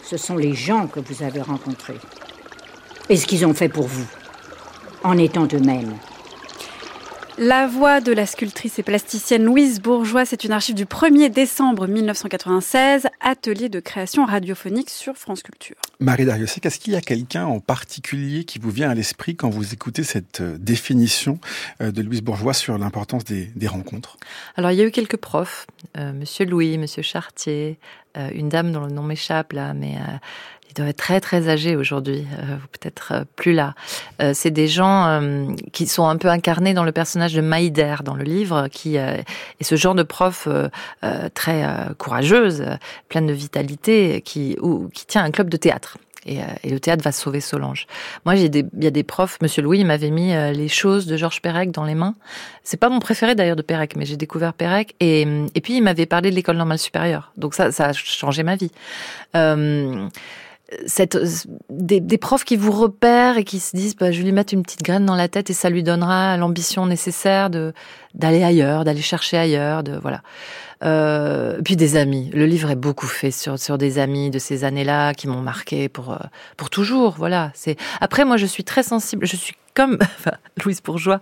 Ce 0.04 0.15
sont 0.15 0.38
les 0.38 0.54
gens 0.54 0.88
que 0.88 1.02
vous 1.02 1.22
avez 1.22 1.41
rencontrés 1.41 2.00
et 3.10 3.17
ce 3.17 3.28
qu'ils 3.28 3.46
ont 3.46 3.54
fait 3.54 3.67
pour 3.67 3.88
vous, 3.88 4.08
en 5.04 5.17
étant 5.17 5.48
eux-mêmes. 5.54 5.93
La 7.39 7.65
voix 7.65 8.00
de 8.00 8.12
la 8.12 8.28
sculptrice 8.28 8.78
et 8.78 8.84
plasticienne 8.84 9.43
Louise 9.43 9.82
Bourgeois, 9.82 10.24
c'est 10.24 10.43
une 10.43 10.52
archive 10.52 10.76
du 10.76 10.86
1er 10.86 11.30
décembre 11.30 11.88
1996, 11.88 13.08
atelier 13.22 13.69
de 13.69 13.80
création 13.80 14.24
radiophonique 14.26 14.91
sur 14.91 15.15
France 15.15 15.41
Culture. 15.41 15.76
Marie 16.00 16.26
Dariussec, 16.26 16.63
est-ce 16.63 16.78
qu'il 16.78 16.93
y 16.93 16.96
a 16.96 17.02
quelqu'un 17.02 17.46
en 17.46 17.60
particulier 17.60 18.43
qui 18.43 18.60
vous 18.60 18.69
vient 18.69 18.91
à 18.91 18.93
l'esprit 18.93 19.36
quand 19.36 19.50
vous 19.50 19.74
écoutez 19.74 20.04
cette 20.04 20.41
euh, 20.41 20.58
définition 20.60 21.39
euh, 21.82 21.91
de 21.91 22.04
Louise 22.04 22.22
Bourgeois 22.22 22.54
sur 22.54 22.78
l'importance 22.78 23.24
des, 23.24 23.67
rencontres? 23.67 24.17
Alors, 24.56 24.69
il 24.69 24.78
y 24.78 24.82
a 24.82 24.86
eu 24.86 24.91
quelques 24.91 25.17
profs, 25.17 25.65
euh, 25.98 26.13
Monsieur 26.13 26.46
Louis, 26.46 26.78
Monsieur 26.78 27.02
Chartier, 27.02 27.80
une 28.15 28.48
dame 28.48 28.72
dont 28.72 28.86
le 28.86 28.91
nom 28.91 29.02
m'échappe 29.02 29.54
là, 29.54 29.74
mais 29.74 29.96
il 30.69 30.73
doit 30.82 30.88
être 30.88 30.97
très 30.97 31.19
très 31.19 31.49
âgé 31.49 31.76
aujourd'hui, 31.76 32.26
euh, 32.39 32.58
peut-être 32.71 33.12
euh, 33.12 33.23
plus 33.36 33.54
là. 33.54 33.76
Euh, 34.21 34.32
c'est 34.34 34.52
des 34.52 34.67
gens 34.67 35.08
euh, 35.08 35.45
qui 35.71 35.88
sont 35.88 36.08
un 36.08 36.17
peu 36.17 36.30
incarnés 36.30 36.73
dans 36.73 36.84
le 36.84 36.91
personnage 36.91 37.34
de 37.34 37.41
Maïder 37.41 37.97
dans 38.04 38.15
le 38.15 38.23
livre, 38.23 38.67
qui 38.69 38.95
est 38.95 39.23
ce 39.62 39.76
genre 39.76 39.95
de 39.95 40.04
prof 40.04 40.47
très 41.34 41.65
courageuse, 41.97 42.65
pleine 43.10 43.28
de 43.28 43.34
vitalité, 43.34 44.21
qui, 44.21 44.58
ou, 44.62 44.89
qui 44.93 45.06
tient 45.06 45.23
un 45.23 45.32
club 45.32 45.49
de 45.49 45.58
théâtre. 45.58 45.97
Et, 46.26 46.38
et, 46.63 46.69
le 46.69 46.80
théâtre 46.80 47.04
va 47.04 47.12
sauver 47.12 47.41
Solange. 47.41 47.86
Moi, 48.26 48.36
il 48.36 48.67
y 48.80 48.88
a 48.88 48.91
des 48.91 49.04
profs. 49.04 49.39
Monsieur 49.41 49.62
Louis 49.62 49.84
m'avait 49.84 50.10
mis 50.10 50.34
les 50.54 50.69
choses 50.69 51.06
de 51.06 51.17
Georges 51.17 51.41
Perec 51.41 51.71
dans 51.71 51.84
les 51.84 51.95
mains. 51.95 52.15
C'est 52.63 52.78
pas 52.78 52.89
mon 52.89 52.99
préféré 52.99 53.36
d'ailleurs 53.36 53.58
de 53.58 53.62
Perec, 53.62 53.95
mais 53.95 54.06
j'ai 54.06 54.17
découvert 54.17 54.54
Perec. 54.54 54.95
Et, 54.99 55.28
et 55.54 55.62
puis 55.62 55.78
il 55.78 55.82
m'avait 55.82 56.06
parlé 56.06 56.30
de 56.30 56.36
l'école 56.36 56.58
normale 56.58 56.80
supérieure. 56.80 57.34
Donc 57.38 57.54
ça, 57.54 57.71
ça 57.71 57.88
a 57.88 57.93
changé 57.93 58.43
ma 58.43 58.56
vie. 58.56 58.71
Euh, 59.36 60.08
cette, 60.86 61.18
des, 61.70 62.00
des, 62.00 62.18
profs 62.18 62.44
qui 62.44 62.56
vous 62.56 62.72
repèrent 62.72 63.38
et 63.38 63.44
qui 63.44 63.60
se 63.60 63.76
disent 63.76 63.96
bah, 63.96 64.12
je 64.12 64.20
vais 64.20 64.26
lui 64.26 64.32
mettre 64.32 64.54
une 64.54 64.64
petite 64.64 64.84
graine 64.84 65.06
dans 65.06 65.16
la 65.16 65.28
tête 65.28 65.50
et 65.50 65.54
ça 65.54 65.70
lui 65.70 65.84
donnera 65.84 66.38
l'ambition 66.38 66.86
nécessaire 66.86 67.50
de 67.50 67.74
d'aller 68.14 68.44
ailleurs, 68.44 68.84
d'aller 68.84 69.02
chercher 69.02 69.38
ailleurs, 69.38 69.84
de 69.84 69.98
voilà. 69.98 70.22
Euh, 70.84 71.62
puis 71.64 71.76
des 71.76 71.96
amis. 71.96 72.30
Le 72.34 72.46
livre 72.46 72.70
est 72.70 72.76
beaucoup 72.76 73.08
fait 73.08 73.32
sur 73.32 73.58
sur 73.58 73.78
des 73.78 74.00
amis 74.00 74.30
de 74.30 74.40
ces 74.40 74.64
années-là 74.64 75.14
qui 75.14 75.28
m'ont 75.28 75.42
marqué 75.42 75.90
pour 75.90 76.12
euh, 76.12 76.18
pour 76.58 76.70
toujours. 76.70 77.16
Voilà. 77.18 77.52
C'est 77.54 77.78
après 78.02 78.26
moi 78.26 78.38
je 78.38 78.46
suis 78.46 78.64
très 78.64 78.84
sensible. 78.84 79.26
Je 79.26 79.36
suis 79.36 79.56
comme 79.74 79.98
Louise 80.64 80.82
Bourgeois 80.84 81.20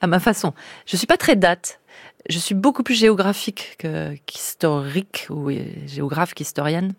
à 0.00 0.06
ma 0.06 0.18
façon. 0.18 0.54
Je 0.86 0.96
suis 0.96 1.06
pas 1.06 1.16
très 1.16 1.36
date. 1.36 1.80
Je 2.28 2.38
suis 2.38 2.54
beaucoup 2.54 2.82
plus 2.82 2.94
géographique 2.94 3.78
qu'historique 4.26 5.26
ou 5.28 5.50
géographe 5.86 6.34
qu'historienne. 6.34 6.94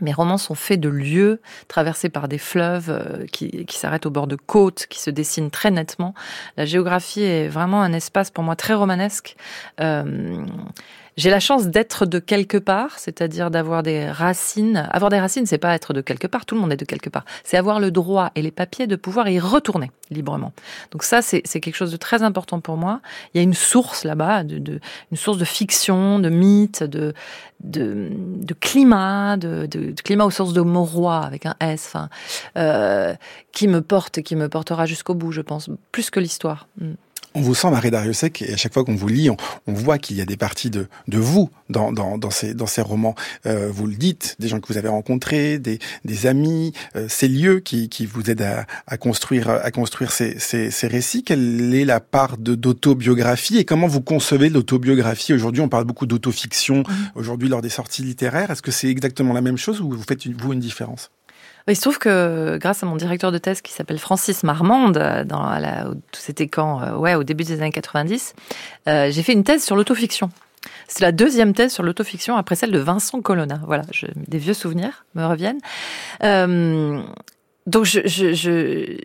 Mes 0.00 0.12
romans 0.12 0.38
sont 0.38 0.54
faits 0.54 0.80
de 0.80 0.88
lieux 0.88 1.40
traversés 1.68 2.08
par 2.08 2.26
des 2.26 2.38
fleuves 2.38 2.90
euh, 2.90 3.26
qui, 3.26 3.64
qui 3.64 3.78
s'arrêtent 3.78 4.06
au 4.06 4.10
bord 4.10 4.26
de 4.26 4.36
côtes, 4.36 4.86
qui 4.88 5.00
se 5.00 5.10
dessinent 5.10 5.50
très 5.50 5.70
nettement. 5.70 6.14
La 6.56 6.64
géographie 6.64 7.22
est 7.22 7.48
vraiment 7.48 7.82
un 7.82 7.92
espace 7.92 8.30
pour 8.30 8.42
moi 8.42 8.56
très 8.56 8.74
romanesque. 8.74 9.36
Euh, 9.80 10.44
j'ai 11.16 11.30
la 11.30 11.40
chance 11.40 11.68
d'être 11.68 12.06
de 12.06 12.18
quelque 12.18 12.56
part, 12.56 12.98
c'est-à-dire 12.98 13.50
d'avoir 13.50 13.82
des 13.82 14.10
racines. 14.10 14.88
Avoir 14.90 15.10
des 15.10 15.20
racines, 15.20 15.46
c'est 15.46 15.58
pas 15.58 15.74
être 15.74 15.92
de 15.92 16.00
quelque 16.00 16.26
part. 16.26 16.44
Tout 16.44 16.54
le 16.54 16.60
monde 16.60 16.72
est 16.72 16.76
de 16.76 16.84
quelque 16.84 17.08
part. 17.08 17.24
C'est 17.44 17.56
avoir 17.56 17.78
le 17.78 17.90
droit 17.90 18.30
et 18.34 18.42
les 18.42 18.50
papiers 18.50 18.86
de 18.86 18.96
pouvoir 18.96 19.28
y 19.28 19.38
retourner 19.38 19.90
librement. 20.10 20.52
Donc 20.90 21.02
ça, 21.02 21.22
c'est 21.22 21.42
quelque 21.42 21.74
chose 21.74 21.92
de 21.92 21.96
très 21.96 22.22
important 22.22 22.60
pour 22.60 22.76
moi. 22.76 23.00
Il 23.32 23.38
y 23.38 23.40
a 23.40 23.42
une 23.42 23.54
source 23.54 24.04
là-bas, 24.04 24.42
une 24.42 24.80
source 25.16 25.38
de 25.38 25.44
fiction, 25.44 26.18
de 26.18 26.28
mythe, 26.28 26.82
de, 26.82 27.14
climat, 28.60 29.36
de, 29.36 29.94
climat 30.02 30.24
aux 30.24 30.30
sources 30.30 30.52
de 30.52 30.60
Mauroy 30.60 31.20
avec 31.20 31.46
un 31.46 31.54
S, 31.60 31.94
euh, 32.56 33.14
qui 33.52 33.68
me 33.68 33.80
porte 33.80 34.20
qui 34.22 34.36
me 34.36 34.48
portera 34.48 34.86
jusqu'au 34.86 35.14
bout, 35.14 35.32
je 35.32 35.40
pense, 35.40 35.70
plus 35.92 36.10
que 36.10 36.20
l'histoire. 36.20 36.66
On 37.36 37.40
vous 37.40 37.56
sent 37.56 37.68
Marie 37.68 37.90
Dariussec 37.90 38.42
et 38.42 38.52
à 38.52 38.56
chaque 38.56 38.72
fois 38.72 38.84
qu'on 38.84 38.94
vous 38.94 39.08
lit, 39.08 39.28
on, 39.28 39.36
voit 39.66 39.98
qu'il 39.98 40.16
y 40.16 40.20
a 40.20 40.24
des 40.24 40.36
parties 40.36 40.70
de, 40.70 40.86
de 41.08 41.18
vous 41.18 41.50
dans, 41.68 41.90
dans, 41.90 42.16
dans, 42.16 42.30
ces, 42.30 42.54
dans 42.54 42.68
ces 42.68 42.80
romans. 42.80 43.16
Euh, 43.46 43.70
vous 43.72 43.88
le 43.88 43.94
dites, 43.96 44.36
des 44.38 44.46
gens 44.46 44.60
que 44.60 44.72
vous 44.72 44.78
avez 44.78 44.86
rencontrés, 44.88 45.58
des, 45.58 45.80
des 46.04 46.26
amis, 46.26 46.72
euh, 46.94 47.06
ces 47.08 47.26
lieux 47.26 47.58
qui, 47.58 47.88
qui 47.88 48.06
vous 48.06 48.30
aident 48.30 48.42
à, 48.42 48.66
à 48.86 48.96
construire, 48.98 49.50
à 49.50 49.70
construire 49.72 50.12
ces, 50.12 50.38
ces, 50.38 50.70
ces, 50.70 50.86
récits. 50.86 51.24
Quelle 51.24 51.74
est 51.74 51.84
la 51.84 51.98
part 51.98 52.38
de 52.38 52.54
d'autobiographie 52.54 53.58
et 53.58 53.64
comment 53.64 53.88
vous 53.88 54.00
concevez 54.00 54.48
l'autobiographie? 54.48 55.32
Aujourd'hui, 55.32 55.60
on 55.60 55.68
parle 55.68 55.86
beaucoup 55.86 56.06
d'autofiction. 56.06 56.84
Mmh. 56.86 56.94
Aujourd'hui, 57.16 57.48
lors 57.48 57.62
des 57.62 57.68
sorties 57.68 58.02
littéraires, 58.02 58.52
est-ce 58.52 58.62
que 58.62 58.70
c'est 58.70 58.88
exactement 58.88 59.32
la 59.32 59.40
même 59.40 59.58
chose 59.58 59.80
ou 59.80 59.90
vous 59.90 60.04
faites 60.06 60.24
vous 60.28 60.52
une 60.52 60.60
différence? 60.60 61.10
Il 61.68 61.76
se 61.76 61.80
trouve 61.80 61.98
que 61.98 62.58
grâce 62.58 62.82
à 62.82 62.86
mon 62.86 62.96
directeur 62.96 63.32
de 63.32 63.38
thèse 63.38 63.62
qui 63.62 63.72
s'appelle 63.72 63.98
Francis 63.98 64.42
Marmande, 64.42 64.98
euh, 64.98 65.24
dans 65.24 65.42
la, 65.42 65.86
c'était 66.12 66.48
quand, 66.48 66.82
euh, 66.82 66.96
ouais, 66.96 67.14
au 67.14 67.24
début 67.24 67.44
des 67.44 67.60
années 67.60 67.72
90, 67.72 68.34
euh, 68.88 69.10
j'ai 69.10 69.22
fait 69.22 69.32
une 69.32 69.44
thèse 69.44 69.64
sur 69.64 69.76
l'autofiction. 69.76 70.30
C'est 70.88 71.02
la 71.02 71.12
deuxième 71.12 71.54
thèse 71.54 71.72
sur 71.72 71.82
l'autofiction 71.82 72.36
après 72.36 72.54
celle 72.54 72.70
de 72.70 72.78
Vincent 72.78 73.20
Colonna. 73.22 73.60
Voilà, 73.66 73.84
je, 73.92 74.06
des 74.16 74.38
vieux 74.38 74.54
souvenirs 74.54 75.04
me 75.14 75.24
reviennent. 75.24 75.60
Euh, 76.22 77.02
donc 77.66 77.84
je, 77.86 78.00
je, 78.04 78.34
je, 78.34 78.98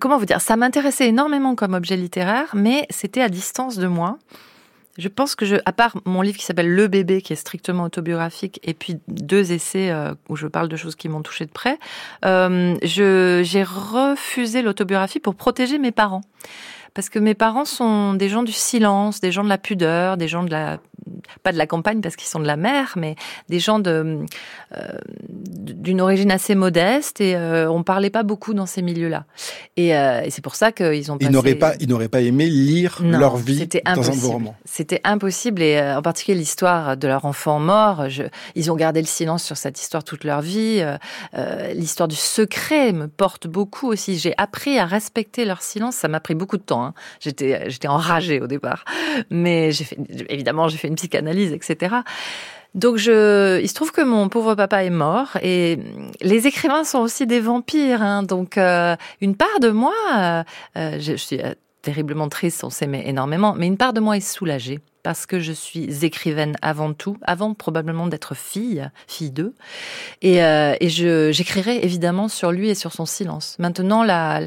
comment 0.00 0.18
vous 0.18 0.26
dire, 0.26 0.40
ça 0.40 0.56
m'intéressait 0.56 1.08
énormément 1.08 1.54
comme 1.54 1.74
objet 1.74 1.96
littéraire, 1.96 2.50
mais 2.54 2.86
c'était 2.90 3.22
à 3.22 3.28
distance 3.28 3.76
de 3.76 3.86
moi. 3.86 4.18
Je 4.96 5.08
pense 5.08 5.34
que 5.34 5.44
je, 5.44 5.56
à 5.64 5.72
part 5.72 5.96
mon 6.04 6.22
livre 6.22 6.38
qui 6.38 6.44
s'appelle 6.44 6.72
Le 6.72 6.86
bébé, 6.86 7.20
qui 7.20 7.32
est 7.32 7.36
strictement 7.36 7.84
autobiographique, 7.84 8.60
et 8.62 8.74
puis 8.74 8.98
deux 9.08 9.52
essais 9.52 9.90
euh, 9.90 10.14
où 10.28 10.36
je 10.36 10.46
parle 10.46 10.68
de 10.68 10.76
choses 10.76 10.94
qui 10.94 11.08
m'ont 11.08 11.22
touché 11.22 11.46
de 11.46 11.50
près, 11.50 11.78
euh, 12.24 12.76
j'ai 12.82 13.62
refusé 13.64 14.62
l'autobiographie 14.62 15.20
pour 15.20 15.34
protéger 15.34 15.78
mes 15.78 15.92
parents. 15.92 16.22
Parce 16.94 17.08
que 17.08 17.18
mes 17.18 17.34
parents 17.34 17.64
sont 17.64 18.14
des 18.14 18.28
gens 18.28 18.44
du 18.44 18.52
silence, 18.52 19.20
des 19.20 19.32
gens 19.32 19.44
de 19.44 19.48
la 19.48 19.58
pudeur, 19.58 20.16
des 20.16 20.28
gens 20.28 20.44
de 20.44 20.50
la 20.50 20.78
pas 21.42 21.52
de 21.52 21.58
la 21.58 21.66
campagne 21.66 22.00
parce 22.00 22.16
qu'ils 22.16 22.28
sont 22.28 22.40
de 22.40 22.46
la 22.46 22.56
mer, 22.56 22.94
mais 22.96 23.16
des 23.48 23.58
gens 23.58 23.78
de 23.78 24.24
euh, 24.76 24.88
d'une 25.28 26.00
origine 26.00 26.30
assez 26.30 26.54
modeste 26.54 27.20
et 27.20 27.36
euh, 27.36 27.70
on 27.70 27.82
parlait 27.82 28.10
pas 28.10 28.22
beaucoup 28.22 28.54
dans 28.54 28.66
ces 28.66 28.82
milieux-là. 28.82 29.24
Et, 29.76 29.96
euh, 29.96 30.22
et 30.22 30.30
c'est 30.30 30.42
pour 30.42 30.54
ça 30.54 30.72
qu'ils 30.72 31.10
ont. 31.10 31.18
Passé... 31.18 31.30
Ils 31.30 31.32
n'auraient 31.32 31.54
pas, 31.54 31.74
ils 31.80 31.88
n'auraient 31.88 32.08
pas 32.08 32.20
aimé 32.20 32.46
lire 32.46 33.00
leur 33.02 33.36
vie 33.36 33.66
dans 33.66 34.10
un 34.10 34.32
roman. 34.32 34.54
C'était 34.64 35.00
impossible 35.04 35.62
et 35.62 35.76
euh, 35.76 35.98
en 35.98 36.02
particulier 36.02 36.38
l'histoire 36.38 36.96
de 36.96 37.08
leur 37.08 37.24
enfant 37.24 37.58
mort. 37.58 38.08
Je, 38.08 38.24
ils 38.54 38.70
ont 38.70 38.76
gardé 38.76 39.00
le 39.00 39.06
silence 39.06 39.42
sur 39.42 39.56
cette 39.56 39.80
histoire 39.80 40.04
toute 40.04 40.24
leur 40.24 40.40
vie. 40.40 40.84
L'histoire 41.74 42.08
du 42.08 42.16
secret 42.16 42.92
me 42.92 43.08
porte 43.08 43.46
beaucoup 43.46 43.88
aussi. 43.88 44.18
J'ai 44.18 44.34
appris 44.38 44.78
à 44.78 44.86
respecter 44.86 45.44
leur 45.44 45.62
silence. 45.62 45.96
Ça 45.96 46.08
m'a 46.08 46.20
pris 46.20 46.34
beaucoup 46.34 46.56
de 46.56 46.62
temps. 46.62 46.83
Hein. 46.84 46.94
J'étais, 47.20 47.70
j'étais 47.70 47.88
enragée 47.88 48.40
au 48.40 48.46
départ, 48.46 48.84
mais 49.30 49.70
évidemment, 50.28 50.68
j'ai 50.68 50.78
fait 50.78 50.88
une 50.88 50.96
psychanalyse, 50.96 51.52
etc. 51.52 51.96
Donc 52.74 52.96
je, 52.96 53.60
il 53.60 53.68
se 53.68 53.74
trouve 53.74 53.92
que 53.92 54.02
mon 54.02 54.28
pauvre 54.28 54.56
papa 54.56 54.82
est 54.82 54.90
mort 54.90 55.36
et 55.42 55.78
les 56.20 56.46
écrivains 56.48 56.82
sont 56.82 56.98
aussi 56.98 57.26
des 57.26 57.40
vampires. 57.40 58.02
Hein, 58.02 58.24
donc 58.24 58.58
euh, 58.58 58.96
une 59.20 59.36
part 59.36 59.60
de 59.60 59.70
moi, 59.70 59.94
euh, 60.12 60.42
euh 60.76 60.98
je, 60.98 61.14
suis 61.14 61.40
terriblement 61.82 62.28
triste, 62.28 62.64
on 62.64 62.70
s'aimait 62.70 63.06
énormément, 63.06 63.54
mais 63.56 63.68
une 63.68 63.76
part 63.76 63.92
de 63.92 64.00
moi 64.00 64.16
est 64.16 64.20
soulagée 64.20 64.80
parce 65.04 65.26
que 65.26 65.38
je 65.38 65.52
suis 65.52 66.04
écrivaine 66.04 66.56
avant 66.62 66.94
tout, 66.94 67.18
avant 67.22 67.52
probablement 67.54 68.06
d'être 68.06 68.34
fille, 68.34 68.88
fille 69.06 69.30
d'eux, 69.30 69.54
et, 70.22 70.42
euh, 70.42 70.74
j'écrirai 70.80 71.84
évidemment 71.84 72.28
sur 72.28 72.50
lui 72.50 72.70
et 72.70 72.74
sur 72.74 72.92
son 72.92 73.04
silence. 73.04 73.56
Maintenant 73.60 74.02
la 74.02 74.40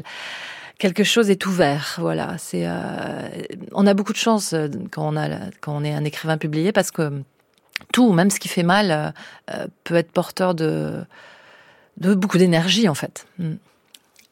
quelque 0.78 1.04
chose 1.04 1.30
est 1.30 1.44
ouvert. 1.46 1.96
Voilà, 1.98 2.36
c'est 2.38 2.64
euh, 2.66 3.28
on 3.72 3.86
a 3.86 3.94
beaucoup 3.94 4.12
de 4.12 4.18
chance 4.18 4.54
quand 4.90 5.12
on 5.12 5.16
a 5.16 5.28
quand 5.60 5.76
on 5.76 5.84
est 5.84 5.92
un 5.92 6.04
écrivain 6.04 6.38
publié 6.38 6.72
parce 6.72 6.90
que 6.90 7.22
tout, 7.92 8.12
même 8.12 8.30
ce 8.30 8.40
qui 8.40 8.48
fait 8.48 8.62
mal, 8.62 8.90
euh, 8.90 9.10
euh, 9.54 9.66
peut 9.84 9.94
être 9.94 10.10
porteur 10.10 10.54
de, 10.54 11.04
de 11.98 12.14
beaucoup 12.14 12.38
d'énergie 12.38 12.88
en 12.88 12.94
fait. 12.94 13.26
Mm. 13.38 13.54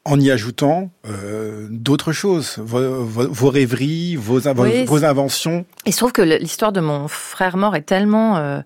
En 0.05 0.21
y 0.21 0.31
ajoutant 0.31 0.91
euh, 1.09 1.67
d'autres 1.69 2.13
choses, 2.13 2.59
vos, 2.59 3.03
vos, 3.05 3.51
rêveries, 3.51 4.15
vos, 4.15 4.39
vos, 4.39 5.05
inventions. 5.05 5.67
Il 5.85 5.93
se 5.93 5.99
trouve 5.99 6.13
que 6.13 6.23
l'histoire 6.23 6.71
de 6.71 6.81
mon 6.81 7.09
frère 7.09 7.57
mort 7.57 7.75
est 7.75 7.83
tellement 7.83 8.37
euh, 8.37 8.61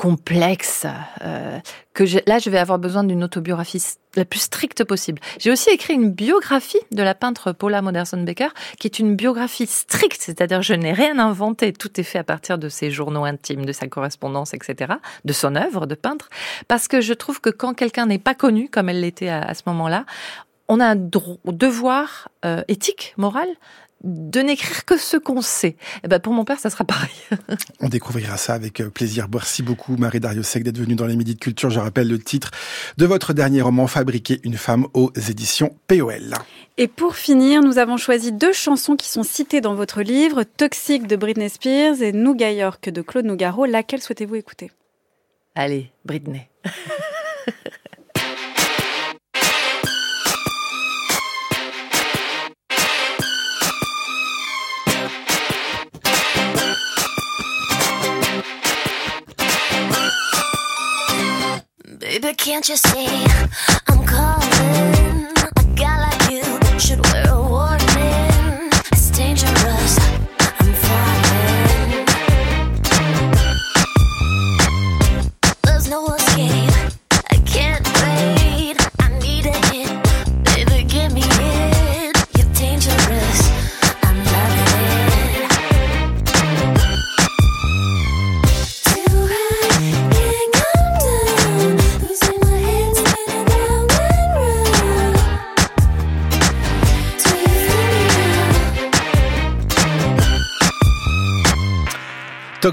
complexe 0.00 0.86
euh, 1.20 1.58
que 1.92 2.06
je, 2.06 2.20
là 2.26 2.38
je 2.38 2.48
vais 2.48 2.56
avoir 2.56 2.78
besoin 2.78 3.04
d'une 3.04 3.22
autobiographie 3.22 3.82
la 4.16 4.24
plus 4.24 4.40
stricte 4.40 4.82
possible. 4.82 5.20
J'ai 5.38 5.52
aussi 5.52 5.68
écrit 5.68 5.92
une 5.92 6.10
biographie 6.10 6.80
de 6.90 7.02
la 7.02 7.14
peintre 7.14 7.52
Paula 7.52 7.82
Modersohn-Becker 7.82 8.48
qui 8.78 8.86
est 8.86 8.98
une 8.98 9.14
biographie 9.14 9.66
stricte, 9.66 10.22
c'est-à-dire 10.22 10.62
je 10.62 10.72
n'ai 10.72 10.94
rien 10.94 11.18
inventé, 11.18 11.74
tout 11.74 12.00
est 12.00 12.02
fait 12.02 12.18
à 12.18 12.24
partir 12.24 12.56
de 12.56 12.70
ses 12.70 12.90
journaux 12.90 13.26
intimes, 13.26 13.66
de 13.66 13.72
sa 13.72 13.88
correspondance, 13.88 14.54
etc., 14.54 14.94
de 15.26 15.32
son 15.34 15.54
œuvre 15.54 15.84
de 15.84 15.94
peintre, 15.94 16.30
parce 16.66 16.88
que 16.88 17.02
je 17.02 17.12
trouve 17.12 17.42
que 17.42 17.50
quand 17.50 17.74
quelqu'un 17.74 18.06
n'est 18.06 18.18
pas 18.18 18.34
connu 18.34 18.70
comme 18.70 18.88
elle 18.88 19.02
l'était 19.02 19.28
à, 19.28 19.42
à, 19.42 19.52
ce 19.52 19.64
moment-là, 19.66 20.06
on 20.68 20.80
a 20.80 20.86
un 20.86 20.96
devoir 20.96 22.30
euh, 22.46 22.62
éthique, 22.68 23.12
moral, 23.18 23.48
de 24.02 24.40
n'écrire 24.40 24.84
que 24.84 24.96
ce 24.96 25.16
qu'on 25.16 25.42
sait. 25.42 25.68
Et 25.68 25.76
eh 26.04 26.08
ben 26.08 26.18
pour 26.18 26.32
mon 26.32 26.44
père, 26.44 26.58
ça 26.58 26.70
sera 26.70 26.84
pareil. 26.84 27.10
On 27.80 27.88
découvrira 27.88 28.36
ça 28.36 28.54
avec 28.54 28.80
euh, 28.80 28.90
plaisir. 28.90 29.28
Merci 29.32 29.62
beaucoup, 29.62 29.96
Marie 29.96 30.20
Dariussec, 30.20 30.62
d'être 30.62 30.78
venue 30.78 30.94
dans 30.94 31.06
les 31.06 31.16
Midi 31.16 31.34
de 31.34 31.40
Culture. 31.40 31.70
Je 31.70 31.80
rappelle 31.80 32.08
le 32.08 32.18
titre 32.18 32.50
de 32.96 33.06
votre 33.06 33.32
dernier 33.32 33.60
roman, 33.62 33.86
Fabriquer 33.86 34.40
une 34.44 34.56
femme 34.56 34.86
aux 34.94 35.12
éditions 35.28 35.76
POL. 35.86 36.34
Et 36.78 36.88
pour 36.88 37.16
finir, 37.16 37.62
nous 37.62 37.78
avons 37.78 37.98
choisi 37.98 38.32
deux 38.32 38.52
chansons 38.52 38.96
qui 38.96 39.08
sont 39.08 39.22
citées 39.22 39.60
dans 39.60 39.74
votre 39.74 40.00
livre, 40.00 40.44
Toxique 40.44 41.06
de 41.06 41.16
Britney 41.16 41.50
Spears 41.50 42.00
et 42.00 42.12
New 42.12 42.34
York 42.38 42.88
de 42.88 43.02
Claude 43.02 43.26
Nougaro. 43.26 43.66
Laquelle 43.66 44.00
souhaitez-vous 44.00 44.36
écouter? 44.36 44.70
Allez, 45.54 45.90
Britney. 46.04 46.48
can't 62.60 62.68
you 62.68 62.76
see 62.76 63.39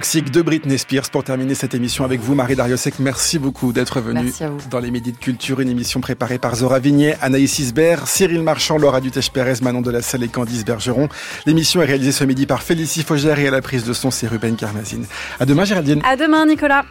Toxique 0.07 0.31
de 0.31 0.41
Britney 0.41 0.77
Spears 0.77 1.09
pour 1.09 1.25
terminer 1.25 1.53
cette 1.53 1.75
émission 1.75 2.05
avec 2.05 2.21
vous, 2.21 2.33
Marie 2.33 2.55
Dariussec. 2.55 2.97
Merci 2.99 3.39
beaucoup 3.39 3.73
d'être 3.73 3.99
venue 3.99 4.31
dans 4.71 4.79
les 4.79 4.89
Midi 4.89 5.11
de 5.11 5.17
Culture, 5.17 5.59
une 5.59 5.67
émission 5.67 5.99
préparée 5.99 6.37
par 6.37 6.55
Zora 6.55 6.79
Vignet, 6.79 7.17
Anaïs 7.21 7.59
Isbert, 7.59 8.07
Cyril 8.07 8.41
Marchand, 8.41 8.77
Laura 8.77 9.01
Dutèche-Pérez, 9.01 9.55
Manon 9.61 9.81
de 9.81 9.91
la 9.91 10.01
Salle 10.01 10.23
et 10.23 10.29
Candice 10.29 10.63
Bergeron. 10.63 11.09
L'émission 11.45 11.81
est 11.81 11.85
réalisée 11.87 12.13
ce 12.13 12.23
midi 12.23 12.45
par 12.45 12.63
Félicie 12.63 13.03
Faugère 13.03 13.37
et 13.37 13.49
à 13.49 13.51
la 13.51 13.61
prise 13.61 13.83
de 13.83 13.91
son, 13.91 14.09
c'est 14.09 14.27
Ruben 14.27 14.55
Carmazine. 14.55 15.05
À 15.41 15.45
demain, 15.45 15.65
Géraldine. 15.65 16.01
À 16.05 16.15
demain, 16.15 16.45
Nicolas. 16.45 16.85